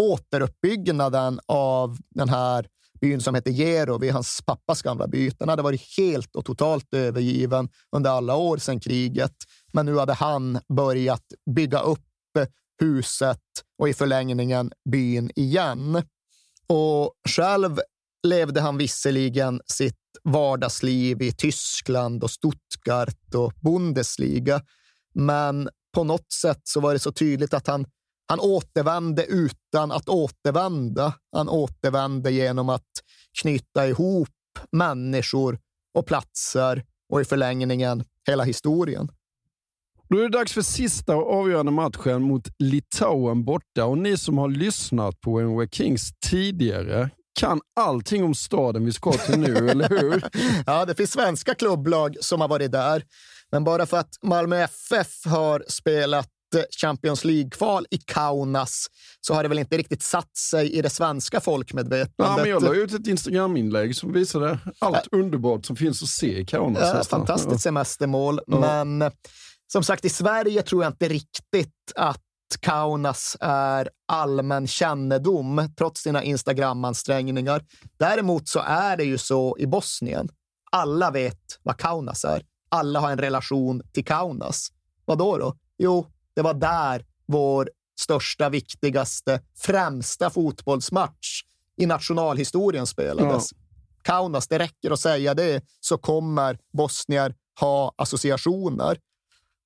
återuppbyggnaden 0.00 1.40
av 1.46 1.98
den 2.10 2.28
här 2.28 2.66
byn 3.00 3.20
som 3.20 3.34
heter 3.34 3.50
Gero, 3.50 3.98
vid 3.98 4.12
hans 4.12 4.42
pappas 4.46 4.82
gamla 4.82 5.06
by. 5.06 5.30
Den 5.30 5.48
hade 5.48 5.62
varit 5.62 5.96
helt 5.96 6.36
och 6.36 6.44
totalt 6.44 6.94
övergiven 6.94 7.68
under 7.96 8.10
alla 8.10 8.36
år 8.36 8.56
sedan 8.56 8.80
kriget. 8.80 9.34
Men 9.72 9.86
nu 9.86 9.98
hade 9.98 10.12
han 10.12 10.58
börjat 10.68 11.24
bygga 11.54 11.80
upp 11.80 12.04
huset 12.80 13.40
och 13.78 13.88
i 13.88 13.94
förlängningen 13.94 14.72
byn 14.90 15.30
igen. 15.36 16.02
Och 16.66 17.12
själv 17.28 17.80
levde 18.26 18.60
han 18.60 18.76
visserligen 18.76 19.60
sitt 19.66 19.94
vardagsliv 20.24 21.22
i 21.22 21.32
Tyskland 21.32 22.24
och 22.24 22.30
Stuttgart 22.30 23.34
och 23.34 23.52
Bundesliga, 23.60 24.62
men 25.14 25.68
på 25.94 26.04
något 26.04 26.32
sätt 26.32 26.60
så 26.64 26.80
var 26.80 26.92
det 26.92 26.98
så 26.98 27.12
tydligt 27.12 27.54
att 27.54 27.66
han, 27.66 27.86
han 28.28 28.40
återvände 28.40 29.24
utan 29.24 29.92
att 29.92 30.08
återvända. 30.08 31.14
Han 31.32 31.48
återvände 31.48 32.30
genom 32.30 32.68
att 32.68 32.90
knyta 33.42 33.88
ihop 33.88 34.28
människor 34.72 35.58
och 35.94 36.06
platser 36.06 36.84
och 37.12 37.20
i 37.20 37.24
förlängningen 37.24 38.04
hela 38.26 38.44
historien. 38.44 39.08
Då 40.08 40.18
är 40.18 40.22
det 40.22 40.28
dags 40.28 40.52
för 40.52 40.62
sista 40.62 41.16
och 41.16 41.32
avgörande 41.32 41.72
matchen 41.72 42.22
mot 42.22 42.48
Litauen 42.58 43.44
borta. 43.44 43.84
Och 43.84 43.98
Ni 43.98 44.16
som 44.16 44.38
har 44.38 44.48
lyssnat 44.48 45.20
på 45.20 45.40
NW 45.40 45.68
Kings 45.70 46.12
tidigare 46.30 47.10
kan 47.38 47.60
allting 47.80 48.24
om 48.24 48.34
staden 48.34 48.84
vi 48.84 48.92
ska 48.92 49.12
till 49.12 49.38
nu, 49.38 49.70
eller 49.70 49.88
hur? 49.88 50.24
Ja, 50.66 50.84
det 50.84 50.94
finns 50.94 51.12
svenska 51.12 51.54
klubblag 51.54 52.16
som 52.20 52.40
har 52.40 52.48
varit 52.48 52.72
där. 52.72 53.02
Men 53.52 53.64
bara 53.64 53.86
för 53.86 53.96
att 53.96 54.08
Malmö 54.22 54.56
FF 54.56 55.24
har 55.26 55.64
spelat 55.68 56.28
Champions 56.80 57.24
League-kval 57.24 57.86
i 57.90 57.98
Kaunas 57.98 58.86
så 59.20 59.34
har 59.34 59.42
det 59.42 59.48
väl 59.48 59.58
inte 59.58 59.76
riktigt 59.76 60.02
satt 60.02 60.36
sig 60.36 60.72
i 60.72 60.82
det 60.82 60.90
svenska 60.90 61.40
folkmedvetandet. 61.40 62.14
Ja, 62.16 62.36
men 62.36 62.50
jag 62.50 62.62
la 62.62 62.74
ut 62.74 62.94
ett 62.94 63.06
Instagram-inlägg 63.06 63.96
som 63.96 64.12
visade 64.12 64.58
allt 64.78 65.08
ja. 65.10 65.18
underbart 65.18 65.66
som 65.66 65.76
finns 65.76 66.02
att 66.02 66.08
se 66.08 66.38
i 66.38 66.44
Kaunas. 66.44 66.94
Ja, 66.94 67.04
fantastiskt 67.04 67.52
ja. 67.52 67.58
semestermål, 67.58 68.40
men 68.46 69.10
som 69.72 69.82
sagt, 69.82 70.04
i 70.04 70.08
Sverige 70.08 70.62
tror 70.62 70.82
jag 70.82 70.90
inte 70.90 71.08
riktigt 71.08 71.92
att 71.94 72.22
Kaunas 72.56 73.36
är 73.40 73.88
allmän 74.06 74.66
kännedom, 74.66 75.68
trots 75.78 76.02
sina 76.02 76.22
Instagram-ansträngningar. 76.22 77.64
Däremot 77.96 78.48
så 78.48 78.60
är 78.60 78.96
det 78.96 79.04
ju 79.04 79.18
så 79.18 79.56
i 79.58 79.66
Bosnien. 79.66 80.28
Alla 80.70 81.10
vet 81.10 81.58
vad 81.62 81.76
Kaunas 81.76 82.24
är. 82.24 82.42
Alla 82.68 83.00
har 83.00 83.10
en 83.10 83.18
relation 83.18 83.82
till 83.92 84.04
Kaunas. 84.04 84.68
Vad 85.04 85.18
då? 85.18 85.36
då? 85.38 85.56
Jo, 85.78 86.06
det 86.34 86.42
var 86.42 86.54
där 86.54 87.06
vår 87.26 87.70
största, 88.00 88.48
viktigaste, 88.48 89.40
främsta 89.56 90.30
fotbollsmatch 90.30 91.42
i 91.76 91.86
nationalhistorien 91.86 92.86
spelades. 92.86 93.52
Ja. 93.52 93.58
Kaunas, 94.02 94.48
det 94.48 94.58
räcker 94.58 94.90
att 94.90 95.00
säga 95.00 95.34
det, 95.34 95.64
så 95.80 95.98
kommer 95.98 96.58
bosnier 96.72 97.34
ha 97.60 97.92
associationer. 97.96 98.98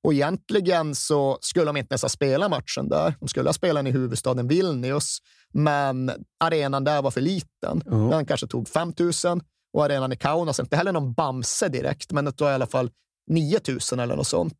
Och 0.05 0.13
egentligen 0.13 0.95
så 0.95 1.39
skulle 1.41 1.67
de 1.67 1.77
inte 1.77 1.93
ens 1.93 2.03
ha 2.03 2.09
spelat 2.09 2.51
matchen 2.51 2.89
där. 2.89 3.15
De 3.21 3.29
skulle 3.29 3.49
ha 3.49 3.53
spelat 3.53 3.87
i 3.87 3.91
huvudstaden 3.91 4.49
Vilnius, 4.49 5.19
men 5.53 6.11
arenan 6.41 6.85
där 6.85 7.03
var 7.03 7.11
för 7.11 7.21
liten. 7.21 7.83
Mm. 7.87 8.09
Den 8.09 8.27
kanske 8.27 8.47
tog 8.47 8.69
5 8.69 8.93
000 8.99 9.41
och 9.73 9.85
arenan 9.85 10.13
i 10.13 10.17
Kaunas, 10.17 10.61
inte 10.61 10.77
heller 10.77 10.93
någon 10.93 11.13
Bamse 11.13 11.69
direkt, 11.69 12.13
men 12.13 12.25
det 12.25 12.41
var 12.41 12.51
i 12.51 12.55
alla 12.55 12.67
fall 12.67 12.91
9 13.31 13.61
000 13.93 14.01
eller 14.01 14.17
något 14.17 14.27
sånt. 14.27 14.59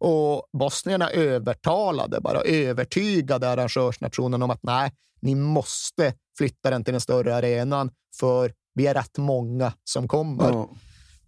Och 0.00 0.48
bosnierna 0.58 1.10
övertalade, 1.10 2.20
bara 2.20 2.40
övertygade 2.40 3.48
arrangörsnationen 3.48 4.42
om 4.42 4.50
att 4.50 4.62
nej, 4.62 4.92
ni 5.20 5.34
måste 5.34 6.14
flytta 6.38 6.70
den 6.70 6.84
till 6.84 6.94
den 6.94 7.00
större 7.00 7.36
arenan, 7.36 7.90
för 8.20 8.52
vi 8.74 8.86
är 8.86 8.94
rätt 8.94 9.18
många 9.18 9.72
som 9.84 10.08
kommer. 10.08 10.52
Ja. 10.52 10.68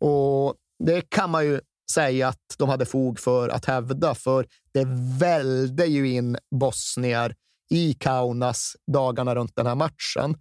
Och 0.08 0.54
det 0.84 1.10
kan 1.10 1.30
man 1.30 1.44
ju 1.44 1.60
säga 1.90 2.28
att 2.28 2.54
de 2.58 2.68
hade 2.68 2.86
fog 2.86 3.20
för 3.20 3.48
att 3.48 3.64
hävda, 3.64 4.14
för 4.14 4.46
det 4.74 4.86
välde 5.18 5.86
ju 5.86 6.10
in 6.10 6.36
bosnier 6.60 7.34
i 7.70 7.94
Kaunas 7.94 8.76
dagarna 8.92 9.34
runt 9.34 9.56
den 9.56 9.66
här 9.66 9.74
matchen. 9.74 10.36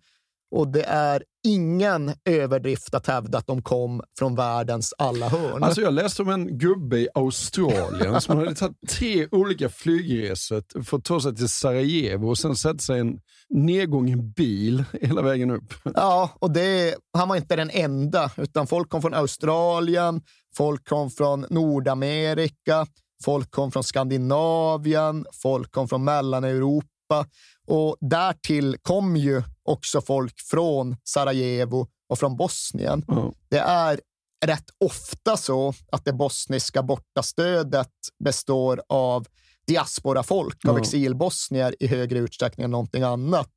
Och 0.51 0.67
det 0.67 0.83
är 0.83 1.23
ingen 1.47 2.13
överdrift 2.25 2.93
att 2.93 3.07
hävda 3.07 3.37
att 3.37 3.47
de 3.47 3.61
kom 3.61 4.01
från 4.19 4.35
världens 4.35 4.93
alla 4.97 5.29
hörn. 5.29 5.63
Alltså 5.63 5.81
jag 5.81 5.93
läste 5.93 6.21
om 6.21 6.29
en 6.29 6.57
gubbe 6.57 6.97
i 6.97 7.07
Australien 7.13 8.21
som 8.21 8.37
hade 8.37 8.55
tagit 8.55 8.77
tre 8.89 9.27
olika 9.31 9.69
flygresor 9.69 10.83
för 10.83 10.97
att 10.97 11.03
ta 11.03 11.21
sig 11.21 11.35
till 11.35 11.49
Sarajevo 11.49 12.29
och 12.29 12.37
sen 12.37 12.55
sätta 12.55 12.77
sig 12.77 12.97
i 12.97 12.99
en 12.99 13.19
nedgången 13.49 14.31
bil 14.31 14.83
hela 15.01 15.21
vägen 15.21 15.51
upp. 15.51 15.73
Ja, 15.83 16.29
och 16.39 16.51
det, 16.51 16.95
han 17.17 17.29
var 17.29 17.35
inte 17.35 17.55
den 17.55 17.69
enda, 17.69 18.31
utan 18.37 18.67
folk 18.67 18.89
kom 18.89 19.01
från 19.01 19.13
Australien, 19.13 20.21
folk 20.57 20.87
kom 20.87 21.11
från 21.11 21.45
Nordamerika, 21.49 22.87
folk 23.23 23.51
kom 23.51 23.71
från 23.71 23.83
Skandinavien, 23.83 25.25
folk 25.33 25.71
kom 25.71 25.87
från 25.87 26.03
Mellaneuropa 26.03 27.25
och 27.67 27.97
därtill 28.01 28.77
kom 28.81 29.15
ju 29.15 29.43
också 29.63 30.01
folk 30.01 30.33
från 30.39 30.97
Sarajevo 31.03 31.87
och 32.09 32.19
från 32.19 32.37
Bosnien. 32.37 33.03
Ja. 33.07 33.33
Det 33.49 33.57
är 33.59 33.99
rätt 34.45 34.65
ofta 34.85 35.37
så 35.37 35.73
att 35.91 36.05
det 36.05 36.13
bosniska 36.13 36.83
bortastödet 36.83 37.91
består 38.23 38.81
av 38.89 39.25
diasporafolk, 39.67 40.65
av 40.67 40.75
Ja. 40.75 40.81
exilbosnier 40.81 41.75
i 41.79 41.87
högre 41.87 42.19
utsträckning 42.19 42.63
än 42.63 42.71
någonting 42.71 43.03
annat. 43.03 43.51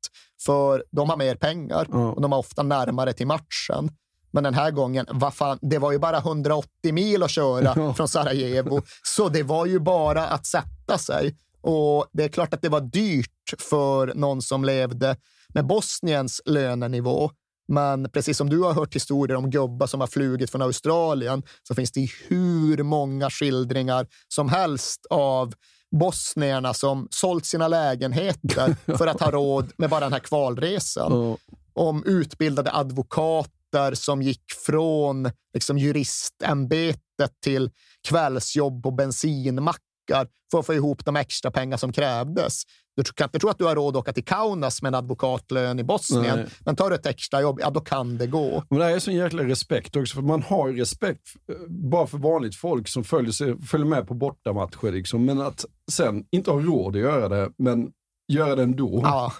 För 0.46 0.84
de 0.90 1.10
har 1.10 1.16
mer 1.16 1.34
pengar 1.34 1.86
Ja. 1.92 2.12
och 2.12 2.22
de 2.22 2.32
är 2.32 2.36
ofta 2.36 2.62
närmare 2.62 3.12
till 3.12 3.26
matchen. 3.26 3.90
Men 4.30 4.44
den 4.44 4.54
här 4.54 4.70
gången, 4.70 5.06
vad 5.10 5.34
fan, 5.34 5.58
det 5.60 5.78
var 5.78 5.92
ju 5.92 5.98
bara 5.98 6.18
180 6.18 6.92
mil 6.92 7.22
att 7.22 7.30
köra 7.30 7.94
från 7.94 8.08
Sarajevo, 8.08 8.82
så 9.02 9.28
det 9.28 9.42
var 9.42 9.66
ju 9.66 9.78
bara 9.78 10.26
att 10.26 10.46
sätta 10.46 10.98
sig. 10.98 11.36
Och 11.60 12.06
det 12.12 12.24
är 12.24 12.28
klart 12.28 12.54
att 12.54 12.62
det 12.62 12.68
var 12.68 12.80
dyrt 12.80 13.54
för 13.58 14.14
någon 14.14 14.42
som 14.42 14.64
levde 14.64 15.16
med 15.54 15.66
Bosniens 15.66 16.42
lönenivå. 16.44 17.30
Men 17.68 18.10
precis 18.10 18.36
som 18.36 18.50
du 18.50 18.58
har 18.58 18.72
hört 18.72 18.94
historier 18.94 19.36
om 19.36 19.50
gubbar 19.50 19.86
som 19.86 20.00
har 20.00 20.06
flugit 20.06 20.50
från 20.50 20.62
Australien 20.62 21.42
så 21.62 21.74
finns 21.74 21.92
det 21.92 22.08
hur 22.28 22.82
många 22.82 23.30
skildringar 23.30 24.06
som 24.28 24.48
helst 24.48 25.06
av 25.10 25.54
bosnierna 25.90 26.74
som 26.74 27.08
sålt 27.10 27.46
sina 27.46 27.68
lägenheter 27.68 28.76
för 28.98 29.06
att 29.06 29.20
ha 29.20 29.30
råd 29.30 29.72
med 29.76 29.90
bara 29.90 30.00
den 30.00 30.12
här 30.12 30.20
kvalresan 30.20 31.36
om 31.74 32.04
utbildade 32.04 32.72
advokater 32.72 33.57
som 33.94 34.22
gick 34.22 34.42
från 34.66 35.30
liksom, 35.54 35.78
juristämbetet 35.78 37.32
till 37.44 37.70
kvällsjobb 38.08 38.82
på 38.82 38.90
bensinmackar 38.90 40.28
för 40.50 40.58
att 40.58 40.66
få 40.66 40.74
ihop 40.74 41.04
de 41.04 41.16
extra 41.16 41.50
pengar 41.50 41.76
som 41.76 41.92
krävdes. 41.92 42.62
Du 42.96 43.04
kan 43.04 43.24
inte 43.24 43.38
tro 43.38 43.50
att 43.50 43.58
du 43.58 43.64
har 43.64 43.74
råd 43.74 43.96
att 43.96 44.00
åka 44.00 44.12
till 44.12 44.24
Kaunas 44.24 44.82
med 44.82 44.88
en 44.88 44.94
advokatlön 44.94 45.78
i 45.78 45.84
Bosnien, 45.84 46.38
Nej. 46.38 46.46
men 46.60 46.76
tar 46.76 46.90
du 46.90 46.96
ett 46.96 47.06
extra 47.06 47.40
jobb, 47.40 47.58
ja 47.62 47.70
då 47.70 47.80
kan 47.80 48.18
det 48.18 48.26
gå. 48.26 48.64
Men 48.70 48.78
det 48.78 48.84
här 48.84 48.92
är 48.92 48.98
sån 48.98 49.14
jäkla 49.14 49.42
respekt 49.42 49.96
också, 49.96 50.14
för 50.14 50.22
man 50.22 50.42
har 50.42 50.68
ju 50.68 50.76
respekt 50.76 51.28
bara 51.68 52.06
för 52.06 52.18
vanligt 52.18 52.56
folk 52.56 52.88
som 52.88 53.04
följer, 53.04 53.32
sig, 53.32 53.62
följer 53.62 53.86
med 53.86 54.08
på 54.08 54.14
bortamatcher. 54.14 54.92
Liksom. 54.92 55.24
Men 55.24 55.40
att 55.40 55.64
sen 55.90 56.24
inte 56.30 56.50
ha 56.50 56.60
råd 56.60 56.96
att 56.96 57.02
göra 57.02 57.28
det, 57.28 57.50
men 57.58 57.90
göra 58.32 58.56
det 58.56 58.62
ändå. 58.62 59.00
Ja. 59.04 59.32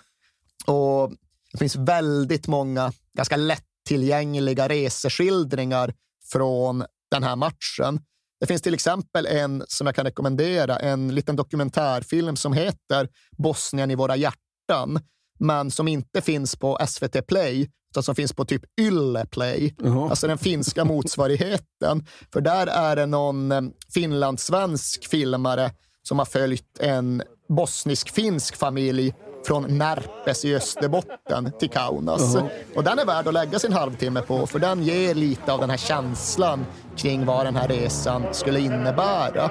Och 0.66 1.12
det 1.53 1.59
finns 1.59 1.76
väldigt 1.76 2.47
många 2.47 2.93
ganska 3.14 3.37
lättillgängliga 3.89 4.68
reseskildringar 4.68 5.95
från 6.32 6.84
den 7.11 7.22
här 7.22 7.36
matchen. 7.36 8.01
Det 8.41 8.47
finns 8.47 8.62
till 8.62 8.74
exempel 8.74 9.26
en 9.26 9.64
som 9.68 9.86
jag 9.86 9.97
kan 9.97 10.05
rekommendera, 10.05 10.76
en 10.76 11.14
liten 11.14 11.36
dokumentärfilm 11.36 12.36
som 12.36 12.53
heter 12.53 13.09
Bosnien 13.36 13.91
i 13.91 13.95
våra 13.95 14.16
hjärtan, 14.16 15.01
men 15.39 15.70
som 15.70 15.89
inte 15.89 16.20
finns 16.20 16.57
på 16.57 16.78
SVT 16.89 17.26
Play, 17.26 17.70
utan 17.91 18.03
som 18.03 18.14
finns 18.14 18.32
på 18.32 18.45
typ 18.45 18.62
Yle 18.80 19.26
Play, 19.26 19.74
Jaha. 19.78 20.11
alltså 20.11 20.26
den 20.26 20.39
finska 20.39 20.84
motsvarigheten. 20.84 22.07
För 22.32 22.41
där 22.41 22.66
är 22.66 22.97
det 22.97 23.07
någon 23.07 23.53
eh, 23.53 23.62
finlandssvensk 23.95 25.11
filmare 25.11 25.70
som 26.03 26.18
har 26.18 26.26
följt 26.26 26.78
en 26.80 27.22
bosnisk-finsk 27.49 28.57
familj 28.57 29.14
från 29.49 29.78
Närpes 29.78 30.44
i 30.44 30.57
Österbotten 30.57 31.53
till 31.59 31.70
Kaunas. 31.70 32.36
Och 32.76 32.84
den 32.84 32.99
är 32.99 33.05
värd 33.05 33.28
att 33.28 33.34
lägga 33.34 33.59
sin 33.59 33.72
halvtimme 33.72 34.22
på, 34.22 34.46
för 34.46 34.59
den 34.59 34.82
ger 34.82 35.14
lite 35.14 35.53
av 35.53 35.61
den 35.61 35.70
här 35.70 35.76
känslan 35.76 36.66
kring 36.96 37.26
vad 37.26 37.46
den 37.46 37.57
här 37.57 37.68
resan 37.68 38.26
skulle 38.32 38.61
innebära. 38.61 39.51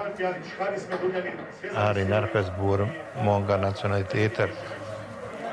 Här 1.75 1.97
i 1.97 2.05
Närpes 2.05 2.45
bor 2.59 2.89
många 3.23 3.57
nationaliteter. 3.57 4.51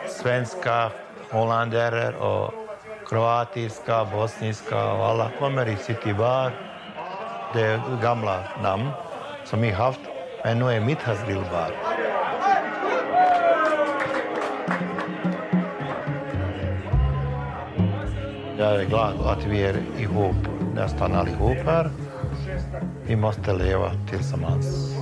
Svenska, 0.08 0.90
holländare 1.30 2.16
och 2.16 2.54
kroatiska, 3.06 4.04
bosniska 4.04 4.92
och 4.92 5.06
alla 5.06 5.30
kommer 5.38 5.68
i 5.68 5.76
City 5.76 6.14
Bar. 6.14 6.52
Det 7.54 7.62
är 7.62 8.02
gamla 8.02 8.44
namn 8.62 8.90
som 9.44 9.60
vi 9.60 9.70
haft, 9.70 10.00
men 10.44 10.58
nu 10.58 10.70
är 10.70 10.80
Mithas 10.80 11.18
grillbar. 11.26 11.72
Jag 18.58 18.80
är 18.80 18.84
glad 18.84 19.20
att 19.20 19.46
vi 19.46 19.62
är 19.62 20.00
ihop, 20.00 20.36
nästan 20.74 21.12
allihop 21.12 21.56
här. 21.56 21.90
Vi 23.06 23.16
måste 23.16 23.52
leva 23.52 23.92
tillsammans. 24.10 24.94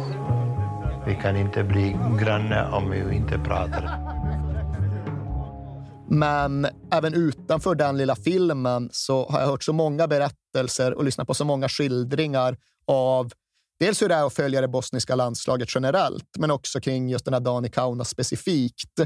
Vi 1.07 1.15
kan 1.23 1.37
inte 1.37 1.65
bli 1.65 1.97
grannar 2.21 2.71
om 2.73 2.91
vi 2.91 3.17
inte 3.17 3.39
pratar. 3.39 3.99
Men 6.09 6.67
även 6.93 7.15
utanför 7.15 7.75
den 7.75 7.99
lilla 7.99 8.17
filmen 8.17 8.89
så 8.93 9.29
har 9.29 9.41
jag 9.41 9.47
hört 9.47 9.65
så 9.65 9.73
många 9.73 10.09
berättelser 10.09 10.95
och 10.95 11.05
lyssnat 11.05 11.27
på 11.27 11.35
så 11.35 11.45
många 11.45 11.69
skildringar 11.69 12.57
av 12.87 13.33
dels 13.79 14.03
hur 14.03 14.09
det 14.09 14.15
är 14.15 14.27
att 14.27 14.35
följa 14.35 14.61
det 14.61 14.69
bosniska 14.69 15.15
landslaget 15.15 15.69
generellt, 15.75 16.29
men 16.39 16.51
också 16.51 16.81
kring 16.81 17.09
just 17.09 17.25
den 17.25 17.35
här 17.35 17.41
dagen 17.41 17.65
i 17.65 17.71
Kaunas 17.71 18.09
specifikt. 18.09 19.01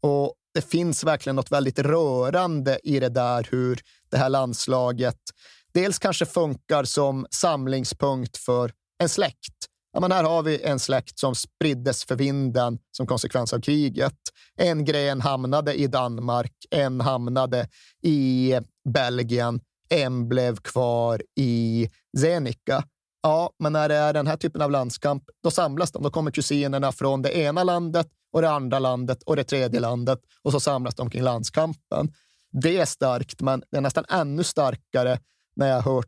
Och 0.00 0.34
det 0.58 0.62
finns 0.62 1.04
verkligen 1.04 1.36
något 1.36 1.52
väldigt 1.52 1.78
rörande 1.78 2.78
i 2.84 3.00
det 3.00 3.08
där 3.08 3.48
hur 3.50 3.80
det 4.10 4.16
här 4.16 4.28
landslaget 4.28 5.18
dels 5.74 5.98
kanske 5.98 6.26
funkar 6.26 6.84
som 6.84 7.26
samlingspunkt 7.30 8.36
för 8.36 8.72
en 9.02 9.08
släkt. 9.08 9.54
Ja, 9.92 10.00
men 10.00 10.12
här 10.12 10.24
har 10.24 10.42
vi 10.42 10.62
en 10.62 10.78
släkt 10.78 11.18
som 11.18 11.34
spriddes 11.34 12.04
för 12.04 12.16
vinden 12.16 12.78
som 12.96 13.06
konsekvens 13.06 13.52
av 13.52 13.60
kriget. 13.60 14.14
En 14.56 14.84
gren 14.84 15.20
hamnade 15.20 15.74
i 15.74 15.86
Danmark, 15.86 16.52
en 16.70 17.00
hamnade 17.00 17.68
i 18.02 18.54
Belgien, 18.88 19.60
en 19.88 20.28
blev 20.28 20.56
kvar 20.56 21.22
i 21.36 21.88
Zenica. 22.18 22.84
Ja, 23.22 23.50
men 23.58 23.72
när 23.72 23.88
det 23.88 23.96
är 23.96 24.12
den 24.12 24.26
här 24.26 24.36
typen 24.36 24.62
av 24.62 24.70
landskamp, 24.70 25.22
då 25.42 25.50
samlas 25.50 25.92
de. 25.92 26.02
Då 26.02 26.10
kommer 26.10 26.30
kusinerna 26.30 26.92
från 26.92 27.22
det 27.22 27.36
ena 27.36 27.64
landet 27.64 28.08
och 28.32 28.42
det 28.42 28.50
andra 28.50 28.78
landet 28.78 29.22
och 29.22 29.36
det 29.36 29.44
tredje 29.44 29.80
landet 29.80 30.18
och 30.42 30.52
så 30.52 30.60
samlas 30.60 30.94
de 30.94 31.10
kring 31.10 31.22
landskampen. 31.22 32.12
Det 32.62 32.78
är 32.78 32.84
starkt, 32.84 33.40
men 33.40 33.62
det 33.70 33.76
är 33.76 33.80
nästan 33.80 34.04
ännu 34.08 34.44
starkare 34.44 35.18
när 35.56 35.68
jag 35.68 35.80
har 35.80 35.94
hört 35.94 36.06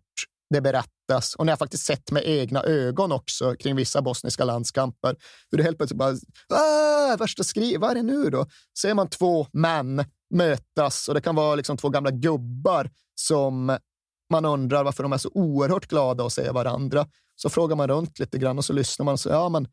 det 0.50 0.60
berättas 0.60 1.34
och 1.34 1.46
när 1.46 1.52
jag 1.52 1.58
faktiskt 1.58 1.86
sett 1.86 2.10
med 2.10 2.22
egna 2.26 2.62
ögon 2.62 3.12
också 3.12 3.54
kring 3.54 3.76
vissa 3.76 4.02
bosniska 4.02 4.44
landskamper. 4.44 5.16
Hur 5.50 5.58
det 5.58 5.64
helt 5.64 5.76
plötsligt 5.76 5.98
bara, 5.98 6.10
äh, 6.10 7.18
värsta 7.18 7.44
skri, 7.44 7.76
vad 7.76 7.90
är 7.90 7.94
det 7.94 8.02
nu 8.02 8.30
då? 8.30 8.46
Ser 8.78 8.94
man 8.94 9.08
två 9.08 9.46
män 9.52 10.04
mötas 10.34 11.08
och 11.08 11.14
det 11.14 11.20
kan 11.20 11.34
vara 11.34 11.54
liksom 11.54 11.76
två 11.76 11.88
gamla 11.88 12.10
gubbar 12.10 12.90
som 13.14 13.78
man 14.30 14.44
undrar 14.44 14.84
varför 14.84 15.02
de 15.02 15.12
är 15.12 15.18
så 15.18 15.30
oerhört 15.34 15.86
glada 15.86 16.24
att 16.24 16.32
se 16.32 16.50
varandra. 16.50 17.06
Så 17.36 17.50
frågar 17.50 17.76
man 17.76 17.88
runt 17.88 18.18
lite 18.18 18.38
grann 18.38 18.58
och 18.58 18.64
så 18.64 18.72
lyssnar 18.72 19.04
man 19.04 19.12
och 19.12 19.20
så, 19.20 19.28
ja 19.28 19.48
men 19.48 19.68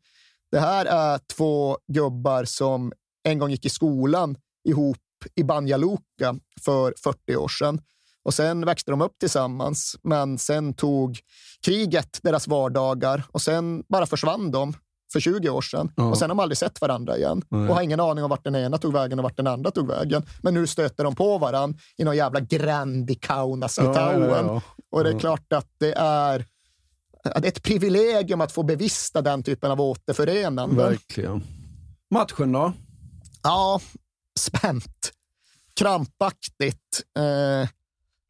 det 0.50 0.58
här 0.58 0.86
är 0.86 1.20
två 1.36 1.78
gubbar 1.92 2.44
som 2.44 2.92
en 3.24 3.38
gång 3.38 3.50
gick 3.50 3.66
i 3.66 3.70
skolan 3.70 4.36
ihop 4.68 4.98
i 5.34 5.44
Banja 5.44 5.76
Luka 5.76 6.36
för 6.64 6.94
40 7.02 7.36
år 7.36 7.48
sedan. 7.48 7.80
Och 8.24 8.34
sen 8.34 8.66
växte 8.66 8.90
de 8.90 9.00
upp 9.00 9.18
tillsammans, 9.20 9.96
men 10.02 10.38
sen 10.38 10.74
tog 10.74 11.18
kriget 11.64 12.18
deras 12.22 12.48
vardagar 12.48 13.24
och 13.28 13.42
sen 13.42 13.82
bara 13.88 14.06
försvann 14.06 14.50
de 14.50 14.74
för 15.12 15.20
20 15.20 15.48
år 15.50 15.60
sedan. 15.60 15.92
Ja. 15.96 16.04
Och 16.04 16.18
sen 16.18 16.30
har 16.30 16.36
de 16.36 16.40
aldrig 16.42 16.58
sett 16.58 16.80
varandra 16.80 17.16
igen 17.16 17.42
Nej. 17.48 17.68
och 17.68 17.74
har 17.74 17.82
ingen 17.82 18.00
aning 18.00 18.24
om 18.24 18.30
vart 18.30 18.44
den 18.44 18.56
ena 18.56 18.78
tog 18.78 18.92
vägen 18.92 19.18
och 19.18 19.22
vart 19.22 19.36
den 19.36 19.46
andra 19.46 19.70
tog 19.70 19.88
vägen. 19.88 20.22
Men 20.42 20.54
nu 20.54 20.66
stöter 20.66 21.04
de 21.04 21.14
på 21.14 21.38
varandra 21.38 21.78
i 21.96 22.04
någon 22.04 22.16
jävla 22.16 22.40
gränd 22.40 23.10
i 23.10 23.14
Kaunas, 23.14 23.78
Litauen. 23.78 24.22
ja, 24.22 24.36
ja. 24.36 24.62
Och 24.90 25.04
det 25.04 25.10
är 25.10 25.18
klart 25.18 25.52
att 25.52 25.68
det 25.78 25.92
är, 25.92 26.44
det 27.34 27.46
är 27.46 27.52
ett 27.52 27.62
privilegium 27.62 28.40
att 28.40 28.52
få 28.52 28.62
bevista 28.62 29.22
den 29.22 29.42
typen 29.42 29.70
av 29.70 29.80
återförenanden. 29.80 30.76
Verkligen. 30.76 31.42
Matchen 32.10 32.52
då? 32.52 32.72
Ja, 33.42 33.80
spänt. 34.38 35.12
Krampaktigt. 35.80 37.02
Eh, 37.18 37.68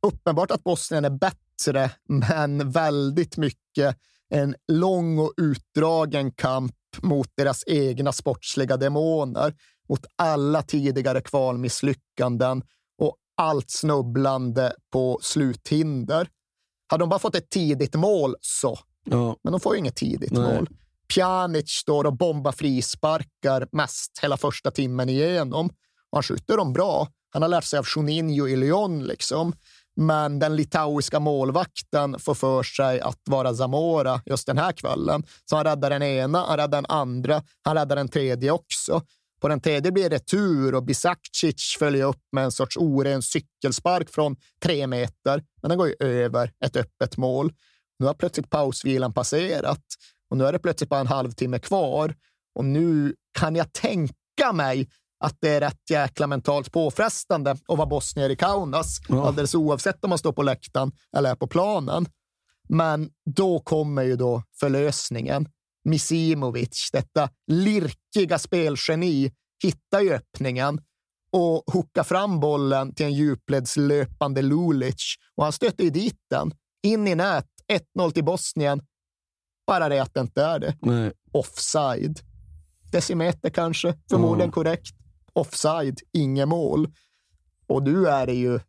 uppenbart 0.06 0.50
att 0.50 0.64
Bosnien 0.64 1.04
är 1.04 1.10
bättre, 1.10 1.90
men 2.08 2.70
väldigt 2.70 3.36
mycket 3.36 3.96
en 4.28 4.54
lång 4.68 5.18
och 5.18 5.32
utdragen 5.36 6.30
kamp 6.30 6.74
mot 7.02 7.28
deras 7.36 7.64
egna 7.66 8.12
sportsliga 8.12 8.76
demoner, 8.76 9.54
mot 9.88 10.06
alla 10.16 10.62
tidigare 10.62 11.20
kvalmisslyckanden 11.20 12.62
och 12.98 13.16
allt 13.36 13.70
snubblande 13.70 14.72
på 14.92 15.18
sluthinder. 15.22 16.28
Hade 16.86 17.02
de 17.02 17.08
bara 17.08 17.18
fått 17.18 17.34
ett 17.34 17.50
tidigt 17.50 17.94
mål 17.94 18.34
så, 18.40 18.78
Ja. 19.10 19.36
men 19.44 19.50
de 19.52 19.60
får 19.60 19.74
ju 19.74 19.78
inget 19.78 19.96
tidigt 19.96 20.32
Nej. 20.32 20.54
mål. 20.54 20.68
Pjanic 21.14 21.70
står 21.70 22.04
och 22.04 22.16
bombar 22.16 22.52
frisparkar 22.52 23.68
mest 23.72 24.18
hela 24.22 24.36
första 24.36 24.70
timmen 24.70 25.08
igenom. 25.08 25.66
Och 26.10 26.16
han 26.16 26.22
skjuter 26.22 26.56
dem 26.56 26.72
bra. 26.72 27.08
Han 27.30 27.42
har 27.42 27.48
lärt 27.48 27.64
sig 27.64 27.78
av 27.78 27.86
Juninho 27.96 28.48
i 28.48 28.56
Lyon, 28.56 29.04
liksom. 29.04 29.52
Men 29.96 30.38
den 30.38 30.56
litauiska 30.56 31.20
målvakten 31.20 32.18
får 32.18 32.34
för 32.34 32.62
sig 32.62 33.00
att 33.00 33.20
vara 33.24 33.54
Zamora 33.54 34.20
just 34.26 34.46
den 34.46 34.58
här 34.58 34.72
kvällen. 34.72 35.24
Så 35.44 35.56
han 35.56 35.64
räddar 35.64 35.90
den 35.90 36.02
ena, 36.02 36.38
han 36.38 36.56
räddar 36.56 36.78
den 36.78 36.86
andra, 36.88 37.42
han 37.62 37.76
räddar 37.76 37.96
den 37.96 38.08
tredje 38.08 38.50
också. 38.50 39.02
På 39.40 39.48
den 39.48 39.60
tredje 39.60 39.92
blir 39.92 40.10
det 40.10 40.18
tur 40.18 40.74
och 40.74 40.82
Bisakcic 40.82 41.76
följer 41.78 42.04
upp 42.04 42.22
med 42.32 42.44
en 42.44 42.52
sorts 42.52 42.76
oren 42.76 43.22
cykelspark 43.22 44.10
från 44.10 44.36
tre 44.62 44.86
meter. 44.86 45.42
Men 45.62 45.68
den 45.68 45.78
går 45.78 45.88
ju 45.88 45.94
över 46.00 46.52
ett 46.64 46.76
öppet 46.76 47.16
mål. 47.16 47.52
Nu 47.98 48.06
har 48.06 48.14
plötsligt 48.14 48.50
pausvilan 48.50 49.12
passerat 49.12 49.82
och 50.30 50.36
nu 50.36 50.44
är 50.46 50.52
det 50.52 50.58
plötsligt 50.58 50.90
bara 50.90 51.00
en 51.00 51.06
halvtimme 51.06 51.58
kvar. 51.58 52.14
Och 52.54 52.64
nu 52.64 53.14
kan 53.38 53.56
jag 53.56 53.72
tänka 53.72 54.52
mig 54.52 54.88
att 55.24 55.36
det 55.40 55.48
är 55.48 55.60
rätt 55.60 55.90
jäkla 55.90 56.26
mentalt 56.26 56.72
påfrestande 56.72 57.50
att 57.50 57.60
vara 57.78 57.86
bosnier 57.86 58.30
i 58.30 58.36
Kaunas, 58.36 58.98
Ja. 59.08 59.26
alldeles 59.28 59.54
oavsett 59.54 60.04
om 60.04 60.08
man 60.10 60.18
står 60.18 60.32
på 60.32 60.42
läktaren 60.42 60.92
eller 61.16 61.30
är 61.30 61.34
på 61.34 61.46
planen. 61.46 62.06
Men 62.68 63.10
då 63.36 63.60
kommer 63.60 64.02
ju 64.02 64.16
då 64.16 64.42
förlösningen. 64.60 65.48
Misimovic, 65.84 66.88
detta 66.92 67.30
lirkiga 67.46 68.38
spelgeni, 68.38 69.32
hittar 69.62 70.00
ju 70.00 70.12
öppningen 70.14 70.80
och 71.32 71.62
hookar 71.72 72.02
fram 72.04 72.40
bollen 72.40 72.94
till 72.94 73.06
en 73.06 73.12
djupledslöpande 73.14 74.42
Lulic 74.42 75.14
och 75.36 75.44
han 75.44 75.52
stöter 75.52 75.84
ju 75.84 75.90
dit 75.90 76.18
den. 76.30 76.52
In 76.82 77.08
i 77.08 77.14
nät, 77.14 77.46
1-0 77.98 78.10
till 78.10 78.24
Bosnien. 78.24 78.82
Bara 79.66 79.88
det 79.88 79.98
att 80.02 80.14
det 80.14 80.20
inte 80.20 80.42
är 80.42 80.58
det. 80.58 80.76
Nej. 80.82 81.12
Offside. 81.32 82.20
Decimeter 82.92 83.50
kanske, 83.50 83.94
förmodligen 84.10 84.48
Ja. 84.48 84.52
korrekt. 84.54 84.94
Offside, 85.32 86.00
inget 86.12 86.48
mål. 86.48 86.88
Och 87.66 87.82
nu 87.82 88.06
är 88.06 88.26
det 88.26 88.34
ju 88.34 88.60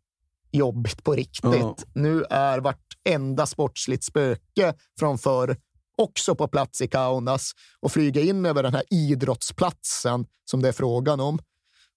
jobbigt 0.52 1.04
på 1.04 1.12
riktigt. 1.12 1.42
Ja. 1.60 1.76
Nu 1.94 2.24
är 2.30 2.58
vartenda 2.58 3.46
sportsligt 3.46 4.04
spöke 4.04 4.74
från 4.98 5.18
förr 5.18 5.56
också 5.96 6.34
på 6.34 6.48
plats 6.48 6.80
i 6.80 6.88
Kaunas 6.88 7.52
och 7.80 7.92
flyga 7.92 8.20
in 8.20 8.46
över 8.46 8.62
den 8.62 8.74
här 8.74 8.82
idrottsplatsen 8.90 10.26
som 10.44 10.62
det 10.62 10.68
är 10.68 10.72
frågan 10.72 11.20
om. 11.20 11.38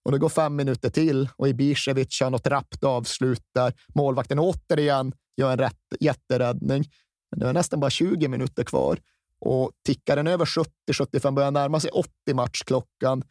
Och 0.05 0.11
det 0.11 0.17
går 0.17 0.29
fem 0.29 0.55
minuter 0.55 0.89
till 0.89 1.29
och 1.35 1.47
Ibisevic 1.47 2.21
har 2.21 2.29
något 2.29 2.47
rappt 2.47 2.83
avslut 2.83 3.43
där 3.55 3.73
målvakten 3.95 4.39
återigen 4.39 5.13
gör 5.37 5.51
en 5.51 5.57
rätt, 5.57 5.79
jätteräddning. 5.99 6.85
Men 7.31 7.39
det 7.39 7.49
är 7.49 7.53
nästan 7.53 7.79
bara 7.79 7.89
20 7.89 8.27
minuter 8.27 8.63
kvar 8.63 8.99
och 9.39 9.71
tickar 9.85 10.15
den 10.15 10.27
över 10.27 10.45
70-75, 10.89 11.31
börjar 11.31 11.51
närma 11.51 11.79
sig 11.79 11.91
80 11.91 12.09
matchklockan, 12.33 13.23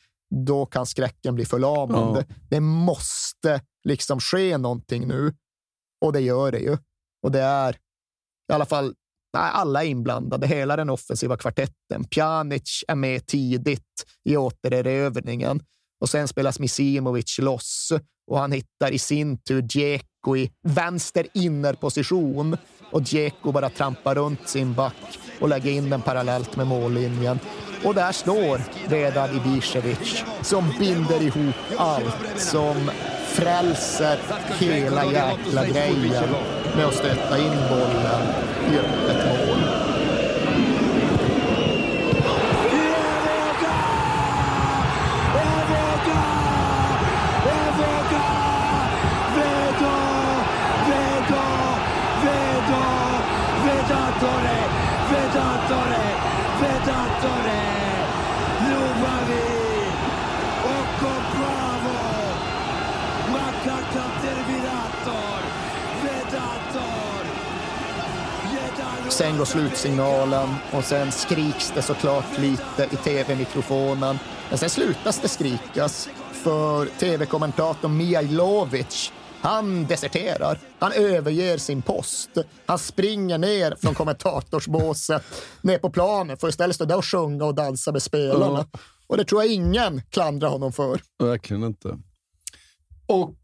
då 0.47 0.67
kan 0.67 0.87
skräcken 0.87 1.35
bli 1.35 1.45
förlamande. 1.45 2.27
Det 2.51 2.61
måste 2.61 3.61
liksom 3.85 4.21
ske 4.21 4.59
någonting 4.59 5.09
nu 5.09 5.35
och 6.05 6.13
det 6.13 6.21
gör 6.21 6.53
det 6.53 6.59
ju. 6.59 6.77
Och 7.23 7.33
det 7.33 7.41
är 7.41 7.77
i 8.51 8.55
alla 8.55 8.67
fall 8.67 8.95
nej, 9.35 9.51
alla 9.53 9.85
är 9.85 9.89
inblandade, 9.89 10.47
hela 10.47 10.77
den 10.77 10.91
offensiva 10.91 11.37
kvartetten. 11.37 12.05
Pjanic 12.11 12.85
är 12.89 12.95
med 12.95 13.27
tidigt 13.27 14.07
i 14.25 14.37
återerövringen 14.37 15.61
och 16.03 16.09
sen 16.09 16.29
spelas 16.29 16.59
Misimovic 16.59 17.39
loss 17.39 17.93
och 18.31 18.39
han 18.39 18.53
hittar 18.53 18.91
i 18.93 18.99
sin 18.99 19.39
tur 19.39 19.67
Djeko 19.71 20.37
i 20.37 20.51
vänster 20.63 21.27
innerposition 21.35 22.57
och 22.91 23.03
Djeko 23.03 23.53
bara 23.53 23.71
trampar 23.71 24.15
runt 24.15 24.49
sin 24.49 24.75
back 24.75 25.19
och 25.41 25.49
lägger 25.49 25.71
in 25.71 25.91
den 25.91 26.03
parallellt 26.03 26.57
med 26.57 26.67
mållinjen. 26.67 27.39
Och 27.85 27.95
där 27.95 28.13
står 28.13 28.61
redan 28.89 29.37
Ibisevic 29.37 30.25
som 30.43 30.73
binder 30.79 31.23
ihop 31.23 31.55
allt, 31.77 32.41
som 32.41 32.91
frälser 33.27 34.19
hela 34.59 35.05
jäkla 35.05 35.67
grejen 35.67 36.31
med 36.77 36.87
att 36.87 36.95
stötta 36.95 37.39
in 37.39 37.57
bollen 37.69 38.23
i 38.73 38.79
öppet 38.79 39.27
mål. 39.27 39.42
Sen 69.13 69.39
går 69.39 69.45
slutsignalen 69.45 70.49
och 70.73 70.85
sen 70.85 71.13
skriks 71.13 71.73
det 71.75 71.83
såklart 71.83 72.39
lite 72.39 72.89
i 72.93 72.97
tv-mikrofonen. 72.97 74.19
Men 74.49 74.59
sen 74.59 74.71
slutas 74.71 75.21
det 75.21 75.29
skrikas 75.29 76.09
för 76.33 76.87
tv-kommentatorn 76.87 77.97
Mijailovic 77.97 79.13
han 79.41 79.87
deserterar. 79.87 80.59
Han 80.79 80.93
överger 80.93 81.59
sin 81.59 81.83
post. 81.83 82.31
Han 82.67 82.79
springer 82.79 83.39
ner 83.39 83.77
från 83.81 83.95
kommentatorsbåset 83.95 85.23
ner 85.61 85.79
på 85.79 85.91
planen 85.91 86.37
för 86.37 86.47
att 86.47 86.53
istället 86.53 86.77
stå 86.77 86.85
där 86.85 86.97
och 86.97 87.07
sjunga 87.07 87.45
och 87.45 87.55
dansa 87.55 87.93
med 87.93 88.03
spelarna. 88.03 88.67
Och 89.07 89.17
det 89.17 89.25
tror 89.25 89.43
jag 89.43 89.53
ingen 89.53 90.03
klandrar 90.11 90.49
honom 90.49 90.73
för. 90.73 91.01
Verkligen 91.19 91.65
inte. 91.65 91.99
Och 93.07 93.37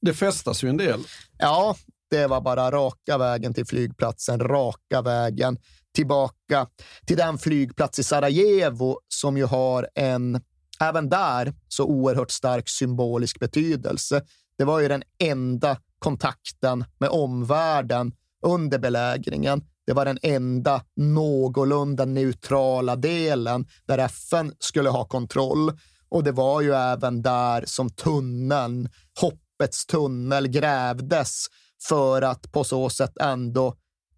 det 0.00 0.14
festas 0.14 0.64
ju 0.64 0.68
en 0.68 0.76
del. 0.76 1.00
Ja, 1.38 1.76
det 2.12 2.26
var 2.26 2.40
bara 2.40 2.70
raka 2.70 3.18
vägen 3.18 3.54
till 3.54 3.66
flygplatsen, 3.66 4.40
raka 4.40 5.02
vägen 5.02 5.58
tillbaka 5.94 6.66
till 7.06 7.16
den 7.16 7.38
flygplats 7.38 7.98
i 7.98 8.02
Sarajevo 8.02 8.98
som 9.08 9.36
ju 9.36 9.44
har 9.44 9.88
en, 9.94 10.40
även 10.80 11.08
där, 11.08 11.54
så 11.68 11.84
oerhört 11.84 12.30
stark 12.30 12.68
symbolisk 12.68 13.40
betydelse. 13.40 14.22
Det 14.58 14.64
var 14.64 14.80
ju 14.80 14.88
den 14.88 15.02
enda 15.18 15.76
kontakten 15.98 16.84
med 16.98 17.08
omvärlden 17.08 18.12
under 18.42 18.78
belägringen. 18.78 19.62
Det 19.86 19.92
var 19.92 20.04
den 20.04 20.18
enda 20.22 20.84
någorlunda 20.96 22.04
neutrala 22.04 22.96
delen 22.96 23.66
där 23.86 23.98
FN 23.98 24.52
skulle 24.58 24.90
ha 24.90 25.04
kontroll. 25.04 25.72
Och 26.08 26.24
det 26.24 26.32
var 26.32 26.60
ju 26.60 26.72
även 26.72 27.22
där 27.22 27.64
som 27.66 27.90
tunneln, 27.90 28.88
hoppets 29.20 29.86
tunnel, 29.86 30.48
grävdes 30.48 31.46
för 31.88 32.22
att 32.22 32.52
på 32.52 32.64
så 32.64 32.90
sätt 32.90 33.18
ändå 33.20 33.76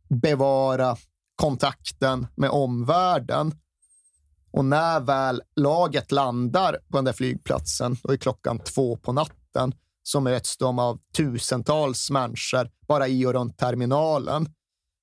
bevara 0.08 0.96
kontakten 1.36 2.26
med 2.36 2.50
omvärlden. 2.50 3.54
Och 4.50 4.64
när 4.64 5.00
väl 5.00 5.42
laget 5.56 6.12
landar 6.12 6.72
på 6.72 6.98
den 6.98 7.04
där 7.04 7.12
flygplatsen, 7.12 7.96
då 8.02 8.12
är 8.12 8.16
klockan 8.16 8.58
två 8.58 8.96
på 8.96 9.12
natten, 9.12 9.74
så 10.02 10.20
möts 10.20 10.56
de 10.56 10.78
av 10.78 10.98
tusentals 11.16 12.10
människor 12.10 12.70
bara 12.88 13.08
i 13.08 13.26
och 13.26 13.32
runt 13.32 13.58
terminalen. 13.58 14.48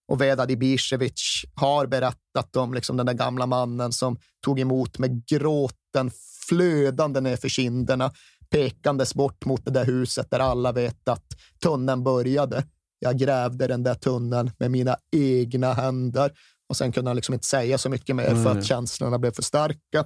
Och 0.07 0.22
Vedad 0.22 0.51
Ibisevic 0.51 1.45
har 1.55 1.88
berättat 1.88 2.55
om 2.55 2.74
liksom 2.74 2.97
den 2.97 3.05
där 3.05 3.14
gamla 3.14 3.45
mannen 3.45 3.91
som 3.91 4.18
tog 4.45 4.59
emot 4.59 4.99
med 4.99 5.26
gråten 5.26 6.12
flödande 6.47 7.22
nerför 7.22 7.49
kinderna, 7.49 8.12
pekandes 8.52 9.16
bort 9.16 9.45
mot 9.45 9.66
det 9.66 9.72
där 9.72 9.86
huset 9.86 10.32
där 10.32 10.39
alla 10.39 10.72
vet 10.72 11.08
att 11.08 11.26
tunneln 11.64 12.04
började. 12.04 12.64
Jag 12.99 13.18
grävde 13.18 13.68
den 13.68 13.84
där 13.84 13.95
tunneln 13.95 14.52
med 14.58 14.72
mina 14.72 14.97
egna 15.12 15.74
händer. 15.74 16.32
Och 16.70 16.78
sen 16.78 16.91
kunde 16.91 17.10
han 17.10 17.16
liksom 17.16 17.34
inte 17.34 17.47
säga 17.47 17.78
så 17.78 17.89
mycket 17.89 18.16
mer 18.16 18.43
för 18.43 18.52
att 18.58 18.66
känslorna 18.66 19.20
blev 19.20 19.32
för 19.32 19.41
starka. 19.41 20.06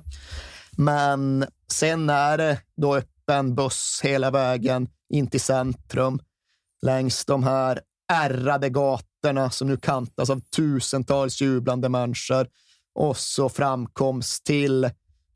Men 0.77 1.45
sen 1.71 2.09
är 2.09 2.37
det 2.37 2.61
då 2.77 2.95
öppen 2.95 3.55
buss 3.55 3.99
hela 4.03 4.31
vägen 4.31 4.87
in 5.09 5.27
till 5.27 5.41
centrum 5.41 6.19
längs 6.85 7.25
de 7.25 7.43
här 7.43 7.81
ärrade 8.13 8.69
gatorna 8.69 9.49
som 9.49 9.67
nu 9.67 9.77
kantas 9.77 10.29
av 10.29 10.41
tusentals 10.55 11.41
jublande 11.41 11.89
människor 11.89 12.47
och 12.95 13.17
så 13.17 13.49
framkomst 13.49 14.45
till 14.45 14.89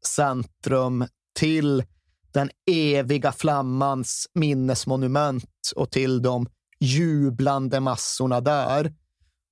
centrum, 0.05 1.05
till 1.39 1.83
den 2.31 2.49
eviga 2.71 3.31
flammans 3.31 4.27
minnesmonument 4.33 5.71
och 5.75 5.91
till 5.91 6.21
de 6.21 6.47
jublande 6.79 7.79
massorna 7.79 8.41
där. 8.41 8.93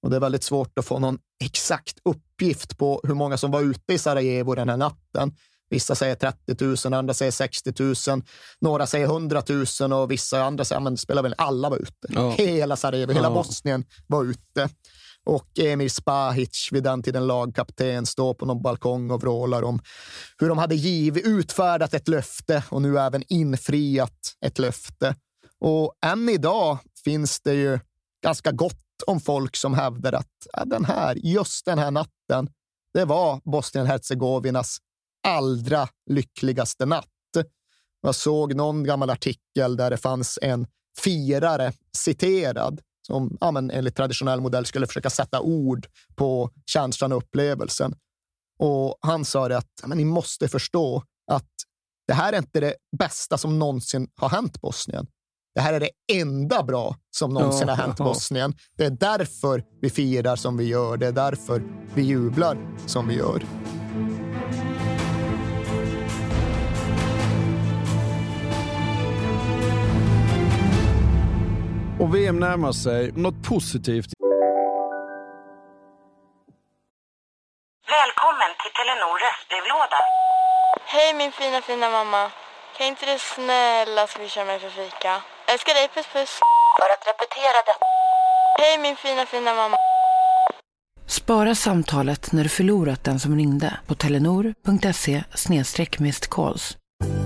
Och 0.01 0.09
det 0.09 0.15
är 0.15 0.19
väldigt 0.19 0.43
svårt 0.43 0.79
att 0.79 0.85
få 0.85 0.99
någon 0.99 1.19
exakt 1.43 1.97
uppgift 2.05 2.77
på 2.77 3.01
hur 3.03 3.13
många 3.13 3.37
som 3.37 3.51
var 3.51 3.61
ute 3.61 3.93
i 3.93 3.97
Sarajevo 3.97 4.55
den 4.55 4.69
här 4.69 4.77
natten. 4.77 5.35
Vissa 5.69 5.95
säger 5.95 6.15
30 6.15 6.87
000, 6.89 6.93
andra 6.93 7.13
säger 7.13 7.31
60 7.31 7.73
000, 8.09 8.21
några 8.59 8.87
säger 8.87 9.05
100 9.05 9.43
000 9.79 9.93
och 9.93 10.11
vissa 10.11 10.43
andra 10.43 10.65
säger 10.65 10.81
att 10.81 10.93
det 10.93 10.97
spelar 10.97 11.23
väl 11.23 11.35
alla 11.37 11.69
var 11.69 11.77
ute. 11.77 12.07
Ja. 12.09 12.29
Hela 12.31 12.75
Sarajevo, 12.75 13.13
hela 13.13 13.27
Ja. 13.27 13.33
Bosnien 13.33 13.85
var 14.07 14.23
ute. 14.23 14.69
Och 15.27 15.59
Emir 15.59 15.89
Spahic, 15.89 16.69
vid 16.71 16.83
den 16.83 17.03
tiden 17.03 17.27
lagkapten, 17.27 18.05
står 18.05 18.33
på 18.33 18.45
någon 18.45 18.61
balkong 18.61 19.11
och 19.11 19.21
vrålar 19.21 19.63
om 19.63 19.79
hur 20.37 20.49
de 20.49 20.57
hade 20.57 20.75
givit, 20.75 21.25
utfärdat 21.25 21.93
ett 21.93 22.07
löfte 22.07 22.63
och 22.69 22.81
nu 22.81 22.99
även 22.99 23.23
infriat 23.27 24.35
ett 24.45 24.59
löfte. 24.59 25.15
Och 25.59 25.93
än 26.05 26.29
idag 26.29 26.77
finns 27.03 27.41
det 27.41 27.53
ju 27.53 27.79
ganska 28.23 28.51
gott 28.51 29.03
om 29.07 29.19
folk 29.19 29.55
som 29.55 29.73
hävdar 29.73 30.13
att 30.13 30.47
ja, 30.53 30.65
den 30.65 30.85
här, 30.85 31.15
just 31.15 31.65
den 31.65 31.79
här 31.79 31.91
natten, 31.91 32.49
det 32.93 33.05
var 33.05 33.41
Bosnien-Hercegovinas 33.45 34.77
allra 35.27 35.87
lyckligaste 36.09 36.85
natt. 36.85 37.05
Jag 38.01 38.15
såg 38.15 38.55
någon 38.55 38.83
gammal 38.83 39.09
artikel 39.09 39.77
där 39.77 39.89
det 39.89 39.97
fanns 39.97 40.39
en 40.41 40.67
firare 41.03 41.73
citerad 41.97 42.81
som 43.07 43.37
ja, 43.41 43.51
men 43.51 43.71
enligt 43.71 43.95
traditionell 43.95 44.41
modell 44.41 44.65
skulle 44.65 44.87
försöka 44.87 45.09
sätta 45.09 45.41
ord 45.41 45.87
på 46.15 46.49
känslan 46.65 47.11
och 47.11 47.17
upplevelsen. 47.17 47.95
Och 48.59 48.97
han 49.01 49.25
sa 49.25 49.47
det 49.47 49.57
att 49.57 49.71
ja, 49.81 49.87
men 49.87 49.97
ni 49.97 50.05
måste 50.05 50.47
förstå 50.47 51.03
att 51.31 51.49
det 52.07 52.13
här 52.13 52.33
är 52.33 52.37
inte 52.37 52.59
det 52.59 52.75
bästa 52.97 53.37
som 53.37 53.59
någonsin 53.59 54.07
har 54.15 54.29
hänt 54.29 54.61
Bosnien. 54.61 55.07
Det 55.55 55.61
här 55.61 55.73
är 55.73 55.79
det 55.79 55.89
enda 56.13 56.63
bra 56.63 56.95
som 57.17 57.33
någonsin 57.33 57.67
Ja, 57.67 57.73
har 57.75 57.83
hänt 57.83 57.95
ja. 57.99 58.05
Bosnien. 58.05 58.53
Det 58.77 58.85
är 58.85 58.89
därför 58.89 59.63
vi 59.81 59.89
firar 59.89 60.35
som 60.35 60.57
vi 60.57 60.63
gör. 60.63 60.97
Det 60.97 61.07
är 61.07 61.11
därför 61.11 61.63
vi 61.93 62.01
jublar 62.01 62.57
som 62.87 63.07
vi 63.07 63.15
gör. 63.15 63.43
Och 71.99 72.15
VM 72.15 72.39
närmar 72.39 72.71
sig. 72.71 73.11
Något 73.11 73.43
positivt 73.49 74.09
Välkommen 77.97 78.51
till 78.61 78.73
Telenor 78.77 79.15
röstbrevlåda. 79.25 79.99
Hej 80.93 81.13
min 81.13 81.31
fina 81.31 81.61
fina 81.61 81.89
mamma. 81.89 82.31
Kan 82.77 82.87
inte 82.87 83.05
du 83.05 83.17
snälla 83.19 84.07
swisha 84.07 84.45
mig 84.45 84.59
för 84.59 84.69
fika? 84.69 85.21
Älskar 85.51 85.73
dig, 85.73 85.87
puss 85.95 86.07
puss. 86.13 86.33
För 86.79 86.89
att 86.93 87.03
repetera 87.11 87.57
detta. 87.69 87.85
Hej 88.59 88.77
min 88.77 88.95
fina 88.95 89.25
fina 89.25 89.53
mamma. 89.53 89.77
Spara 91.07 91.55
samtalet 91.55 92.31
när 92.31 92.43
du 92.43 92.49
förlorat 92.49 93.03
den 93.03 93.19
som 93.19 93.35
ringde 93.35 93.79
på 93.87 93.95
telenor.se 93.95 95.23
calls. 96.29 96.77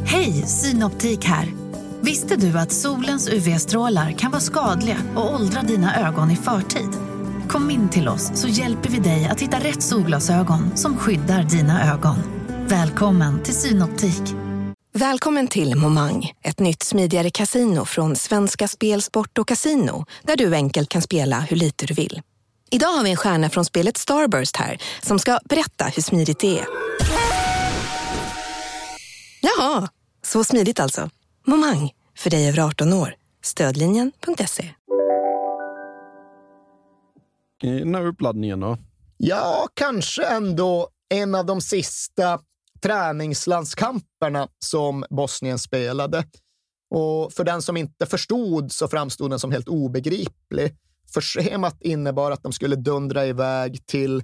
Hej, 0.05 0.31
Synoptik 0.31 1.25
här. 1.25 1.70
Visste 2.03 2.35
du 2.35 2.59
att 2.59 2.71
solens 2.71 3.29
UV-strålar 3.29 4.11
kan 4.11 4.31
vara 4.31 4.41
skadliga 4.41 4.97
och 5.15 5.33
åldra 5.33 5.61
dina 5.61 6.07
ögon 6.07 6.31
i 6.31 6.35
förtid? 6.35 6.89
Kom 7.49 7.69
in 7.69 7.89
till 7.89 8.07
oss 8.07 8.31
så 8.35 8.47
hjälper 8.47 8.89
vi 8.89 8.99
dig 8.99 9.25
att 9.25 9.41
hitta 9.41 9.59
rätt 9.59 9.83
solglasögon 9.83 10.77
som 10.77 10.97
skyddar 10.97 11.43
dina 11.43 11.93
ögon. 11.93 12.15
Välkommen 12.67 13.43
till 13.43 13.53
Synoptik. 13.53 14.21
Välkommen 14.93 15.47
till 15.47 15.75
Momang, 15.75 16.31
ett 16.43 16.59
nytt 16.59 16.83
smidigare 16.83 17.29
casino 17.29 17.85
från 17.85 18.15
Svenska 18.15 18.67
Spel, 18.67 19.01
Sport 19.01 19.37
och 19.37 19.47
Casino 19.47 20.05
där 20.23 20.37
du 20.37 20.55
enkelt 20.55 20.89
kan 20.89 21.01
spela 21.01 21.39
hur 21.39 21.57
lite 21.57 21.85
du 21.85 21.93
vill. 21.93 22.21
Idag 22.71 22.87
har 22.87 23.03
vi 23.03 23.09
en 23.11 23.17
stjärna 23.17 23.49
från 23.49 23.65
spelet 23.65 23.97
Starburst 23.97 24.55
här 24.55 24.81
som 25.01 25.19
ska 25.19 25.39
berätta 25.45 25.85
hur 25.85 26.01
smidigt 26.01 26.39
det 26.39 26.59
är. 26.59 26.65
Jaha, 29.41 29.89
så 30.25 30.43
smidigt 30.43 30.79
alltså. 30.79 31.09
Momang, 31.43 31.91
för 32.17 32.29
dig 32.29 32.49
över 32.49 32.59
18 32.59 32.93
år. 32.93 33.15
Stödlinjen.se. 33.41 34.73
den 37.61 37.95
här 37.95 38.05
uppladdningen. 38.05 38.59
Då. 38.59 38.77
Ja, 39.17 39.67
kanske 39.73 40.25
ändå 40.25 40.89
en 41.09 41.35
av 41.35 41.45
de 41.45 41.61
sista 41.61 42.39
träningslandskamperna 42.81 44.47
som 44.59 45.05
Bosnien 45.09 45.59
spelade. 45.59 46.25
Och 46.89 47.33
för 47.33 47.43
den 47.43 47.61
som 47.61 47.77
inte 47.77 48.05
förstod 48.05 48.71
så 48.71 48.87
framstod 48.87 49.29
den 49.29 49.39
som 49.39 49.51
helt 49.51 49.67
obegriplig. 49.67 50.75
För 51.13 51.21
schemat 51.21 51.81
innebar 51.81 52.31
att 52.31 52.43
de 52.43 52.53
skulle 52.53 52.75
dundra 52.75 53.25
iväg 53.25 53.87
till 53.87 54.23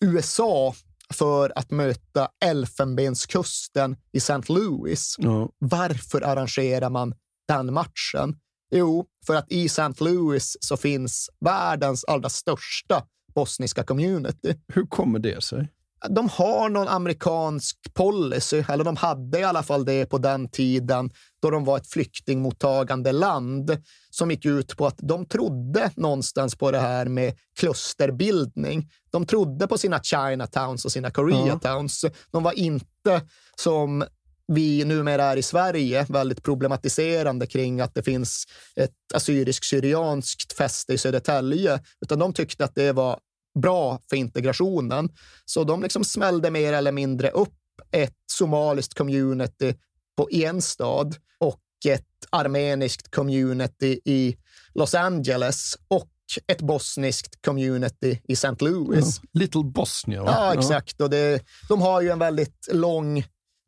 USA 0.00 0.74
för 1.14 1.52
att 1.58 1.70
möta 1.70 2.28
Elfenbenskusten 2.44 3.96
i 4.12 4.18
St. 4.18 4.52
Louis. 4.52 5.16
Ja. 5.18 5.48
Varför 5.58 6.20
arrangerar 6.22 6.90
man 6.90 7.14
den 7.48 7.72
matchen? 7.72 8.36
Jo, 8.74 9.06
för 9.26 9.34
att 9.34 9.52
i 9.52 9.64
St. 9.64 10.04
Louis 10.04 10.56
så 10.60 10.76
finns 10.76 11.30
världens 11.40 12.04
allra 12.04 12.28
största 12.28 13.06
bosniska 13.34 13.84
community. 13.84 14.54
Hur 14.74 14.86
kommer 14.86 15.18
det 15.18 15.44
sig? 15.44 15.68
De 16.08 16.28
har 16.28 16.68
någon 16.68 16.88
amerikansk 16.88 17.94
policy, 17.94 18.64
eller 18.68 18.84
de 18.84 18.96
hade 18.96 19.38
i 19.38 19.44
alla 19.44 19.62
fall 19.62 19.84
det 19.84 20.06
på 20.06 20.18
den 20.18 20.48
tiden 20.48 21.10
då 21.42 21.50
de 21.50 21.64
var 21.64 21.76
ett 21.76 21.86
flyktingmottagande 21.86 23.12
land 23.12 23.76
som 24.10 24.30
gick 24.30 24.44
ut 24.44 24.76
på 24.76 24.86
att 24.86 24.98
de 24.98 25.26
trodde 25.26 25.90
någonstans 25.96 26.54
på 26.54 26.70
det 26.70 26.78
här 26.78 27.06
med 27.06 27.34
klusterbildning. 27.58 28.90
De 29.10 29.26
trodde 29.26 29.66
på 29.66 29.78
sina 29.78 30.00
Chinatowns 30.02 30.84
och 30.84 30.92
sina 30.92 31.10
Koreatowns. 31.10 32.04
De 32.30 32.42
var 32.42 32.52
inte 32.52 33.22
som 33.56 34.04
vi 34.46 34.84
numera 34.84 35.24
är 35.24 35.36
i 35.36 35.42
Sverige 35.42 36.06
väldigt 36.08 36.42
problematiserande 36.42 37.46
kring 37.46 37.80
att 37.80 37.94
det 37.94 38.02
finns 38.02 38.44
ett 38.76 39.14
assyrisk-syrianskt 39.14 40.52
fäste 40.52 40.92
i 40.92 40.98
Södertälje, 40.98 41.80
utan 42.00 42.18
de 42.18 42.32
tyckte 42.32 42.64
att 42.64 42.74
det 42.74 42.92
var 42.92 43.18
bra 43.54 44.00
för 44.10 44.16
integrationen. 44.16 45.08
Så 45.44 45.64
de 45.64 45.82
liksom 45.82 46.04
smällde 46.04 46.50
mer 46.50 46.72
eller 46.72 46.92
mindre 46.92 47.30
upp 47.30 47.52
ett 47.90 48.16
somaliskt 48.32 48.94
community 48.94 49.74
på 50.16 50.28
en 50.30 50.62
stad 50.62 51.16
och 51.38 51.60
ett 51.88 52.04
armeniskt 52.30 53.10
community 53.10 54.00
i 54.04 54.36
Los 54.74 54.94
Angeles 54.94 55.78
och 55.88 56.10
ett 56.46 56.62
bosniskt 56.62 57.42
community 57.44 58.20
i 58.24 58.32
St. 58.32 58.56
Louis. 58.60 59.20
Ja. 59.22 59.40
Little 59.40 59.62
Bosnia, 59.64 60.22
va? 60.22 60.30
Ja, 60.30 60.54
exakt. 60.54 61.00
Och 61.00 61.10
det, 61.10 61.44
de 61.68 61.82
har 61.82 62.00
ju 62.00 62.10
en 62.10 62.18
väldigt 62.18 62.68
lång 62.72 63.24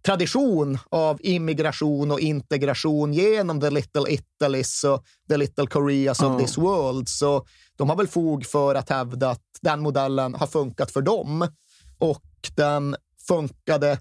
tradition 0.06 0.78
av 0.90 1.18
immigration 1.22 2.10
och 2.10 2.20
integration 2.20 3.12
genom 3.12 3.60
the 3.60 3.70
little 3.70 4.02
Italys 4.08 4.84
och 4.84 5.04
the 5.28 5.36
little 5.36 5.66
Koreas 5.66 6.22
of 6.22 6.40
this 6.40 6.58
world. 6.58 7.08
Så 7.08 7.46
de 7.76 7.88
har 7.88 7.96
väl 7.96 8.08
fog 8.08 8.46
för 8.46 8.74
att 8.74 8.90
hävda 8.90 9.30
att 9.30 9.42
den 9.62 9.80
modellen 9.80 10.34
har 10.34 10.46
funkat 10.46 10.90
för 10.90 11.02
dem. 11.02 11.48
Och 11.98 12.24
den 12.54 12.96
funkade, 13.28 13.98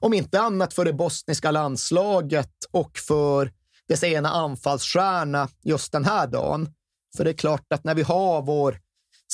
om 0.00 0.14
inte 0.14 0.40
annat, 0.40 0.74
för 0.74 0.84
det 0.84 0.92
bosniska 0.92 1.50
landslaget 1.50 2.52
och 2.70 2.98
för 2.98 3.52
dess 3.88 4.04
ena 4.04 4.30
anfallsstjärna 4.30 5.48
just 5.64 5.92
den 5.92 6.04
här 6.04 6.26
dagen. 6.26 6.68
För 7.16 7.24
det 7.24 7.30
är 7.30 7.34
klart 7.34 7.72
att 7.74 7.84
när 7.84 7.94
vi 7.94 8.02
har 8.02 8.42
vår 8.42 8.78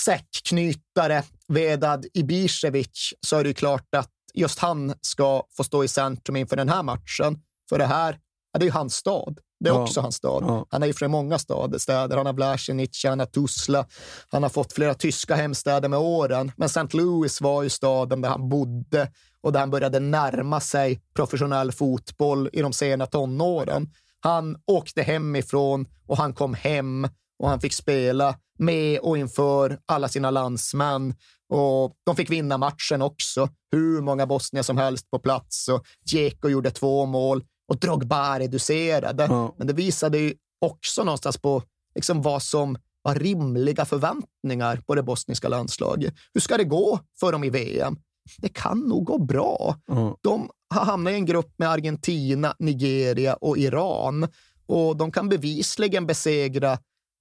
säckknytare 0.04 1.22
Vedad 1.48 2.06
Ibisevic 2.14 3.14
så 3.20 3.36
är 3.36 3.44
det 3.44 3.54
klart 3.54 3.94
att 3.94 4.10
just 4.34 4.58
han 4.58 4.94
ska 5.00 5.42
få 5.56 5.64
stå 5.64 5.84
i 5.84 5.88
centrum 5.88 6.36
inför 6.36 6.56
den 6.56 6.68
här 6.68 6.82
matchen. 6.82 7.38
För 7.68 7.78
det 7.78 7.86
här 7.86 8.18
ja, 8.52 8.58
det 8.58 8.62
är 8.64 8.66
ju 8.66 8.72
hans 8.72 8.94
stad. 8.94 9.38
Det 9.60 9.70
är 9.70 9.74
Ja. 9.74 9.82
också 9.82 10.00
hans 10.00 10.16
stad. 10.16 10.44
Ja. 10.46 10.66
Han 10.70 10.82
är 10.82 10.86
ju 10.86 10.92
från 10.92 11.10
många 11.10 11.38
stad, 11.38 11.80
städer. 11.80 12.16
Han 12.16 12.26
har 12.26 12.32
Vlasienic, 12.32 13.04
han 13.04 13.18
har 13.18 13.26
Tuzla. 13.26 13.86
Han 14.28 14.42
har 14.42 14.50
fått 14.50 14.72
flera 14.72 14.94
tyska 14.94 15.34
hemstäder 15.34 15.88
med 15.88 15.98
åren. 15.98 16.52
Men 16.56 16.66
St. 16.66 16.96
Louis 16.96 17.40
var 17.40 17.62
ju 17.62 17.70
staden 17.70 18.20
där 18.20 18.28
han 18.28 18.48
bodde 18.48 19.10
och 19.40 19.52
där 19.52 19.60
han 19.60 19.70
började 19.70 20.00
närma 20.00 20.60
sig 20.60 21.00
professionell 21.14 21.72
fotboll 21.72 22.50
i 22.52 22.62
de 22.62 22.72
sena 22.72 23.06
tonåren. 23.06 23.90
Han 24.20 24.56
åkte 24.66 25.02
hemifrån 25.02 25.86
och 26.06 26.16
han 26.16 26.32
kom 26.34 26.54
hem 26.54 27.08
och 27.38 27.48
han 27.48 27.60
fick 27.60 27.72
spela 27.72 28.34
med 28.58 28.98
och 28.98 29.18
inför 29.18 29.78
alla 29.86 30.08
sina 30.08 30.30
landsmän. 30.30 31.14
Och 31.48 31.92
de 32.06 32.16
fick 32.16 32.30
vinna 32.30 32.58
matchen 32.58 33.02
också. 33.02 33.48
Hur 33.72 34.00
många 34.00 34.26
bosnier 34.26 34.62
som 34.62 34.78
helst 34.78 35.10
på 35.10 35.18
plats. 35.18 35.68
Och 35.68 35.84
Dzeko 36.04 36.48
gjorde 36.48 36.70
två 36.70 37.06
mål 37.06 37.44
och 37.68 37.78
Drogba 37.78 38.38
reducerade. 38.38 39.26
Ja. 39.28 39.54
Men 39.58 39.66
det 39.66 39.72
visade 39.72 40.18
ju 40.18 40.34
också 40.60 41.04
någonstans 41.04 41.38
på 41.38 41.62
liksom 41.94 42.22
vad 42.22 42.42
som 42.42 42.78
var 43.02 43.14
rimliga 43.14 43.84
förväntningar 43.84 44.76
på 44.86 44.94
det 44.94 45.02
bosniska 45.02 45.48
landslaget. 45.48 46.14
Hur 46.34 46.40
ska 46.40 46.56
det 46.56 46.64
gå 46.64 47.00
för 47.20 47.32
dem 47.32 47.44
i 47.44 47.50
VM? 47.50 47.96
Det 48.38 48.48
kan 48.48 48.80
nog 48.80 49.04
gå 49.04 49.18
bra. 49.18 49.76
Ja. 49.86 50.18
De 50.20 50.50
har 50.74 50.84
hamnat 50.84 51.12
i 51.12 51.14
en 51.14 51.26
grupp 51.26 51.54
med 51.56 51.70
Argentina, 51.70 52.54
Nigeria 52.58 53.34
och 53.34 53.58
Iran 53.58 54.28
och 54.66 54.96
de 54.96 55.12
kan 55.12 55.28
bevisligen 55.28 56.06
besegra 56.06 56.78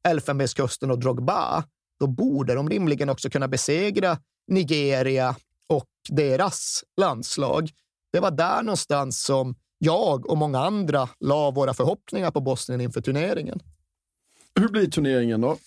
Elfenbenskusten 0.08 0.92
och 0.92 1.00
Drogba, 1.00 1.64
då 2.04 2.08
borde 2.08 2.54
de 2.56 2.70
rimligen 2.70 3.10
också 3.10 3.30
kunna 3.30 3.48
besegra 3.48 4.18
Nigeria 4.48 5.36
och 5.68 5.90
deras 6.10 6.84
landslag. 6.98 7.70
Det 8.12 8.20
var 8.20 8.32
där 8.32 8.64
någonstans 8.64 9.24
som 9.24 9.56
jag 9.78 10.30
och 10.30 10.38
många 10.38 10.60
andra 10.60 11.10
la 11.20 11.52
våra 11.52 11.74
förhoppningar 11.74 12.32
på 12.32 12.42
Bosnien 12.42 12.82
inför 12.82 13.02
turneringen. 13.02 13.60
Hur 14.56 14.68
blir 14.70 14.88
turneringen 14.88 15.42
då? 15.42 15.58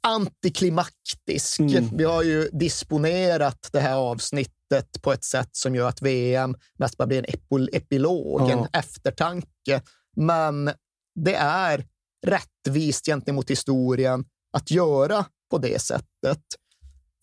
Antiklimaktisk. 0.00 1.60
Mm. 1.60 1.96
Vi 1.96 2.04
har 2.04 2.22
ju 2.22 2.48
disponerat 2.52 3.68
det 3.72 3.80
här 3.80 3.96
avsnittet 3.96 5.02
på 5.02 5.12
ett 5.12 5.24
sätt 5.24 5.50
som 5.52 5.74
gör 5.74 5.88
att 5.88 6.02
VM 6.02 6.56
mest 6.78 6.96
bara 6.96 7.06
blir 7.06 7.18
en 7.18 7.66
epilog, 7.72 8.40
Ja. 8.40 8.50
en 8.50 8.66
eftertanke. 8.72 9.82
Men 10.16 10.70
det 11.14 11.34
är 11.34 11.84
rättvist 12.26 13.06
gentemot 13.06 13.50
historien 13.50 14.24
att 14.52 14.70
göra 14.70 15.24
på 15.54 15.58
det 15.58 15.82
sättet. 15.82 16.40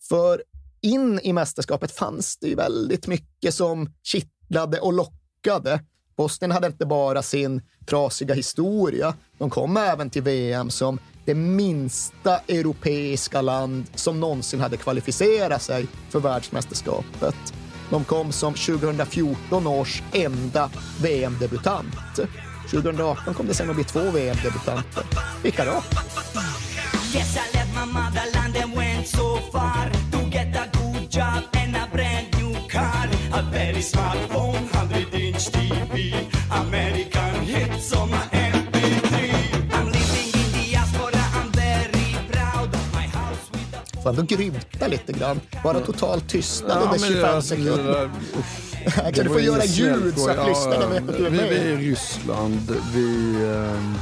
För 0.08 0.42
in 0.80 1.20
i 1.22 1.32
mästerskapet 1.32 1.92
fanns 1.92 2.36
det 2.36 2.46
ju 2.46 2.54
väldigt 2.54 3.06
mycket 3.06 3.54
som 3.54 3.92
kittlade 4.02 4.80
och 4.80 4.92
lockade. 4.92 5.80
Bosnien 6.16 6.50
hade 6.50 6.66
inte 6.66 6.86
bara 6.86 7.22
sin 7.22 7.62
trasiga 7.86 8.34
historia, 8.34 9.14
de 9.38 9.50
kom 9.50 9.76
även 9.76 10.10
till 10.10 10.22
VM 10.22 10.70
som 10.70 10.98
det 11.24 11.34
minsta 11.34 12.38
europeiska 12.38 13.42
land 13.42 13.84
som 13.94 14.20
någonsin 14.20 14.60
hade 14.60 14.76
kvalificerat 14.76 15.62
sig 15.62 15.86
för 16.10 16.20
världsmästerskapet. 16.20 17.54
De 17.90 18.04
kom 18.04 18.32
som 18.32 18.54
2014 18.54 19.66
års 19.66 20.02
enda 20.12 20.70
VM-debutant. 21.02 22.20
2018 22.70 23.34
kom 23.34 23.46
det 23.46 23.54
sen 23.54 23.70
att 23.70 23.76
bli 23.76 23.84
två 23.84 24.10
VM-debutanter. 24.10 25.04
Vilka 25.42 25.64
då? 25.64 25.82
Yes, 27.14 27.38
far 29.52 29.90
to 30.12 30.18
get 30.30 30.56
a 30.56 30.66
good 30.72 31.10
job 31.10 31.42
and 31.52 31.76
a 31.76 31.88
brand 31.92 32.26
new 32.38 32.54
car. 32.68 33.08
A 33.32 33.42
very 33.52 33.82
smartphone, 33.82 34.62
100 34.72 35.14
inch 35.14 35.50
TV, 35.52 36.14
American 36.50 37.34
hits 37.44 37.92
on 37.92 38.10
my 38.10 38.24
MP3. 38.32 39.14
I'm 39.72 39.86
living 39.86 40.30
in 40.40 40.52
diaspora, 40.52 41.22
I'm 41.38 41.50
very 41.52 42.16
proud. 42.32 42.70
My 42.92 43.06
house 43.18 43.50
with 43.52 43.74
a 43.98 44.02
Får 44.02 44.10
ändå 44.10 44.22
grymta 44.22 44.88
lite 44.88 45.12
grann. 45.12 45.40
Bara 45.64 45.80
total 45.80 46.20
tystnad 46.20 46.70
Ja, 46.70 46.76
under 46.84 46.90
men 46.90 47.08
25 47.08 47.20
det- 47.22 47.32
alltså, 47.36 47.48
sekunder. 47.54 48.10
Kan 49.14 49.24
du 49.24 49.30
få 49.30 49.40
göra 49.40 49.64
ljud 49.64 50.18
så 50.18 50.30
att 50.30 50.48
lyssnarna 50.48 50.86
vet 50.86 51.08
att 51.08 51.16
du 51.16 51.26
är 51.26 51.30
vi, 51.30 51.38
vi 51.38 51.44
är 51.44 51.64
med? 51.64 51.82
i 51.82 51.90
Ryssland. 51.90 52.76
Vi... 52.94 53.34
ehm, 53.44 53.94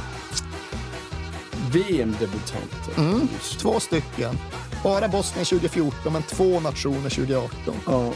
VM-debutanter. 1.71 2.93
Mm, 2.97 3.27
två 3.59 3.79
stycken. 3.79 4.37
Bara 4.83 5.07
Bosnien 5.07 5.45
2014, 5.45 6.13
men 6.13 6.23
två 6.23 6.59
nationer 6.59 7.09
2018. 7.09 7.75
Ja. 7.85 8.13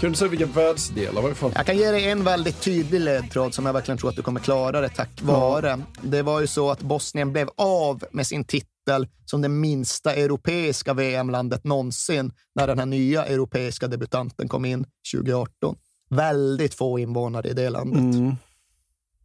Kan 0.00 0.10
du 0.10 0.16
säga 0.16 0.30
vilka 0.30 0.46
världsdelar 0.46 1.22
varifrån? 1.22 1.52
Jag 1.54 1.66
kan 1.66 1.76
ge 1.76 1.90
dig 1.90 2.10
en 2.10 2.24
väldigt 2.24 2.60
tydlig 2.60 3.00
ledtråd 3.00 3.54
som 3.54 3.66
jag 3.66 3.72
verkligen 3.72 3.98
tror 3.98 4.10
att 4.10 4.16
du 4.16 4.22
kommer 4.22 4.40
klara 4.40 4.80
det 4.80 4.88
tack 4.88 5.22
vare. 5.22 5.82
Det 6.02 6.22
var 6.22 6.40
ju 6.40 6.46
så 6.46 6.70
att 6.70 6.82
Bosnien 6.82 7.32
blev 7.32 7.48
av 7.56 8.04
med 8.10 8.26
sin 8.26 8.44
titel 8.44 9.06
som 9.24 9.42
det 9.42 9.48
minsta 9.48 10.14
europeiska 10.14 10.94
VM-landet 10.94 11.64
någonsin 11.64 12.32
när 12.54 12.66
den 12.66 12.78
här 12.78 12.86
nya 12.86 13.24
europeiska 13.24 13.88
debutanten 13.88 14.48
kom 14.48 14.64
in 14.64 14.86
2018. 15.14 15.76
Väldigt 16.10 16.74
få 16.74 16.98
invånare 16.98 17.48
i 17.48 17.52
det 17.52 17.70
landet. 17.70 18.16
Mm. 18.16 18.34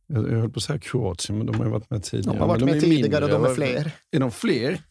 Jag, 0.08 0.39
höll 0.39 0.50
på 0.50 0.58
att 0.58 0.64
säga 0.64 0.80
Kroatien, 0.80 1.38
men 1.38 1.48
de 1.48 1.56
har 1.56 1.66
ju 1.66 1.72
varit 1.72 1.89
med 1.89 2.04
tidigare. 2.04 2.34
De 2.34 2.39
har 2.39 2.48
varit 2.48 2.64
med 2.64 2.82
tidigare 2.82 3.26
och 3.26 3.32
de 3.32 3.46
är 3.46 3.56
fler. 3.56 3.92
Är 4.12 4.20
de 4.20 4.32
fler? 4.32 4.82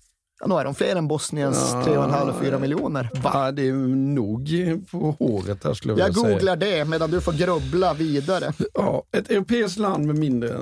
Ja, 0.40 0.46
nu 0.46 0.54
är 0.54 0.64
de 0.64 0.74
fler 0.74 0.96
än 0.96 1.08
Bosniens 1.08 1.74
3,5-4 1.74 2.58
miljoner. 2.60 3.10
Va? 3.22 3.30
Ja, 3.34 3.52
det 3.52 3.68
är 3.68 3.72
nog 3.96 4.48
på 4.90 5.16
håret 5.18 5.62
där 5.62 5.74
skulle 5.74 5.92
jag, 5.92 6.00
Jag 6.00 6.06
vilja 6.06 6.22
säga. 6.22 6.34
googlar 6.34 6.56
det 6.56 6.84
medan 6.84 7.10
du 7.10 7.20
får 7.20 7.32
grubbla 7.32 7.94
vidare. 7.94 8.52
Ja, 8.74 9.02
ett 9.12 9.30
europeiskt 9.30 9.78
land 9.78 10.06
med 10.06 10.18
mindre 10.18 10.60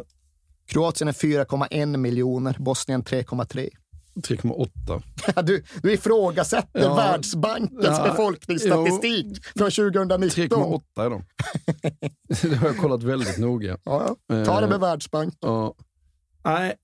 Kroatien 0.67 1.09
är 1.09 1.13
4,1 1.13 1.97
miljoner, 1.97 2.57
Bosnien 2.59 3.03
3,3. 3.05 3.69
3,8. 4.15 5.43
Du, 5.43 5.65
du 5.83 5.93
ifrågasätter 5.93 6.81
Ja. 6.81 6.95
Världsbankens 6.95 7.85
Ja, 7.99 8.03
befolkningsstatistik 8.05 9.45
från 9.57 9.71
2019. 9.71 10.49
3,8 10.59 10.81
är 11.07 11.11
de. 11.11 11.25
det 12.49 12.55
har 12.57 12.67
jag 12.67 12.77
kollat 12.77 13.03
väldigt 13.03 13.39
noga. 13.39 13.79
Ja, 13.85 14.17
ja. 14.27 14.45
Ta 14.45 14.61
det 14.61 14.67
med 14.67 14.75
Eh, 14.75 14.81
Världsbank. 14.81 15.35
Ja. 15.41 15.75
Nej, 16.45 16.75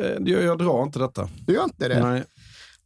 jag, 0.00 0.42
jag 0.42 0.58
drar 0.58 0.82
inte 0.82 0.98
detta. 0.98 1.28
Du 1.46 1.52
gör 1.52 1.64
inte 1.64 1.88
det? 1.88 2.02
Nej. 2.02 2.24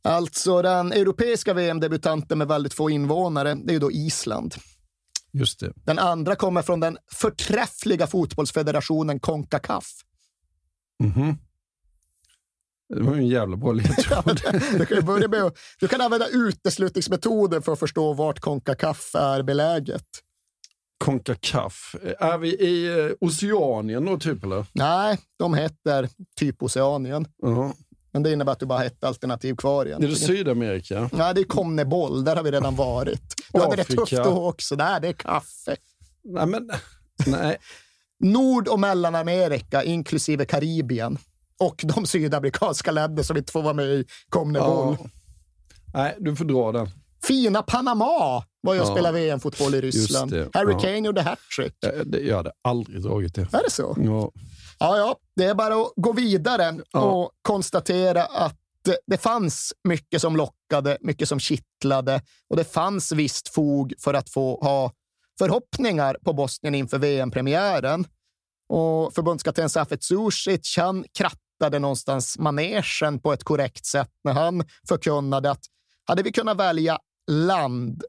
Alltså 0.03 0.63
den 0.63 0.93
europeiska 0.93 1.55
VM-debutanten 1.55 2.39
med 2.39 2.49
väldigt 2.49 2.75
få 2.75 2.91
invånare, 2.91 3.55
det 3.55 3.71
är 3.71 3.75
ju 3.75 3.79
då 3.79 3.93
Island. 3.93 4.55
Just 5.33 5.61
det. 5.61 5.73
Den 5.75 5.99
andra 5.99 6.37
kommer 6.37 6.63
från 6.63 6.81
den 6.81 6.99
förträffliga 7.13 8.07
fotbollsfederationen 8.07 9.21
Concacaf. 9.21 9.87
Mhm. 11.03 11.37
Det 12.89 13.03
var 13.03 13.15
ju 13.15 13.21
en 13.21 13.29
jävla 13.29 13.57
bra 13.57 13.73
ledtråd. 13.73 14.41
Du 14.79 14.87
kan, 14.87 15.07
börja 15.07 15.29
med 15.29 15.53
du 15.81 15.89
kan 15.89 16.01
använda 16.01 16.29
uteslutningsmetoden 16.29 17.63
för 17.63 17.73
att 17.73 17.79
förstå 17.79 18.13
vart 18.13 18.41
Concacaf 18.41 19.15
är 19.15 19.43
beläget. 19.43 20.07
Concacaf. 20.99 21.95
Är 22.19 22.39
vi 22.39 22.49
i 22.49 23.01
eh, 23.01 23.13
Oceanien 23.21 24.05
då, 24.05 24.19
typ? 24.19 24.45
Eller? 24.45 24.67
Nej, 24.73 25.19
de 25.39 25.55
heter 25.55 26.09
typ 26.37 26.63
Oceanien. 26.63 27.27
Ja. 27.43 27.73
Men 28.13 28.23
det 28.23 28.33
innebär 28.33 28.53
att 28.53 28.61
du 28.61 28.67
bara 28.67 28.79
har 28.79 28.87
ett 28.87 29.05
alternativ 29.05 29.57
kvar 29.57 29.87
Är 29.87 29.99
det. 29.99 30.17
Sydamerika? 30.17 31.11
Nej, 31.13 31.35
det 31.35 31.41
är 31.41 31.45
Comneboll. 31.45 32.25
Där 32.25 32.37
har 32.37 32.43
vi 32.43 32.51
redan 32.51 32.77
varit. 32.77 33.35
Du 33.53 33.61
hade 33.61 33.77
det 33.77 33.85
tufft 33.85 34.13
då 34.13 34.49
också. 34.49 34.75
Nej, 34.75 35.01
det 35.01 35.09
är 35.09 35.13
kaffe. 35.13 35.77
Nej, 36.25 36.47
men... 36.47 36.71
Nej. 37.27 37.57
Nord 38.21 38.69
och 38.69 38.81
Mellanamerika, 38.81 39.85
inklusive 39.85 40.45
Karibien. 40.45 41.19
Och 41.59 41.85
de 41.85 42.07
sydamerikanska 42.07 42.91
länder 42.91 43.23
som 43.23 43.37
inte 43.37 43.53
får 43.53 43.63
vara 43.63 43.75
med 43.75 43.87
i 43.87 44.05
Comneboll. 44.29 44.97
Ja. 45.01 45.09
Nej, 45.95 46.17
du 46.21 46.37
får 46.37 46.45
dra 46.45 46.73
den. 46.73 46.91
Fina 47.23 47.63
Panama 47.63 48.45
var 48.65 48.75
ju 48.75 48.81
och 48.81 48.87
Ja. 48.87 48.91
spelade 48.93 49.19
VM-fotboll 49.19 49.75
i 49.75 49.81
Ryssland. 49.81 50.33
Harry 50.53 50.73
Ja. 50.73 50.79
Kane 50.81 50.99
gjorde 50.99 51.23
hattrick. 51.23 51.75
Jag, 51.81 52.07
det- 52.07 52.21
jag 52.21 52.37
hade 52.37 52.53
aldrig 52.63 53.03
dragit 53.03 53.35
det. 53.35 53.41
Är 53.41 53.63
det 53.65 53.71
så? 53.71 53.97
Ja. 54.01 54.31
Ja, 54.79 54.97
ja, 54.99 55.17
det 55.37 55.45
är 55.45 55.55
bara 55.55 55.75
att 55.83 55.93
gå 55.97 56.13
vidare 56.13 56.79
Ja. 56.93 57.01
och 57.01 57.31
konstatera 57.43 58.25
att 58.25 58.57
det, 59.07 59.17
fanns 59.17 59.73
mycket 59.89 60.21
som 60.21 60.37
lockade, 60.37 60.99
mycket 61.01 61.29
som 61.29 61.41
kittlade 61.41 62.23
och 62.51 62.57
det 62.57 62.65
fanns 62.65 63.13
visst 63.13 63.49
fog 63.49 63.95
för 63.99 64.15
att 64.15 64.31
få 64.31 64.61
ha 64.63 64.93
förhoppningar 65.39 66.17
på 66.25 66.33
Bosnien 66.33 66.75
inför 66.75 66.99
VM-premiären. 66.99 68.07
Och 68.69 69.15
förbundskapten 69.15 69.69
Safet 69.69 70.05
Susic, 70.05 70.75
han 70.77 71.05
krattade 71.19 71.79
någonstans 71.79 72.39
manegen 72.39 73.19
på 73.21 73.33
ett 73.33 73.45
korrekt 73.45 73.87
sätt 73.87 74.11
när 74.25 74.33
han 74.33 74.65
förkunnade 74.89 75.51
att 75.51 75.65
hade 76.05 76.23
vi 76.23 76.33
kunnat 76.33 76.57
välja 76.57 76.99
land 77.31 78.05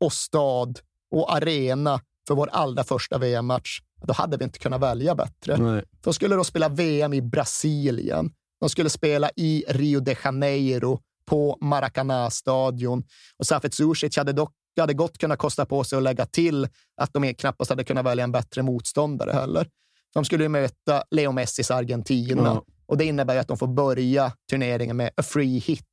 och 0.00 0.12
stad 0.12 0.78
och 1.10 1.34
arena 1.34 2.00
för 2.28 2.34
vår 2.34 2.48
allra 2.52 2.84
första 2.84 3.18
VM-match, 3.18 3.80
då 4.06 4.12
hade 4.12 4.36
vi 4.36 4.44
inte 4.44 4.58
kunnat 4.58 4.80
välja 4.80 5.14
bättre. 5.14 5.56
Nej. 5.56 5.84
De 6.00 6.14
skulle 6.14 6.34
då 6.34 6.44
spela 6.44 6.68
VM 6.68 7.14
i 7.14 7.22
Brasilien. 7.22 8.32
De 8.60 8.68
skulle 8.68 8.90
spela 8.90 9.30
i 9.36 9.64
Rio 9.68 10.00
de 10.00 10.16
Janeiro 10.24 11.00
på 11.26 11.58
Maracanã-stadion. 11.60 13.04
Och 13.38 13.46
Safet 13.46 13.74
Susic 13.74 14.16
hade 14.16 14.32
dock 14.32 14.52
hade 14.80 14.94
gott 14.94 15.18
kunnat 15.18 15.38
kosta 15.38 15.66
på 15.66 15.84
sig 15.84 15.96
att 15.96 16.02
lägga 16.02 16.26
till 16.26 16.68
att 16.96 17.12
de 17.12 17.34
knappast 17.34 17.70
hade 17.70 17.84
kunnat 17.84 18.04
välja 18.04 18.24
en 18.24 18.32
bättre 18.32 18.62
motståndare 18.62 19.32
heller. 19.32 19.68
De 20.14 20.24
skulle 20.24 20.44
ju 20.44 20.48
möta 20.48 21.04
Leo 21.10 21.32
Messis 21.32 21.70
Argentina 21.70 22.42
Ja. 22.44 22.64
och 22.86 22.96
det 22.96 23.04
innebär 23.04 23.34
ju 23.34 23.40
att 23.40 23.48
de 23.48 23.58
får 23.58 23.66
börja 23.66 24.32
turneringen 24.50 24.96
med 24.96 25.10
a 25.16 25.22
free 25.22 25.58
hit. 25.58 25.84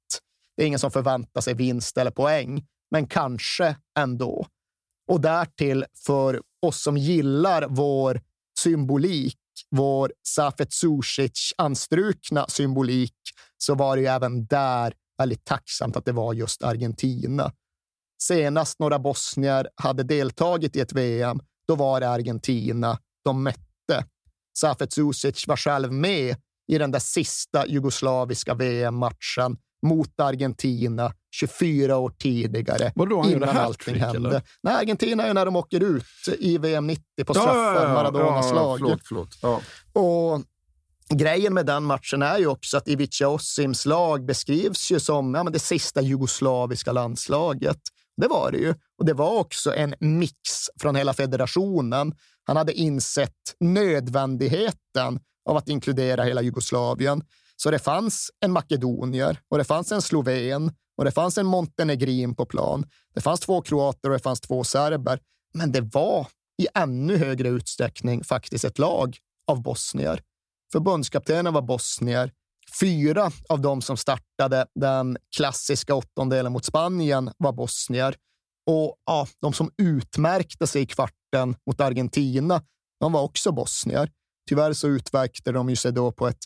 Det 0.57 0.63
är 0.63 0.67
ingen 0.67 0.79
som 0.79 0.91
förväntar 0.91 1.41
sig 1.41 1.53
vinst 1.53 1.97
eller 1.97 2.11
poäng, 2.11 2.65
men 2.91 3.07
kanske 3.07 3.77
ändå. 3.99 4.47
Och 5.07 5.21
därtill 5.21 5.85
för 6.05 6.41
oss 6.61 6.81
som 6.81 6.97
gillar 6.97 7.67
vår 7.69 8.21
symbolik, 8.59 9.37
vår 9.69 10.13
Safet 10.27 10.73
Susic-anstrukna 10.73 12.45
symbolik, 12.47 13.15
så 13.57 13.75
var 13.75 13.95
det 13.95 14.01
ju 14.01 14.07
även 14.07 14.45
där 14.45 14.93
väldigt 15.17 15.45
tacksamt 15.45 15.95
att 15.95 16.05
det 16.05 16.11
var 16.11 16.33
just 16.33 16.63
Argentina. 16.63 17.51
Senast 18.21 18.79
några 18.79 18.99
bosnier 18.99 19.69
hade 19.75 20.03
deltagit 20.03 20.75
i 20.75 20.79
ett 20.79 20.93
VM, 20.93 21.39
då 21.67 21.75
var 21.75 21.99
det 21.99 22.09
Argentina 22.09 22.99
de 23.23 23.43
mötte. 23.43 24.05
Safet 24.59 24.93
Susic 24.93 25.47
var 25.47 25.57
själv 25.57 25.91
med 25.93 26.35
i 26.67 26.77
den 26.77 26.91
där 26.91 26.99
sista 26.99 27.67
jugoslaviska 27.67 28.53
VM-matchen 28.53 29.57
mot 29.87 30.19
Argentina 30.19 31.13
24 31.31 31.97
år 31.97 32.09
tidigare, 32.09 32.91
Vadå, 32.95 33.21
han 33.21 33.31
innan 33.31 33.57
allting 33.57 33.95
hände. 33.95 34.29
eller? 34.29 34.41
Nej, 34.63 34.75
Argentina 34.75 35.23
är 35.23 35.33
när 35.33 35.45
de 35.45 35.55
åker 35.55 35.83
ut 35.83 36.03
i 36.39 36.57
VM 36.57 36.87
90 36.87 37.03
på 37.25 37.33
straffar, 37.33 37.75
ja, 37.75 37.83
ja, 37.83 37.93
Maradonas 37.93 38.45
ja, 38.49 38.55
lag. 38.55 38.79
Förlåt, 38.79 39.01
förlåt. 39.03 39.63
Och 39.93 40.41
grejen 41.09 41.53
med 41.53 41.65
den 41.65 41.83
matchen 41.83 42.21
är 42.21 42.37
ju 42.37 42.47
också 42.47 42.77
att 42.77 42.87
Ivica 42.87 43.27
Osims 43.27 43.85
lag 43.85 44.25
beskrivs 44.25 44.91
ju 44.91 44.99
som 44.99 45.35
ja, 45.35 45.43
men 45.43 45.53
det 45.53 45.59
sista 45.59 46.01
jugoslaviska 46.01 46.91
landslaget. 46.91 47.79
Det 48.21 48.27
var 48.27 48.51
det 48.51 48.57
ju. 48.57 48.73
Och 48.97 49.05
det 49.05 49.13
var 49.13 49.39
också 49.39 49.75
en 49.75 49.95
mix 49.99 50.33
från 50.81 50.95
hela 50.95 51.13
federationen. 51.13 52.13
Han 52.43 52.57
hade 52.57 52.73
insett 52.73 53.31
nödvändigheten 53.59 55.19
av 55.49 55.57
att 55.57 55.69
inkludera 55.69 56.23
hela 56.23 56.41
Jugoslavien. 56.41 57.23
Så 57.61 57.71
det 57.71 57.79
fanns 57.79 58.31
en 58.45 58.51
makedonier 58.51 59.39
och 59.49 59.57
det 59.57 59.63
fanns 59.63 59.91
en 59.91 60.01
sloven 60.01 60.71
och 60.97 61.05
det 61.05 61.11
fanns 61.11 61.37
en 61.37 61.45
montenegrin 61.45 62.35
på 62.35 62.45
plan. 62.45 62.85
Det 63.13 63.21
fanns 63.21 63.39
två 63.39 63.61
kroater 63.61 64.09
och 64.09 64.13
det 64.13 64.23
fanns 64.23 64.41
två 64.41 64.63
serber. 64.63 65.19
Men 65.53 65.71
det 65.71 65.81
var 65.81 66.27
i 66.61 66.67
ännu 66.73 67.17
högre 67.17 67.49
utsträckning 67.49 68.23
faktiskt 68.23 68.65
ett 68.65 68.79
lag 68.79 69.17
av 69.47 69.61
bosnier. 69.61 70.21
Förbundskaptenen 70.71 71.53
var 71.53 71.61
bosnier. 71.61 72.31
Fyra 72.79 73.31
av 73.49 73.61
dem 73.61 73.81
som 73.81 73.97
startade 73.97 74.65
den 74.75 75.17
klassiska 75.35 75.95
åttondelen 75.95 76.51
mot 76.51 76.65
Spanien 76.65 77.31
var 77.37 77.51
bosnier. 77.51 78.15
Och 78.67 78.95
ja, 79.05 79.27
de 79.41 79.53
som 79.53 79.71
utmärkte 79.77 80.67
sig 80.67 80.81
i 80.81 80.85
kvarten 80.85 81.55
mot 81.67 81.81
Argentina, 81.81 82.61
de 82.99 83.11
var 83.11 83.21
också 83.21 83.51
bosnier. 83.51 84.11
Tyvärr 84.49 84.73
så 84.73 84.87
utmärkte 84.87 85.51
de 85.51 85.69
ju 85.69 85.75
sig 85.75 85.91
då 85.91 86.11
på 86.11 86.27
ett 86.27 86.39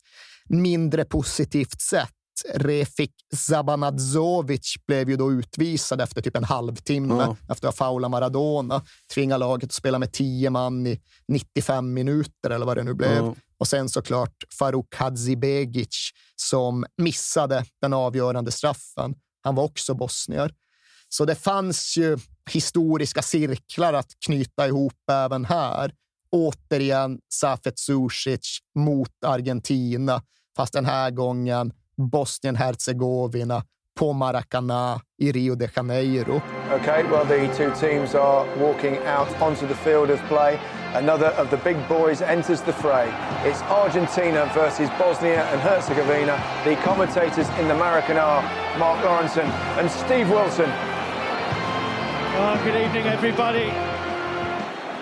mindre 0.50 1.06
positivt 1.06 1.82
sätt. 1.82 2.10
Refik 2.56 3.12
Zabanadzovic 3.36 4.74
blev 4.88 5.10
ju 5.10 5.16
då 5.16 5.32
utvisad 5.32 6.02
efter 6.02 6.22
typ 6.22 6.38
en 6.38 6.44
halvtimme 6.44 7.14
Ja. 7.16 7.38
efter 7.54 7.68
att 7.68 7.80
ha 7.80 7.86
faulat 7.86 8.12
Maradona. 8.12 8.82
Tvinga 9.14 9.38
laget 9.38 9.64
att 9.70 9.74
spela 9.74 10.00
med 10.00 10.12
tio 10.14 10.50
man 10.50 10.88
i 10.88 11.00
95 11.28 11.94
minuter 11.94 12.50
eller 12.50 12.66
vad 12.66 12.78
det 12.78 12.84
nu 12.84 12.94
blev. 12.94 13.16
Ja. 13.18 13.36
Och 13.60 13.68
sen 13.68 13.90
såklart 13.90 14.36
Faruk 14.60 14.96
Hadzibegic 14.96 16.10
som 16.36 16.86
missade 16.98 17.66
den 17.82 17.94
avgörande 17.94 18.52
straffen. 18.52 19.16
Han 19.44 19.56
var 19.56 19.64
också 19.64 19.94
bosnier. 19.94 20.54
Så 21.10 21.26
det 21.26 21.36
fanns 21.36 21.98
ju 21.98 22.18
historiska 22.52 23.22
cirklar 23.22 23.94
att 23.94 24.12
knyta 24.26 24.68
ihop 24.68 25.10
även 25.12 25.46
här. 25.46 25.94
Återigen 26.32 27.20
Safet 27.34 27.80
Susic 27.80 28.60
mot 28.76 29.10
Argentina, 29.26 30.22
fast 30.58 30.74
den 30.74 30.86
här 30.86 31.12
gången 31.12 31.74
Bosnien-Hercegovina 31.98 33.64
på 34.00 34.14
Maracanã 34.14 35.00
i 35.18 35.32
Rio 35.32 35.56
de 35.56 35.68
Janeiro. 35.76 36.42
Okay, 36.80 37.04
well, 37.04 37.26
the 37.26 37.48
two 37.58 37.72
teams 37.76 38.16
are 38.16 38.46
walking 38.60 38.98
out 38.98 39.42
onto 39.42 39.68
the 39.68 39.76
field 39.76 40.10
of 40.10 40.20
play. 40.28 40.60
Another 40.94 41.30
of 41.42 41.50
the 41.50 41.58
big 41.58 41.78
boys 41.88 42.22
enters 42.22 42.62
the 42.62 42.74
fray. 42.74 43.08
It's 43.46 43.62
Argentina 43.62 44.52
versus 44.54 44.90
Bosnia 45.00 45.44
and 45.52 45.62
Herzegovina. 45.62 46.36
The 46.64 46.76
commentators 46.76 47.48
in 47.60 47.68
the 47.68 47.74
Maracanã, 47.74 48.44
Mark 48.80 49.06
Lawrenson 49.06 49.48
and 49.80 49.92
Steve 49.92 50.30
Wilson. 50.30 50.70
Oh, 52.38 52.62
good 52.64 52.76
evening, 52.76 53.08
everybody. 53.08 53.91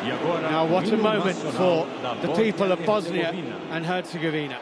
Now, 0.04 0.66
what 0.66 0.92
a 0.92 0.98
moment 0.98 1.38
for 1.38 1.86
the 2.22 2.28
people 2.36 2.72
of 2.74 2.86
Bosnia 2.86 3.34
and 3.72 3.86
Herzegovina. 3.86 4.56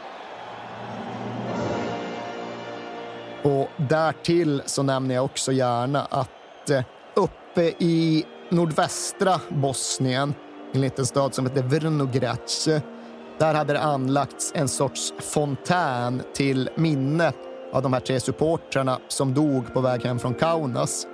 Och 3.42 3.68
därtill 3.76 4.62
så 4.66 4.82
nämner 4.82 5.14
jag 5.14 5.24
också 5.24 5.52
gärna 5.52 6.04
att 6.04 6.70
eh, 6.70 6.84
uppe 7.14 7.62
i 7.78 8.24
nordvästra 8.48 9.40
Bosnien, 9.48 10.34
i 10.72 10.76
en 10.76 10.80
liten 10.80 11.06
stad 11.06 11.34
som 11.34 11.46
heter 11.46 11.62
Vrnograc, 11.62 12.68
där 13.38 13.54
hade 13.54 13.72
det 13.72 13.80
anlagts 13.80 14.52
en 14.54 14.68
sorts 14.68 15.14
fontän 15.18 16.22
till 16.34 16.70
minne 16.74 17.32
av 17.72 17.82
de 17.82 17.92
här 17.92 18.00
tre 18.00 18.20
supportrarna 18.20 18.98
som 19.08 19.34
dog 19.34 19.74
på 19.74 19.80
väg 19.80 20.04
hem 20.04 20.18
från 20.18 20.34
Kaunas. 20.34 21.06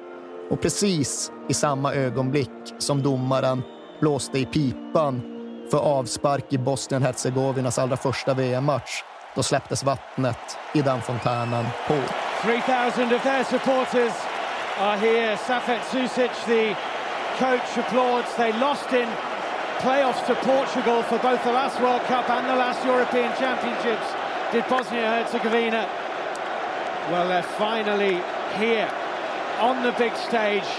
Och 0.50 0.60
precis 0.60 1.32
i 1.48 1.54
samma 1.54 1.94
ögonblick 1.94 2.50
som 2.78 3.02
domaren 3.02 3.62
blåste 4.04 4.38
i 4.38 4.44
pipan 4.44 5.22
för 5.70 5.78
avspark 5.78 6.52
i 6.52 6.58
Bosnien-Hercegovinas 6.58 7.78
allra 7.78 7.96
första 7.96 8.34
VM-match, 8.34 9.02
då 9.34 9.42
släpptes 9.42 9.84
vattnet 9.84 10.58
i 10.74 10.82
den 10.82 11.02
fontänen 11.02 11.64
på. 11.88 11.94
3,000 12.42 13.14
of 13.14 13.22
their 13.22 13.44
supporters 13.44 14.12
are 14.80 14.96
here. 14.96 15.36
Safet 15.36 15.84
Susic, 15.92 16.30
the 16.46 16.76
coach, 17.38 17.78
applauds. 17.78 18.36
They 18.36 18.52
lost 18.52 18.92
in 18.92 19.08
playoffs 19.80 20.26
to 20.26 20.34
Portugal 20.34 21.02
for 21.02 21.18
both 21.18 21.42
the 21.44 21.52
last 21.52 21.80
World 21.80 22.02
Cup 22.02 22.30
and 22.30 22.46
the 22.46 22.56
last 22.56 22.86
European 22.86 23.32
Championships. 23.38 24.08
Did 24.52 24.64
Bosnia-Herzegovina? 24.68 25.88
Well, 27.10 27.28
they're 27.28 27.50
finally 27.58 28.20
here 28.58 28.90
on 29.60 29.82
the 29.82 29.92
big 29.92 30.14
stage. 30.16 30.70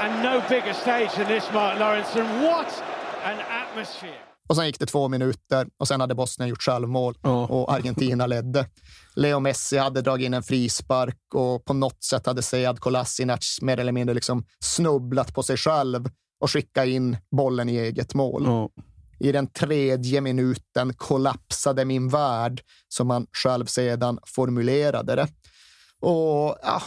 And 0.00 0.22
no 0.22 0.42
bigger 0.48 0.72
stage 0.72 1.10
than 1.16 1.26
this, 1.26 1.44
Mark 1.52 1.78
Lawrence. 1.78 2.20
And 2.20 2.42
what 2.42 2.82
an 3.24 3.38
atmosphere! 3.62 4.26
Och 4.48 4.56
sen 4.56 4.66
gick 4.66 4.78
det 4.78 4.86
två 4.86 5.08
minuter 5.08 5.66
och 5.78 5.88
sen 5.88 6.00
hade 6.00 6.14
Bosnien 6.14 6.48
gjort 6.48 6.62
självmål 6.62 7.14
och 7.22 7.72
Argentina 7.72 8.26
ledde. 8.26 8.66
Leo 9.14 9.40
Messi 9.40 9.78
hade 9.78 10.02
dragit 10.02 10.26
in 10.26 10.34
en 10.34 10.42
frispark 10.42 11.18
och 11.34 11.64
på 11.64 11.74
något 11.74 12.04
sätt 12.04 12.26
hade 12.26 12.42
Sead 12.42 12.80
Kolasinac 12.80 13.58
mer 13.62 13.80
eller 13.80 13.92
mindre 13.92 14.14
liksom 14.14 14.44
snubblat 14.60 15.34
på 15.34 15.42
sig 15.42 15.56
själv 15.56 16.08
och 16.40 16.50
skickat 16.50 16.86
in 16.86 17.16
bollen 17.36 17.68
i 17.68 17.76
eget 17.76 18.14
mål. 18.14 18.68
I 19.18 19.32
den 19.32 19.46
tredje 19.46 20.20
minuten 20.20 20.94
kollapsade 20.94 21.84
min 21.84 22.08
värld, 22.08 22.62
som 22.88 23.10
han 23.10 23.26
själv 23.32 23.66
sedan 23.66 24.18
formulerade 24.26 25.14
det. 25.16 25.28
Och 26.00 26.58
ja, 26.62 26.82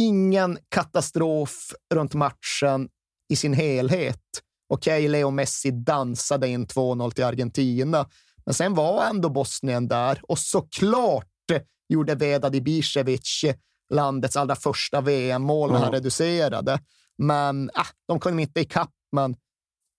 ingen 0.00 0.58
katastrof 0.68 1.72
runt 1.94 2.14
matchen 2.14 2.88
i 3.28 3.36
sin 3.36 3.52
helhet. 3.52 4.20
Okej, 4.68 5.08
Leo 5.08 5.30
Messi 5.30 5.70
dansade 5.70 6.48
in 6.48 6.66
2-0 6.66 7.10
till 7.10 7.24
Argentina, 7.24 8.08
men 8.44 8.54
sen 8.54 8.74
var 8.74 9.04
ändå 9.04 9.28
Bosnien 9.28 9.88
där 9.88 10.20
och 10.22 10.38
såklart 10.38 11.26
gjorde 11.88 12.14
Vedad 12.14 12.54
Ibišević 12.54 13.54
landets 13.90 14.36
allra 14.36 14.56
första 14.56 15.00
VM-mål 15.00 15.72
när 15.72 15.78
han 15.78 15.92
reducerade. 15.92 16.80
Men 17.18 17.70
ah, 17.74 17.86
de 18.08 18.20
kom 18.20 18.38
inte 18.38 18.60
ikapp, 18.60 18.90
men 19.12 19.36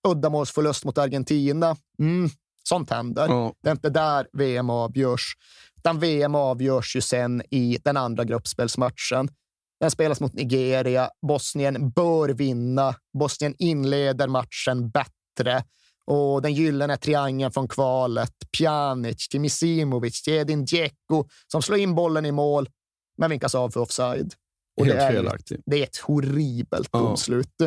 uddamålsförlust 0.08 0.86
mot 0.86 0.98
Argentina, 0.98 1.76
mm, 2.00 2.30
sånt 2.64 2.90
händer. 2.90 3.28
Ja. 3.28 3.54
Det 3.64 3.70
är 3.70 3.72
inte 3.72 3.90
där 3.90 4.28
VM 4.34 4.70
avgörs. 4.70 5.36
Utan 5.78 6.00
VM 6.00 6.36
avgörs 6.36 6.96
ju 6.96 7.02
sen 7.02 7.42
i 7.52 7.78
den 7.84 7.98
andra 7.98 8.24
gruppspelsmatchen. 8.24 9.30
Den 9.80 9.92
spelas 9.92 10.22
mot 10.22 10.34
Nigeria. 10.34 11.10
Bosnien 11.28 11.90
bör 11.90 12.30
vinna. 12.30 12.96
Bosnien 13.20 13.56
inleder 13.58 14.28
matchen 14.28 14.90
bättre. 14.90 15.64
Och 16.08 16.42
den 16.42 16.54
gyllene 16.54 16.98
triangeln 16.98 17.52
från 17.52 17.68
kvalet, 17.68 18.32
Pjanic 18.58 19.34
Misimovic 19.34 20.22
till 20.22 20.34
Edin 20.34 20.66
Dzeko 20.66 21.26
som 21.52 21.62
slår 21.62 21.80
in 21.80 21.96
bollen 21.96 22.26
i 22.26 22.32
mål, 22.32 22.70
men 23.18 23.30
vinkas 23.30 23.56
av 23.56 23.70
för 23.70 23.80
offside. 23.80 24.34
Och 24.78 24.86
Helt 24.86 25.00
det 25.00 25.04
är, 25.06 25.12
felaktigt. 25.12 25.62
Det 25.66 25.80
är 25.80 25.84
ett 25.84 25.98
horribelt 25.98 26.90
Ja. 26.92 27.00
domslut. 27.00 27.62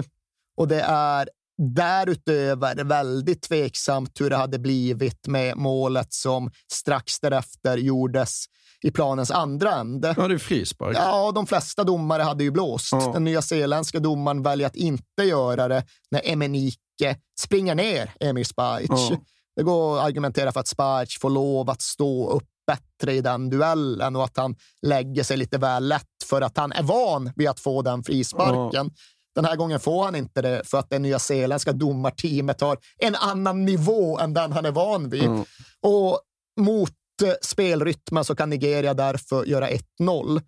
Och 0.57 0.69
det 0.69 0.81
är 0.81 1.29
därutöver 1.75 2.85
väldigt 2.85 3.43
tveksamt 3.43 4.21
hur 4.21 4.31
det 4.31 4.37
hade 4.37 4.59
blivit 4.59 5.27
med 5.27 5.57
målet 5.57 6.13
som 6.13 6.51
strax 6.73 7.21
därefter 7.21 7.77
gjordes 7.77 8.45
i 8.85 8.91
planens 8.91 9.31
andra 9.31 9.75
ände. 9.75 10.15
Ja, 10.17 10.29
det 10.29 10.35
är 10.35 10.39
frispark. 10.39 10.97
Ja, 10.97 11.33
de 11.33 11.47
flesta 11.47 11.85
domare 11.85 12.23
hade 12.23 12.45
ju 12.45 12.51
blåst. 12.51 12.93
Ja. 12.93 13.11
Den 13.13 13.25
nya 13.25 13.43
zeeländska 13.43 14.01
domaren 14.01 14.43
väljer 14.43 14.67
att 14.67 14.77
inte 14.77 15.23
göra 15.23 15.69
det 15.69 15.85
när 16.11 16.21
Emenike 16.25 17.17
springer 17.41 17.75
ner 17.75 18.11
Emir 18.21 18.45
Spajic. 18.45 18.91
Ja. 18.91 19.17
Det 19.57 19.63
går 19.63 19.99
att 19.99 20.05
argumentera 20.05 20.53
för 20.53 20.61
att 20.61 20.69
Spajic 20.69 21.19
får 21.21 21.31
lov 21.31 21.71
att 21.71 21.83
stå 21.83 22.31
upp 22.31 22.49
bättre 22.67 23.15
i 23.15 23.21
den 23.21 23.51
duellen 23.51 24.17
och 24.17 24.25
att 24.25 24.37
han 24.37 24.57
lägger 24.83 25.23
sig 25.23 25.37
lite 25.37 25.59
väl 25.59 25.89
lätt 25.89 26.05
för 26.25 26.41
att 26.41 26.57
han 26.57 26.73
är 26.73 26.83
van 26.83 27.33
vid 27.37 27.49
att 27.49 27.61
få 27.61 27.83
den 27.83 28.03
frisparken. 28.03 28.91
Den 29.35 29.45
här 29.45 29.57
gången 29.57 29.81
får 29.81 30.05
han 30.05 30.15
inte 30.15 30.43
det 30.43 30.63
för 30.65 30.79
att 30.79 30.91
det 30.91 30.99
nya 30.99 31.19
zeeländska 31.19 31.73
domarteamet 31.73 32.61
har 32.61 32.79
en 32.99 33.15
annan 33.15 33.65
nivå 33.65 34.19
än 34.19 34.35
den 34.35 34.53
han 34.53 34.65
är 34.65 34.71
van 34.71 35.11
vid. 35.11 35.25
Mm. 35.25 35.45
Och 35.83 36.21
mot 36.61 36.93
eh, 37.23 37.33
spelrytmen 37.43 38.25
så 38.25 38.35
kan 38.37 38.51
Nigeria 38.51 38.95
därför 38.95 39.45
göra 39.45 39.69
1-0. 40.01 40.43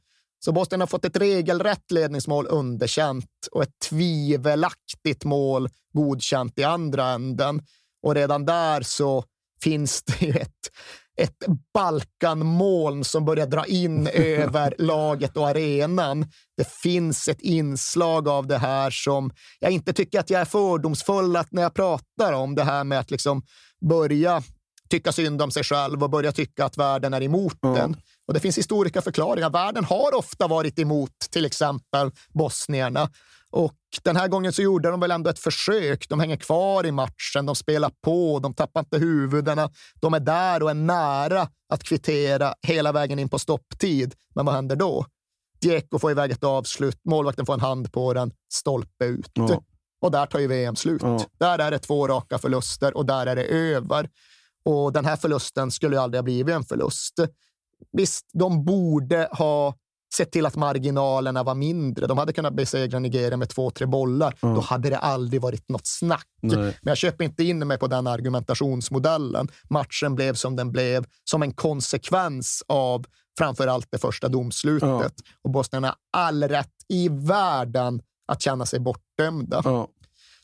Så 0.45 0.53
Bosnien 0.53 0.81
har 0.81 0.87
fått 0.87 1.05
ett 1.05 1.17
regelrätt 1.17 1.91
ledningsmål 1.91 2.47
underkänt 2.47 3.49
och 3.53 3.63
ett 3.63 3.79
tvivelaktigt 3.89 5.25
mål 5.25 5.69
godkänt 5.93 6.59
i 6.59 6.65
andra 6.65 7.09
änden. 7.09 7.63
Och 8.03 8.15
redan 8.15 8.45
där 8.45 8.83
så 8.83 9.25
finns 9.63 10.03
det 10.03 10.27
ju 10.27 10.33
ett, 10.33 10.71
ett 11.17 11.45
Balkanmoln 11.75 13.05
som 13.05 13.25
börjar 13.25 13.47
dra 13.47 13.67
in 13.67 14.07
över 14.15 14.75
laget 14.79 15.37
och 15.37 15.49
arenan. 15.49 16.27
Det 16.57 16.69
finns 16.69 17.29
ett 17.29 17.41
inslag 17.41 18.29
av 18.29 18.47
det 18.47 18.59
här 18.59 18.91
som 18.91 19.31
jag 19.59 19.71
inte 19.73 19.93
tycker 19.93 20.21
att 20.21 20.31
jag 20.31 20.41
är 20.41 20.45
fördomsfull 20.45 21.37
att 21.37 21.53
när 21.53 21.63
jag 21.63 21.75
pratar 21.75 22.33
om 22.33 22.55
det 22.55 22.65
här 22.65 22.85
med 22.85 23.01
att 23.01 23.11
liksom 23.11 23.43
börja 23.89 24.43
tycka 24.91 25.13
synd 25.13 25.43
om 25.43 25.51
sig 25.51 25.65
själv 25.65 26.03
och 26.03 26.11
börja 26.11 26.33
tycka 26.33 26.65
att 26.65 26.79
världen 26.79 27.15
är 27.15 27.23
emot 27.23 27.59
den. 27.63 27.97
Och 28.29 28.35
det 28.35 28.41
finns 28.41 28.59
historiska 28.59 29.03
förklaringar. 29.03 29.51
Världen 29.51 29.85
har 29.85 30.15
ofta 30.15 30.49
varit 30.49 30.79
emot 30.79 31.13
till 31.31 31.45
exempel 31.45 32.11
bosnierna. 32.33 33.11
Och 33.53 33.75
den 34.03 34.17
här 34.17 34.29
gången 34.29 34.53
så 34.53 34.63
gjorde 34.63 34.91
de 34.91 35.01
väl 35.01 35.11
ändå 35.11 35.31
ett 35.31 35.39
försök. 35.39 36.09
De 36.09 36.21
hänger 36.21 36.37
kvar 36.37 36.87
i 36.87 36.93
matchen, 36.93 37.47
de 37.47 37.57
spelar 37.57 37.93
på, 38.05 38.39
de 38.39 38.55
tappar 38.55 38.81
inte 38.81 38.99
huvudena. 38.99 39.71
De 40.01 40.15
är 40.15 40.21
där 40.21 40.63
och 40.63 40.71
är 40.71 40.75
nära 40.75 41.49
att 41.73 41.83
kvittera 41.83 42.55
hela 42.63 42.93
vägen 42.93 43.19
in 43.19 43.29
på 43.29 43.39
stopptid. 43.39 44.15
Men 44.35 44.47
vad 44.47 44.55
händer 44.55 44.77
då? 44.77 45.07
Dieko 45.61 45.99
får 45.99 46.11
iväg 46.11 46.31
ett 46.31 46.45
avslut, 46.45 47.01
målvakten 47.05 47.47
får 47.47 47.55
en 47.55 47.61
hand 47.61 47.93
på 47.93 48.13
den, 48.15 48.33
stolpe 48.53 49.05
ut. 49.05 49.31
Ja. 49.35 49.63
Och 50.01 50.11
där 50.11 50.27
tar 50.27 50.39
ju 50.39 50.47
VM 50.47 50.77
slut. 50.77 51.03
Ja. 51.03 51.21
Där 51.39 51.59
är 51.59 51.71
det 51.71 51.79
två 51.79 52.09
raka 52.09 52.39
förluster 52.39 52.97
och 52.97 53.07
där 53.07 53.27
är 53.27 53.37
det 53.37 53.45
över. 53.45 54.09
Och 54.65 54.93
den 54.93 55.05
här 55.05 55.17
förlusten 55.17 55.71
skulle 55.71 56.01
aldrig 56.01 56.19
ha 56.19 56.23
blivit 56.23 56.55
en 56.55 56.65
förlust. 56.65 57.15
Visst, 57.93 58.27
de 58.33 58.65
borde 58.65 59.29
ha 59.33 59.75
sett 60.15 60.33
till 60.33 60.47
att 60.47 60.57
marginalerna 60.57 61.43
var 61.43 61.55
mindre. 61.55 62.07
De 62.07 62.19
hade 62.19 62.33
kunnat 62.33 62.55
besegra 62.55 62.99
Nigeria 62.99 63.37
med 63.37 63.49
två, 63.49 63.71
tre 63.71 63.87
bollar. 63.87 64.37
Då 64.41 64.61
hade 64.61 64.91
det 64.91 64.99
aldrig 64.99 65.43
varit 65.43 65.69
något 65.69 65.87
snack. 65.87 66.27
Nej. 66.43 66.59
Men 66.59 66.91
jag 66.91 66.97
köper 66.97 67.25
inte 67.25 67.45
in 67.45 67.69
mig 67.69 67.79
på 67.79 67.87
den 67.87 68.07
argumentationsmodellen. 68.07 69.49
Matchen 69.71 70.15
blev 70.15 70.35
som 70.35 70.57
den 70.57 70.73
blev 70.73 71.07
som 71.25 71.43
en 71.43 71.53
konsekvens 71.53 72.63
av 72.67 73.05
framför 73.39 73.67
allt 73.67 73.87
det 73.91 73.99
första 73.99 74.29
domslutet. 74.29 74.89
Ja. 74.89 75.11
Och 75.43 75.51
Bosnien 75.51 75.85
har 75.85 75.95
all 76.13 76.45
rätt 76.45 76.75
i 76.89 77.09
världen 77.09 78.03
att 78.29 78.43
känna 78.43 78.67
sig 78.67 78.81
bortdömda. 78.81 79.61
Ja. 79.65 79.89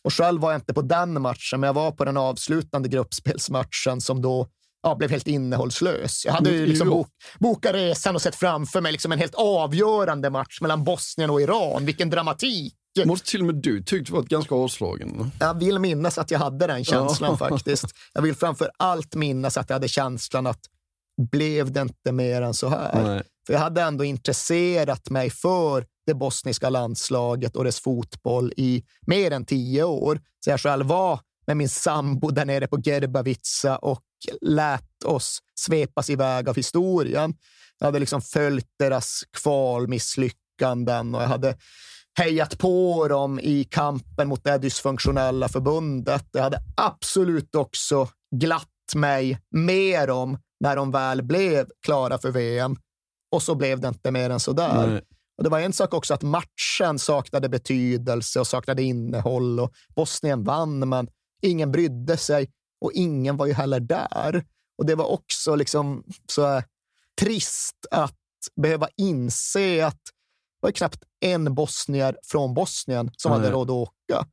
Och 0.07 0.13
själv 0.13 0.41
var 0.41 0.53
jag 0.53 0.59
inte 0.59 0.75
på 0.75 0.83
den 0.83 1.23
matchen, 1.23 1.61
men 1.61 1.67
jag 1.67 1.75
var 1.75 1.91
på 1.93 2.05
den 2.05 2.17
avslutande 2.17 2.89
gruppspelsmatchen 2.89 4.01
som 4.01 4.23
då 4.23 4.47
ja, 4.83 4.95
blev 4.95 5.11
helt 5.11 5.27
innehållslös. 5.27 6.25
Jag 6.25 6.33
hade 6.33 6.51
ju 6.51 6.61
Men 6.61 6.69
liksom 6.69 6.91
bok, 6.91 7.09
bokat 7.39 7.75
resan 7.75 8.15
och 8.15 8.23
sett 8.23 8.37
framför 8.37 8.81
mig 8.81 8.93
liksom 8.93 9.13
en 9.13 9.19
helt 9.19 9.35
avgörande 9.35 10.31
match 10.31 10.61
mellan 10.61 10.85
Bosnien 10.85 11.31
och 11.31 11.41
Iran. 11.41 11.87
Vilken 11.87 12.11
dramatik! 12.11 12.75
Måste 13.05 13.31
till 13.31 13.41
och 13.41 13.47
med 13.47 13.55
du 13.55 13.83
tyckte 13.83 14.13
var 14.13 14.21
ett 14.21 14.29
ganska 14.29 14.55
avslagen. 14.55 15.31
Jag 15.41 15.59
vill 15.59 15.79
minnas 15.79 16.19
att 16.19 16.31
jag 16.31 16.39
hade 16.39 16.67
den 16.67 16.85
känslan 16.85 17.37
Ja. 17.41 17.49
faktiskt. 17.49 17.87
Jag 18.13 18.23
vill 18.23 18.35
framför 18.35 18.71
allt 18.77 19.15
minnas 19.15 19.57
att 19.57 19.71
jag 19.71 19.75
hade 19.75 19.89
känslan 19.89 20.47
att 20.47 20.61
blev 21.31 21.73
det 21.73 21.81
inte 21.81 22.13
mer 22.13 22.43
än 22.43 22.55
så 22.55 22.69
här? 22.69 23.03
Nej. 23.03 23.23
För 23.47 23.53
jag 23.53 23.61
hade 23.61 23.83
ändå 23.83 24.05
intresserat 24.05 25.11
mig 25.11 25.31
för 25.31 25.85
det 26.07 26.15
bosniska 26.15 26.71
landslaget 26.71 27.57
och 27.57 27.65
dess 27.65 27.81
fotboll 27.81 28.53
i 28.57 28.85
mer 29.07 29.31
än 29.31 29.45
tio 29.45 29.85
år. 29.85 30.21
Så 30.45 30.51
jag 30.51 30.61
själv 30.61 30.87
var 30.87 31.21
med 31.47 31.57
min 31.57 31.69
sambo 31.69 32.31
där 32.31 32.45
nere 32.45 32.67
på 32.67 32.81
Gerbavica 32.81 33.77
och 33.77 34.03
lät 34.41 35.05
oss 35.05 35.39
svepas 35.55 36.11
iväg 36.11 36.49
av 36.49 36.57
historien. 36.57 37.35
Jag 37.79 37.87
hade 37.87 37.99
liksom 37.99 38.23
följt 38.23 38.69
deras 38.79 39.23
kvalmisslyckanden 39.43 41.15
och 41.15 41.23
jag 41.23 41.29
hade 41.29 41.57
hejat 42.19 42.59
på 42.59 43.09
dem 43.09 43.41
i 43.41 43.65
kampen 43.65 44.29
mot 44.29 44.45
det 44.45 44.59
dysfunktionella 44.59 45.49
förbundet. 45.49 46.25
Jag 46.33 46.43
hade 46.43 46.59
absolut 46.77 47.55
också 47.55 48.09
glatt 48.37 48.95
mig 48.95 49.39
med 49.51 50.09
dem 50.09 50.39
när 50.61 50.77
de 50.77 50.91
väl 50.91 51.23
blev 51.23 51.67
klara 51.83 52.19
för 52.19 52.31
VM. 52.31 52.77
Och 53.33 53.43
så 53.43 53.55
blev 53.55 53.81
det 53.81 53.89
inte 53.89 54.11
mer 54.11 54.31
än 54.31 54.41
så 54.41 54.53
där. 54.53 55.03
Och 55.37 55.45
det 55.45 55.51
var 55.51 55.61
en 55.61 55.73
sak 55.73 55.95
också 55.95 56.15
att 56.15 56.23
matchen 56.23 56.99
saknade 56.99 57.49
betydelse 57.49 58.41
och 58.41 58.47
saknade 58.47 58.83
innehåll 58.83 59.61
och 59.61 59.73
Bosnien 59.95 60.45
vann, 60.45 60.89
men 60.89 61.09
ingen 61.43 61.73
brydde 61.73 62.17
sig 62.17 62.51
och 62.81 62.93
ingen 62.93 63.37
var 63.37 63.47
ju 63.47 63.53
heller 63.53 63.81
där. 63.81 64.45
Och 64.79 64.87
det 64.87 64.95
var 64.95 65.07
också 65.07 65.55
liksom 65.55 66.05
så 66.27 66.63
trist 67.21 67.87
att 67.91 68.19
behöva 68.57 68.89
inse 68.97 69.87
att 69.87 70.01
det 70.61 70.67
var 70.67 70.71
knappt 70.71 71.03
en 71.21 71.55
bosnier 71.55 72.19
från 72.23 72.55
Bosnien 72.55 73.11
som 73.17 73.31
Nej. 73.31 73.41
hade 73.41 73.53
råd 73.53 73.71
att 73.71 73.75
åka. 73.75 74.27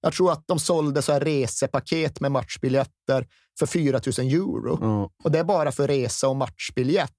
Jag 0.00 0.12
tror 0.12 0.32
att 0.32 0.42
de 0.46 0.58
sålde 0.58 1.02
så 1.02 1.12
här 1.12 1.20
resepaket 1.20 2.20
med 2.20 2.32
matchbiljetter 2.32 3.26
för 3.58 3.66
4 3.66 4.00
000 4.18 4.28
euro. 4.32 4.78
Ja. 4.80 5.10
Och 5.24 5.30
det 5.30 5.38
är 5.38 5.44
bara 5.44 5.72
för 5.72 5.88
resa 5.88 6.28
och 6.28 6.36
matchbiljett. 6.36 7.12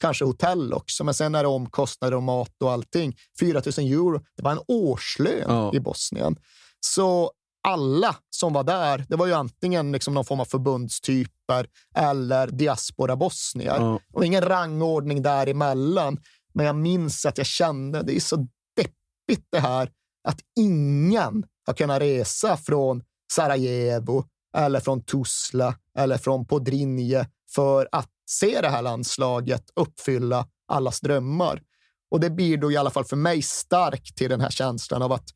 Kanske 0.00 0.24
hotell 0.24 0.72
också, 0.72 1.04
men 1.04 1.14
sen 1.14 1.34
är 1.34 1.42
det 1.42 1.48
omkostnader 1.48 2.16
och 2.16 2.22
mat 2.22 2.62
och 2.62 2.72
allting. 2.72 3.16
4 3.40 3.62
000 3.78 3.86
euro, 3.92 4.20
det 4.36 4.42
var 4.42 4.52
en 4.52 4.60
årslön 4.68 5.44
Ja. 5.48 5.74
i 5.74 5.80
Bosnien. 5.80 6.36
Så 6.80 7.30
alla 7.68 8.16
som 8.30 8.52
var 8.52 8.64
där, 8.64 9.04
det 9.08 9.16
var 9.16 9.26
ju 9.26 9.32
antingen 9.32 9.92
liksom 9.92 10.14
någon 10.14 10.24
form 10.24 10.40
av 10.40 10.44
förbundstyper 10.44 11.66
eller 11.96 12.46
diaspora-bosnier. 12.46 13.76
Ja. 13.80 14.00
Och 14.12 14.24
ingen 14.24 14.42
rangordning 14.44 15.22
däremellan. 15.22 16.18
Men 16.54 16.66
jag 16.66 16.76
minns 16.76 17.26
att 17.26 17.38
jag 17.38 17.46
kände, 17.46 18.02
det 18.02 18.16
är 18.16 18.20
så 18.20 18.36
deppigt 18.76 19.46
det 19.52 19.60
här, 19.60 19.90
att 20.28 20.38
ingen 20.60 21.44
har 21.66 21.74
kunnat 21.74 22.00
resa 22.02 22.56
från 22.56 23.02
Sarajevo 23.32 24.24
eller 24.56 24.80
från 24.80 25.02
Tuzla 25.02 25.74
eller 25.98 26.18
från 26.18 26.46
Podrinje 26.46 27.26
för 27.54 27.88
att 27.92 28.08
se 28.30 28.60
det 28.60 28.68
här 28.68 28.82
landslaget 28.82 29.70
uppfylla 29.76 30.46
allas 30.68 31.00
drömmar. 31.00 31.62
Och 32.10 32.20
det 32.20 32.30
blir 32.30 32.56
då 32.56 32.72
i 32.72 32.76
alla 32.76 32.90
fall 32.90 33.04
för 33.04 33.16
mig 33.16 33.42
starkt 33.42 34.16
till 34.16 34.30
den 34.30 34.40
här 34.40 34.50
känslan 34.50 35.02
av 35.02 35.12
att 35.12 35.28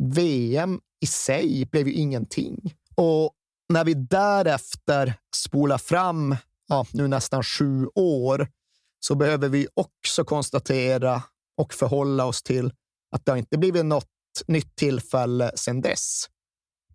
VM 0.00 0.80
i 1.00 1.06
sig 1.06 1.68
blev 1.72 1.88
ju 1.88 1.94
ingenting. 1.94 2.74
Och 2.94 3.32
när 3.68 3.84
vi 3.84 3.94
därefter 3.94 5.14
spolar 5.36 5.78
fram, 5.78 6.36
ja, 6.68 6.86
nu 6.92 7.08
nästan 7.08 7.42
sju 7.42 7.86
år, 7.94 8.48
så 9.00 9.14
behöver 9.14 9.48
vi 9.48 9.68
också 9.74 10.24
konstatera 10.24 11.22
och 11.56 11.74
förhålla 11.74 12.24
oss 12.24 12.42
till 12.42 12.72
att 13.14 13.24
det 13.24 13.32
har 13.32 13.36
inte 13.36 13.58
blivit 13.58 13.84
något 13.84 14.08
nytt 14.46 14.76
tillfälle 14.76 15.52
sedan 15.54 15.80
dess. 15.80 16.24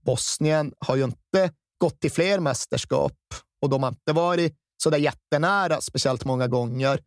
Bosnien 0.06 0.74
har 0.80 0.95
ju 0.95 1.03
inte 1.03 1.52
gått 1.78 1.99
till 1.99 2.11
fler 2.11 2.40
mästerskap 2.40 3.18
och 3.61 3.69
de 3.69 3.84
har 3.84 3.90
inte 3.90 4.14
varit 4.14 4.56
så 4.78 4.90
där 4.90 4.98
jättenära 4.98 5.82
speciellt 5.82 6.26
många 6.26 6.48
gånger. 6.48 6.99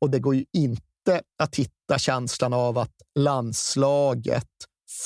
Och 0.00 0.10
det 0.10 0.18
går 0.18 0.34
ju 0.34 0.44
inte 0.52 1.22
att 1.38 1.56
hitta 1.56 1.98
känslan 1.98 2.52
av 2.52 2.78
att 2.78 2.94
landslaget, 3.14 4.50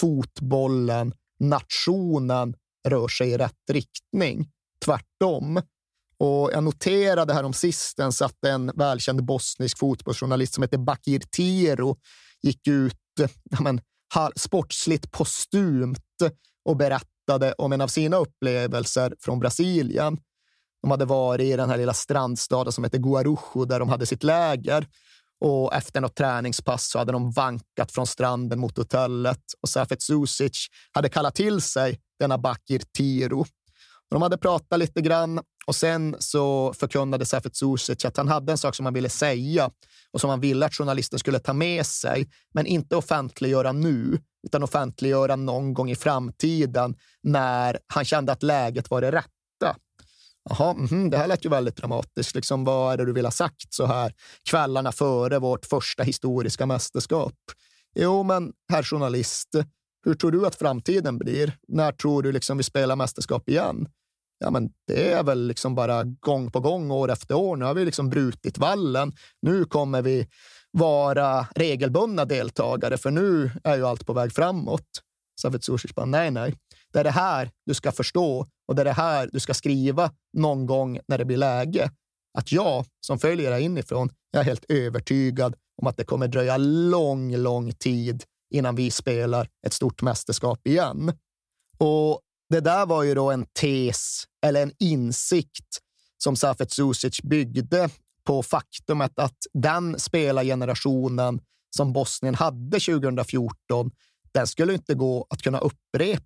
fotbollen, 0.00 1.14
nationen 1.38 2.54
rör 2.88 3.08
sig 3.08 3.30
i 3.30 3.38
rätt 3.38 3.70
riktning. 3.70 4.48
Tvärtom. 4.84 5.62
Och 6.18 6.50
jag 6.52 6.64
noterade 6.64 7.34
här 7.34 7.44
om 7.44 7.52
sistens 7.52 8.22
att 8.22 8.44
en 8.44 8.72
välkänd 8.74 9.24
bosnisk 9.24 9.78
fotbollsjournalist 9.78 10.54
som 10.54 10.62
heter 10.62 10.78
Bakir 10.78 11.22
Tiro 11.30 11.96
gick 12.42 12.66
ut 12.66 12.94
ja, 13.50 13.60
men, 13.60 13.80
sportsligt 14.36 15.10
postumt 15.10 15.98
och 16.64 16.76
berättade 16.76 17.52
om 17.58 17.72
en 17.72 17.80
av 17.80 17.88
sina 17.88 18.16
upplevelser 18.16 19.14
från 19.20 19.38
Brasilien. 19.38 20.18
De 20.82 20.90
hade 20.90 21.04
varit 21.04 21.44
i 21.44 21.56
den 21.56 21.70
här 21.70 21.76
lilla 21.76 21.94
strandstaden 21.94 22.72
som 22.72 22.84
heter 22.84 22.98
Guarujo 22.98 23.64
där 23.64 23.78
de 23.78 23.88
hade 23.88 24.06
sitt 24.06 24.22
läger. 24.22 24.86
Och 25.40 25.74
efter 25.74 26.00
något 26.00 26.14
träningspass 26.14 26.90
så 26.90 26.98
hade 26.98 27.12
de 27.12 27.30
vankat 27.30 27.92
från 27.92 28.06
stranden 28.06 28.60
mot 28.60 28.78
hotellet 28.78 29.42
och 29.62 29.68
Safet 29.68 30.02
Susic 30.02 30.66
hade 30.92 31.08
kallat 31.08 31.34
till 31.34 31.60
sig 31.60 32.00
denna 32.20 32.38
Bakir 32.38 32.82
Tiro. 32.96 33.44
De 34.10 34.22
hade 34.22 34.38
pratat 34.38 34.78
lite 34.78 35.00
grann 35.00 35.40
och 35.66 35.76
sen 35.76 36.16
så 36.18 36.72
förkunnade 36.72 37.26
Safet 37.26 37.56
Susic 37.56 38.04
att 38.04 38.16
han 38.16 38.28
hade 38.28 38.52
en 38.52 38.58
sak 38.58 38.74
som 38.74 38.86
han 38.86 38.94
ville 38.94 39.08
säga 39.08 39.70
och 40.12 40.20
som 40.20 40.30
han 40.30 40.40
ville 40.40 40.66
att 40.66 40.74
journalisten 40.74 41.18
skulle 41.18 41.38
ta 41.38 41.52
med 41.52 41.86
sig, 41.86 42.30
men 42.54 42.66
inte 42.66 42.96
offentliggöra 42.96 43.72
nu, 43.72 44.20
utan 44.46 44.62
offentliggöra 44.62 45.36
någon 45.36 45.74
gång 45.74 45.90
i 45.90 45.96
framtiden 45.96 46.96
när 47.22 47.78
han 47.86 48.04
kände 48.04 48.32
att 48.32 48.42
läget 48.42 48.90
var 48.90 49.00
det 49.00 49.12
rätta. 49.12 49.37
Jaha, 50.48 50.74
mhm, 50.74 51.10
det 51.10 51.16
här 51.16 51.26
lät 51.26 51.44
ju 51.44 51.48
väldigt 51.48 51.76
dramatiskt. 51.76 52.34
Liksom, 52.34 52.64
vad 52.64 52.92
är 52.92 52.96
det 52.96 53.04
du 53.04 53.12
vill 53.12 53.24
ha 53.24 53.32
sagt 53.32 53.74
så 53.74 53.86
här 53.86 54.12
kvällarna 54.50 54.92
före 54.92 55.38
vårt 55.38 55.66
första 55.66 56.02
historiska 56.02 56.66
mästerskap? 56.66 57.34
Jo, 57.94 58.22
men 58.22 58.52
herr 58.72 58.82
journalist, 58.82 59.48
hur 60.04 60.14
tror 60.14 60.30
du 60.30 60.46
att 60.46 60.54
framtiden 60.54 61.18
blir? 61.18 61.56
När 61.68 61.92
tror 61.92 62.22
du 62.22 62.32
liksom 62.32 62.56
vi 62.56 62.62
spelar 62.62 62.96
mästerskap 62.96 63.48
igen? 63.48 63.88
Ja, 64.38 64.50
men 64.50 64.70
det 64.86 65.12
är 65.12 65.22
väl 65.22 65.46
liksom 65.46 65.74
bara 65.74 66.04
gång 66.04 66.50
på 66.50 66.60
gång, 66.60 66.90
år 66.90 67.10
efter 67.10 67.34
år. 67.34 67.56
Nu 67.56 67.64
har 67.64 67.74
vi 67.74 67.84
liksom 67.84 68.10
brutit 68.10 68.58
vallen. 68.58 69.12
Nu 69.42 69.64
kommer 69.64 70.02
vi 70.02 70.28
vara 70.70 71.46
regelbundna 71.54 72.24
deltagare, 72.24 72.98
för 72.98 73.10
nu 73.10 73.50
är 73.64 73.76
ju 73.76 73.86
allt 73.86 74.06
på 74.06 74.12
väg 74.12 74.32
framåt. 74.32 74.86
Savet 75.40 75.64
Susic 75.64 75.94
bara, 75.94 76.06
nej, 76.06 76.30
nej. 76.30 76.54
Det 76.92 76.98
är 77.00 77.04
det 77.04 77.10
här 77.10 77.50
du 77.66 77.74
ska 77.74 77.92
förstå 77.92 78.46
och 78.68 78.74
det 78.74 78.82
är 78.82 78.84
det 78.84 78.92
här 78.92 79.30
du 79.32 79.40
ska 79.40 79.54
skriva 79.54 80.10
någon 80.32 80.66
gång 80.66 81.00
när 81.08 81.18
det 81.18 81.24
blir 81.24 81.36
läge. 81.36 81.90
Att 82.38 82.52
jag, 82.52 82.84
som 83.00 83.18
följer 83.18 83.50
det 83.50 83.60
inifrån, 83.60 84.10
jag 84.30 84.40
är 84.40 84.44
helt 84.44 84.64
övertygad 84.68 85.54
om 85.82 85.86
att 85.86 85.96
det 85.96 86.04
kommer 86.04 86.28
dröja 86.28 86.56
lång, 86.56 87.36
lång 87.36 87.72
tid 87.72 88.24
innan 88.54 88.76
vi 88.76 88.90
spelar 88.90 89.48
ett 89.66 89.72
stort 89.72 90.02
mästerskap 90.02 90.66
igen. 90.66 91.12
Och 91.78 92.20
det 92.50 92.60
där 92.60 92.86
var 92.86 93.02
ju 93.02 93.14
då 93.14 93.30
en 93.30 93.46
tes 93.60 94.24
eller 94.46 94.62
en 94.62 94.72
insikt 94.78 95.78
som 96.18 96.36
Safet 96.36 96.72
Susic 96.72 97.22
byggde 97.22 97.88
på 98.24 98.42
faktumet 98.42 99.18
att 99.18 99.36
den 99.52 99.98
spelargenerationen 99.98 101.40
som 101.76 101.92
Bosnien 101.92 102.34
hade 102.34 102.80
2014, 102.80 103.90
den 104.32 104.46
skulle 104.46 104.74
inte 104.74 104.94
gå 104.94 105.26
att 105.30 105.42
kunna 105.42 105.58
upprepa. 105.58 106.22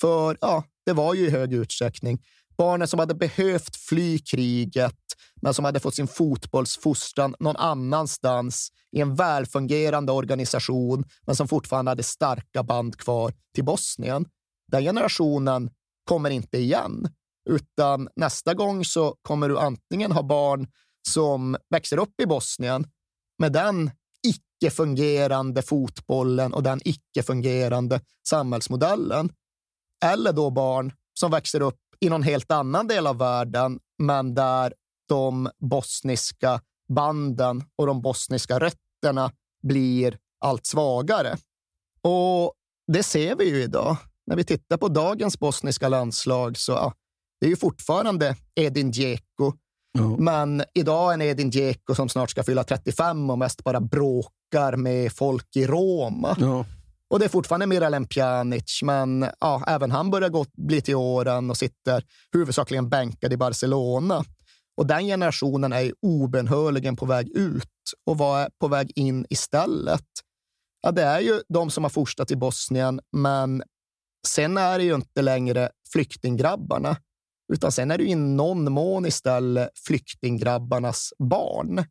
För 0.00 0.38
ja, 0.40 0.64
det 0.86 0.92
var 0.92 1.14
ju 1.14 1.26
i 1.26 1.30
hög 1.30 1.52
utsträckning 1.52 2.18
barnen 2.58 2.88
som 2.88 2.98
hade 2.98 3.14
behövt 3.14 3.76
fly 3.76 4.18
kriget, 4.18 4.96
men 5.42 5.54
som 5.54 5.64
hade 5.64 5.80
fått 5.80 5.94
sin 5.94 6.08
fotbollsfostran 6.08 7.34
någon 7.40 7.56
annanstans 7.56 8.68
i 8.96 9.00
en 9.00 9.14
välfungerande 9.14 10.12
organisation, 10.12 11.04
men 11.26 11.36
som 11.36 11.48
fortfarande 11.48 11.90
hade 11.90 12.02
starka 12.02 12.62
band 12.62 12.96
kvar 12.96 13.32
till 13.54 13.64
Bosnien. 13.64 14.26
Den 14.72 14.82
generationen 14.82 15.70
kommer 16.04 16.30
inte 16.30 16.58
igen, 16.58 17.08
utan 17.50 18.08
nästa 18.16 18.54
gång 18.54 18.84
så 18.84 19.16
kommer 19.22 19.48
du 19.48 19.58
antingen 19.58 20.12
ha 20.12 20.22
barn 20.22 20.66
som 21.08 21.56
växer 21.70 21.98
upp 21.98 22.20
i 22.22 22.26
Bosnien 22.26 22.86
med 23.38 23.52
den 23.52 23.90
icke-fungerande 24.22 25.62
fotbollen 25.62 26.54
och 26.54 26.62
den 26.62 26.80
icke-fungerande 26.84 28.00
samhällsmodellen. 28.28 29.30
Eller 30.04 30.32
då 30.32 30.50
barn 30.50 30.92
som 31.18 31.30
växer 31.30 31.60
upp 31.60 31.80
i 32.00 32.08
någon 32.08 32.22
helt 32.22 32.52
annan 32.52 32.86
del 32.86 33.06
av 33.06 33.18
världen, 33.18 33.78
men 33.98 34.34
där 34.34 34.74
de 35.08 35.50
bosniska 35.58 36.60
banden 36.88 37.64
och 37.76 37.86
de 37.86 38.02
bosniska 38.02 38.58
rötterna 38.58 39.32
blir 39.62 40.18
allt 40.40 40.66
svagare. 40.66 41.36
Och 42.02 42.52
det 42.92 43.02
ser 43.02 43.36
vi 43.36 43.44
ju 43.44 43.62
idag. 43.62 43.96
När 44.26 44.36
vi 44.36 44.44
tittar 44.44 44.76
på 44.76 44.88
dagens 44.88 45.38
bosniska 45.38 45.88
landslag 45.88 46.56
så 46.56 46.72
ja, 46.72 46.92
det 47.40 47.46
är 47.46 47.50
ju 47.50 47.56
fortfarande 47.56 48.36
Edin 48.54 48.90
Dzeko. 48.90 49.52
Mm. 49.98 50.24
Men 50.24 50.64
idag 50.74 51.10
är 51.10 51.14
en 51.14 51.22
Edin 51.22 51.50
Dzeko 51.50 51.94
som 51.94 52.08
snart 52.08 52.30
ska 52.30 52.42
fylla 52.42 52.64
35 52.64 53.30
och 53.30 53.38
mest 53.38 53.64
bara 53.64 53.80
bråkar 53.80 54.76
med 54.76 55.12
folk 55.12 55.56
i 55.56 55.66
Roma. 55.66 56.36
Mm. 56.40 56.64
Och 57.10 57.18
det 57.18 57.24
är 57.24 57.28
fortfarande 57.28 57.66
Miralem 57.66 58.06
Pjanic, 58.06 58.80
men 58.82 59.26
ja, 59.40 59.64
även 59.66 59.90
han 59.90 60.10
börjar 60.10 60.28
gå, 60.28 60.46
bli 60.52 60.80
till 60.80 60.94
åren 60.94 61.50
och 61.50 61.56
sitter 61.56 62.04
huvudsakligen 62.32 62.88
bänkad 62.88 63.32
i 63.32 63.36
Barcelona. 63.36 64.24
Och 64.76 64.86
den 64.86 65.04
generationen 65.04 65.72
är 65.72 65.92
obenhörligen 66.02 66.96
på 66.96 67.06
väg 67.06 67.28
ut. 67.28 67.68
Och 68.06 68.18
vad 68.18 68.40
är 68.40 68.48
på 68.60 68.68
väg 68.68 68.92
in 68.94 69.26
istället? 69.30 70.06
Ja, 70.82 70.92
det 70.92 71.02
är 71.02 71.20
ju 71.20 71.40
de 71.48 71.70
som 71.70 71.84
har 71.84 71.90
forstat 71.90 72.30
i 72.30 72.36
Bosnien, 72.36 73.00
men 73.12 73.62
sen 74.26 74.56
är 74.56 74.78
det 74.78 74.84
ju 74.84 74.94
inte 74.94 75.22
längre 75.22 75.70
flyktinggrabbarna, 75.92 76.96
utan 77.52 77.72
sen 77.72 77.90
är 77.90 77.98
det 77.98 78.04
i 78.04 78.14
någon 78.14 78.72
mån 78.72 79.06
istället 79.06 79.70
flyktinggrabbarnas 79.86 81.12
barn. 81.18 81.84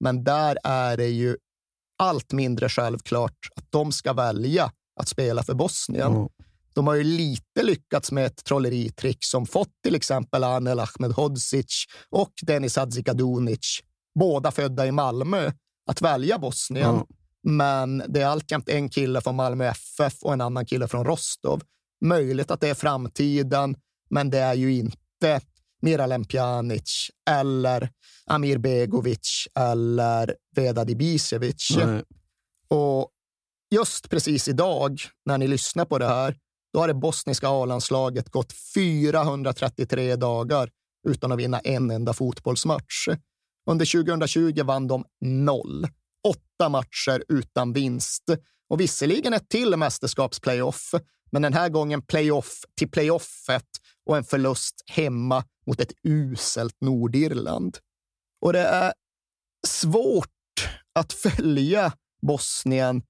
Men 0.00 0.24
där 0.24 0.58
är 0.64 0.96
det 0.96 1.08
ju 1.08 1.36
allt 1.98 2.32
mindre 2.32 2.68
självklart 2.68 3.38
att 3.56 3.64
de 3.70 3.92
ska 3.92 4.12
välja 4.12 4.72
att 5.00 5.08
spela 5.08 5.42
för 5.42 5.54
Bosnien. 5.54 6.12
Mm. 6.12 6.28
De 6.74 6.86
har 6.86 6.94
ju 6.94 7.04
lite 7.04 7.62
lyckats 7.62 8.12
med 8.12 8.26
ett 8.26 8.44
trolleritrick 8.44 9.24
som 9.24 9.46
fått 9.46 9.72
till 9.82 9.94
exempel 9.94 10.44
Anel 10.44 10.80
Ahmedhodzic 10.80 11.84
och 12.10 12.32
Denis 12.42 12.76
Hadzikadunic, 12.76 13.80
båda 14.18 14.50
födda 14.50 14.86
i 14.86 14.92
Malmö, 14.92 15.52
att 15.90 16.02
välja 16.02 16.38
Bosnien. 16.38 16.94
Mm. 16.94 17.06
Men 17.42 18.02
det 18.08 18.22
är 18.22 18.26
alltjämt 18.26 18.68
en 18.68 18.88
kille 18.88 19.20
från 19.20 19.36
Malmö 19.36 19.66
FF 19.66 20.22
och 20.22 20.32
en 20.32 20.40
annan 20.40 20.66
kille 20.66 20.88
från 20.88 21.04
Rostov. 21.04 21.62
Möjligt 22.04 22.50
att 22.50 22.60
det 22.60 22.68
är 22.68 22.74
framtiden, 22.74 23.76
men 24.10 24.30
det 24.30 24.38
är 24.38 24.54
ju 24.54 24.74
inte 24.74 25.40
Miralem 25.82 26.24
Pjanic 26.24 27.10
eller 27.30 27.90
Amir 28.26 28.58
Begovic 28.58 29.48
eller 29.58 30.34
Vedad 30.56 30.90
Ibisevic. 30.90 31.78
Och 32.68 33.10
just 33.74 34.10
precis 34.10 34.48
idag, 34.48 35.00
när 35.26 35.38
ni 35.38 35.48
lyssnar 35.48 35.84
på 35.84 35.98
det 35.98 36.08
här, 36.08 36.36
då 36.72 36.80
har 36.80 36.88
det 36.88 36.94
bosniska 36.94 37.48
A-landslaget 37.48 38.30
gått 38.30 38.52
433 38.74 40.16
dagar 40.16 40.70
utan 41.08 41.32
att 41.32 41.38
vinna 41.38 41.58
en 41.58 41.90
enda 41.90 42.12
fotbollsmatch. 42.12 43.08
Under 43.70 44.02
2020 44.02 44.62
vann 44.62 44.86
de 44.86 45.04
noll. 45.20 45.86
Åtta 46.28 46.68
matcher 46.68 47.24
utan 47.28 47.72
vinst. 47.72 48.24
Och 48.68 48.80
visserligen 48.80 49.32
ett 49.32 49.48
till 49.48 49.76
mästerskapsplayoff, 49.76 50.94
men 51.30 51.42
den 51.42 51.54
här 51.54 51.68
gången 51.68 52.02
playoff 52.02 52.60
till 52.78 52.90
playoffet 52.90 53.66
och 54.06 54.16
en 54.16 54.24
förlust 54.24 54.74
hemma 54.86 55.44
mot 55.68 55.80
ett 55.80 55.92
uselt 56.04 56.76
Nordirland. 56.80 57.78
Och 58.40 58.52
det 58.52 58.62
är 58.62 58.92
svårt 59.66 60.28
att 60.92 61.12
följa 61.12 61.92
Bosnien 62.22 63.02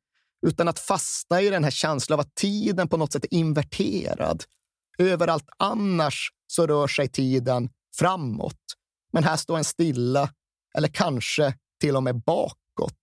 utan 0.47 0.69
att 0.69 0.79
fastna 0.79 1.43
i 1.43 1.51
den 1.51 1.65
här 1.65 1.71
känslan 1.71 2.15
av 2.15 2.21
att 2.21 2.35
tiden 2.35 2.89
på 2.89 2.97
något 2.97 3.13
sätt 3.13 3.25
är 3.25 3.35
inverterad. 3.35 4.45
Överallt 4.99 5.49
annars 5.57 6.33
så 6.47 6.67
rör 6.67 6.87
sig 6.87 7.09
tiden 7.09 7.71
framåt. 7.97 8.61
Men 9.13 9.25
här 9.25 9.37
står 9.37 9.59
en 9.59 9.65
stilla, 9.65 10.31
eller 10.75 10.89
kanske 10.89 11.55
till 11.81 11.97
och 11.97 12.03
med 12.03 12.23
bakåt. 12.23 12.95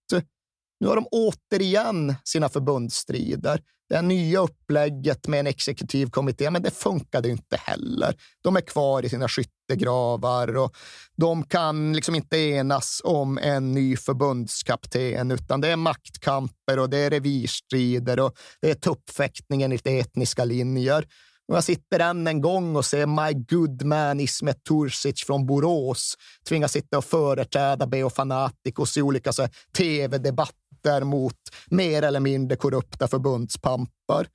Nu 0.80 0.88
har 0.88 0.96
de 0.96 1.08
återigen 1.12 2.16
sina 2.24 2.50
förbundsstrider. 2.50 3.62
Det 3.90 4.02
nya 4.02 4.40
upplägget 4.40 5.28
med 5.28 5.40
en 5.40 5.48
exekutiv 5.48 6.10
kommitté, 6.10 6.50
men 6.50 6.62
det 6.62 6.72
funkade 6.72 7.30
inte 7.30 7.58
heller. 7.58 8.16
De 8.44 8.56
är 8.56 8.62
kvar 8.62 9.06
i 9.06 9.10
sina 9.10 9.28
skyttegravar 9.28 10.58
och 10.58 10.76
de 11.18 11.44
kan 11.44 11.94
liksom 11.94 12.16
inte 12.16 12.38
enas 12.38 13.02
om 13.04 13.38
en 13.38 13.72
ny 13.72 13.98
förbundskapten, 13.98 15.32
utan 15.32 15.62
det 15.62 15.68
är 15.68 15.76
maktkamper 15.76 16.80
och 16.80 16.90
det 16.90 16.98
är 16.98 17.10
revirstrider 17.10 18.20
och 18.20 18.34
det 18.62 18.70
är 18.70 18.76
tuppfäktning 18.76 19.62
enligt 19.62 19.88
etniska 19.88 20.46
linjer. 20.46 21.06
Och 21.48 21.56
jag 21.56 21.64
sitter 21.64 22.00
än 22.00 22.28
en 22.28 22.42
gång 22.42 22.76
och 22.76 22.86
ser 22.86 23.06
My 23.06 23.34
Good 23.34 23.84
Man 23.84 24.20
Ismet 24.20 24.64
Tursic 24.64 25.24
från 25.26 25.46
Borås 25.46 26.16
tvingas 26.48 26.72
sitta 26.72 26.98
och 26.98 27.06
företräda 27.06 27.88
Beo 27.88 28.10
Fanaticos 28.10 28.98
i 28.98 29.02
olika 29.02 29.32
tv-debatter 29.78 30.65
röster 30.86 31.04
mot 31.04 31.38
mer 31.68 32.02
eller 32.02 32.20
mindre 32.20 32.58
korrupta 32.58 33.08
förbundspampar. 33.08 34.28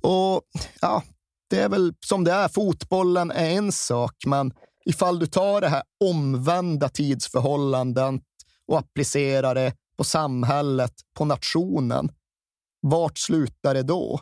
Och 0.00 0.42
ja, 0.80 1.02
det 1.50 1.60
är 1.60 1.68
väl 1.68 1.94
som 2.06 2.24
det 2.24 2.32
är. 2.32 2.48
Fotbollen 2.48 3.30
är 3.30 3.50
en 3.50 3.72
sak, 3.72 4.14
men 4.26 4.52
ifall 4.84 5.18
du 5.18 5.26
tar 5.26 5.60
det 5.60 5.68
här 5.68 5.82
omvända 6.04 6.88
tidsförhållanden 6.88 8.20
och 8.66 8.78
applicerar 8.78 9.54
det 9.54 9.72
på 9.98 10.04
samhället, 10.04 10.92
på 11.18 11.24
nationen, 11.24 12.10
vart 12.82 13.18
slutar 13.18 13.74
det 13.74 13.82
då? 13.82 14.20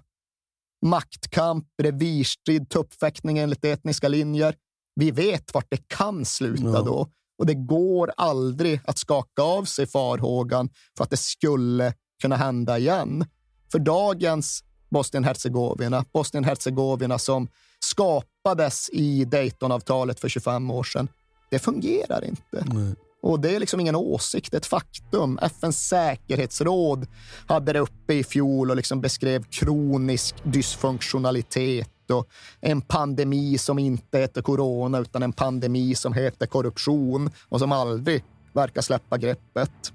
Maktkamp, 0.87 1.67
revirstrid, 1.83 2.71
tuppfäktning 2.71 3.39
enligt 3.39 3.65
etniska 3.65 4.09
linjer. 4.09 4.55
Vi 4.95 5.11
vet 5.11 5.55
vart 5.55 5.67
det 5.71 5.89
kan 5.89 6.25
sluta 6.25 6.65
ja. 6.65 6.83
då. 6.83 7.09
Och 7.39 7.47
det 7.47 7.55
går 7.55 8.13
aldrig 8.17 8.81
att 8.85 8.99
skaka 8.99 9.43
av 9.43 9.65
sig 9.65 9.87
farhågan 9.87 10.69
för 10.97 11.05
att 11.05 11.11
det 11.11 11.17
skulle 11.17 11.95
kunna 12.23 12.37
hända 12.37 12.79
igen. 12.79 13.25
För 13.73 13.79
dagens 13.79 14.65
Bosnien-Hercegovina, 14.91 16.05
Bosnien-Hercegovina 16.13 17.19
som 17.19 17.49
skapades 17.81 18.91
i 18.93 19.25
Daytonavtalet 19.25 20.21
för 20.21 20.29
25 20.29 20.71
år 20.71 20.85
sedan, 20.85 21.09
det 21.51 21.59
fungerar 21.59 22.25
inte. 22.25 22.65
Nej. 22.67 22.95
Och 23.23 23.41
det 23.41 23.57
är 23.57 23.61
liksom 23.61 23.81
ingen 23.81 23.97
åsikt, 23.97 24.51
det 24.51 24.57
är 24.57 24.61
ett 24.61 24.67
faktum. 24.67 25.39
FNs 25.43 25.89
säkerhetsråd 25.89 27.07
hade 27.47 27.73
det 27.73 27.79
uppe 27.79 28.15
i 28.15 28.25
fjol 28.25 28.71
och 28.71 28.77
liksom 28.77 29.01
beskrev 29.01 29.45
kronisk 29.51 30.35
dysfunktionalitet 30.43 31.91
och 32.11 32.29
en 32.61 32.81
pandemi 32.81 33.59
som 33.59 33.79
inte 33.79 34.19
heter 34.19 34.43
corona 34.43 34.99
utan 34.99 35.23
en 35.23 35.33
pandemi 35.33 35.95
som 35.95 36.13
heter 36.13 36.47
korruption 36.47 37.31
och 37.49 37.61
som 37.61 37.73
aldrig 37.73 38.25
verkar 38.53 38.83
släppa 38.83 39.19
greppet. 39.19 39.93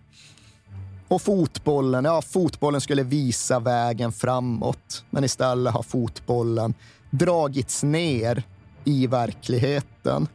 Och 1.08 1.22
fotbollen, 1.22 2.06
ja, 2.06 2.22
fotbollen 2.22 2.82
skulle 2.82 3.04
visa 3.04 3.60
vägen 3.60 4.12
framåt, 4.12 5.06
men 5.10 5.24
istället 5.24 5.74
har 5.74 5.84
fotbollen 5.84 6.74
dragits 7.10 7.84
ner 7.84 8.44
i 8.84 9.08
verkligheten. 9.08 10.28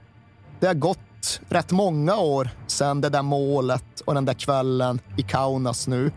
Det 0.60 0.66
har 0.66 0.74
gått 0.74 1.40
rätt 1.48 1.70
många 1.70 2.16
år 2.16 2.50
sedan 2.66 3.00
det 3.00 3.08
där 3.08 3.22
målet 3.22 4.00
och 4.00 4.14
den 4.14 4.24
där 4.24 4.34
kvällen 4.34 5.00
i 5.16 5.22
Kaunas 5.22 5.88
nu. 5.88 6.12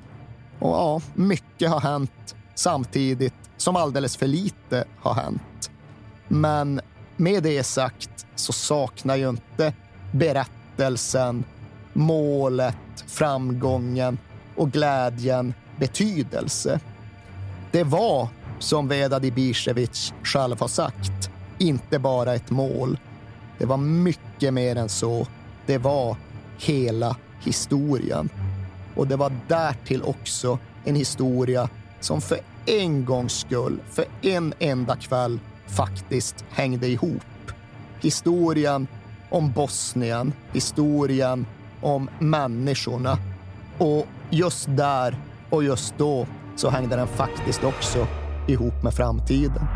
Och 0.59 0.69
ja, 0.69 1.01
mycket 1.15 1.69
har 1.69 1.79
hänt 1.79 2.35
samtidigt 2.57 3.33
som 3.57 3.75
alldeles 3.75 4.17
för 4.17 4.27
lite 4.27 4.85
har 4.99 5.13
hänt. 5.13 5.71
Men 6.27 6.81
med 7.17 7.43
det 7.43 7.63
sagt 7.63 8.25
så 8.35 8.53
saknar 8.53 9.15
ju 9.15 9.29
inte 9.29 9.73
berättelsen, 10.11 11.43
målet, 11.93 12.75
framgången 13.07 14.17
och 14.55 14.71
glädjen 14.71 15.53
betydelse. 15.79 16.79
Det 17.71 17.83
var, 17.83 18.27
som 18.59 18.87
Vedad 18.87 19.25
Ibisevic 19.25 20.13
själv 20.23 20.59
har 20.59 20.67
sagt, 20.67 21.29
inte 21.57 21.99
bara 21.99 22.35
ett 22.35 22.49
mål. 22.49 22.99
Det 23.57 23.65
var 23.65 23.77
mycket 23.77 24.53
mer 24.53 24.75
än 24.75 24.89
så. 24.89 25.27
Det 25.65 25.77
var 25.77 26.17
hela 26.57 27.15
historien. 27.39 28.29
Och 28.95 29.07
det 29.07 29.15
var 29.15 29.31
därtill 29.47 30.03
också 30.03 30.59
en 30.85 30.95
historia 30.95 31.69
som 31.99 32.21
för 32.21 32.39
en 32.65 33.05
gångs 33.05 33.39
skull, 33.39 33.79
för 33.89 34.05
en 34.21 34.53
enda 34.59 34.95
kväll, 34.95 35.39
faktiskt 35.67 36.45
hängde 36.49 36.87
ihop. 36.87 37.23
Historien 38.01 38.87
om 39.29 39.51
Bosnien, 39.51 40.33
historien 40.53 41.45
om 41.81 42.09
människorna. 42.19 43.17
Och 43.77 44.07
just 44.29 44.67
där 44.69 45.17
och 45.49 45.63
just 45.63 45.97
då 45.97 46.27
så 46.55 46.69
hängde 46.69 46.95
den 46.95 47.07
faktiskt 47.07 47.63
också 47.63 48.07
ihop 48.47 48.83
med 48.83 48.93
framtiden. 48.93 49.67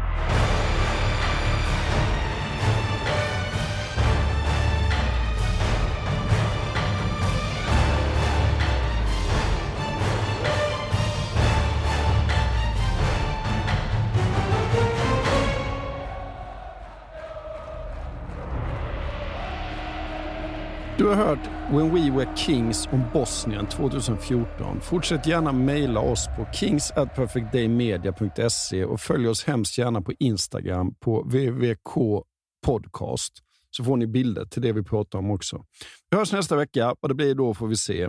Har 21.12 21.26
hört 21.26 21.50
When 21.70 21.94
We 21.94 22.12
Were 22.12 22.36
Kings 22.36 22.88
om 22.92 23.04
Bosnien 23.14 23.68
2014. 23.68 24.82
Fortsätt 24.82 25.28
gärna 25.28 25.52
mejla 25.52 26.00
oss 26.00 26.28
på 26.38 26.48
kings 26.54 26.92
at 26.92 27.16
perfectdaymedia.se 27.16 28.86
och 28.86 29.02
följ 29.02 29.28
oss 29.28 29.44
hemskt 29.44 29.78
gärna 29.78 30.02
på 30.02 30.14
Instagram 30.20 30.94
på 31.00 31.22
www.podcast 31.22 32.24
så 33.72 33.84
får 33.84 33.98
ni 33.98 34.08
bilder 34.08 34.46
till 34.46 34.62
det 34.62 34.72
vi 34.72 34.84
pratar 34.84 35.20
om 35.20 35.32
också. 35.32 35.66
Vi 36.10 36.18
hörs 36.18 36.32
nästa 36.32 36.56
vecka. 36.56 36.96
Vad 37.00 37.12
det 37.12 37.16
blir 37.16 37.36
då 37.36 37.54
får 37.54 37.68
vi 37.68 37.76
se. 37.76 38.08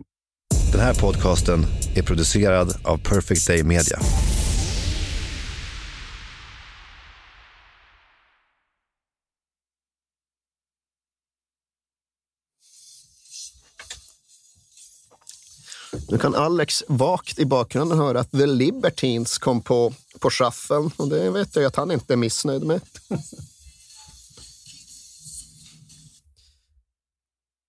Den 0.72 0.80
här 0.80 0.94
podcasten 0.94 1.60
är 1.96 2.02
producerad 2.02 2.68
av 2.84 2.96
Perfect 2.98 3.46
Day 3.46 3.62
Media. 3.64 3.98
Nu 16.12 16.18
kan 16.18 16.34
Alex 16.34 16.82
vagt 16.88 17.38
i 17.38 17.44
bakgrunden 17.44 17.98
höra 17.98 18.20
att 18.20 18.30
The 18.30 18.46
Libertines 18.46 19.38
kom 19.38 19.60
på, 19.60 19.92
på 20.18 20.30
shuffle 20.30 20.90
och 20.96 21.08
det 21.08 21.30
vet 21.30 21.56
jag 21.56 21.64
att 21.64 21.76
han 21.76 21.90
inte 21.90 22.12
är 22.12 22.16
missnöjd 22.16 22.62
med. 22.62 22.80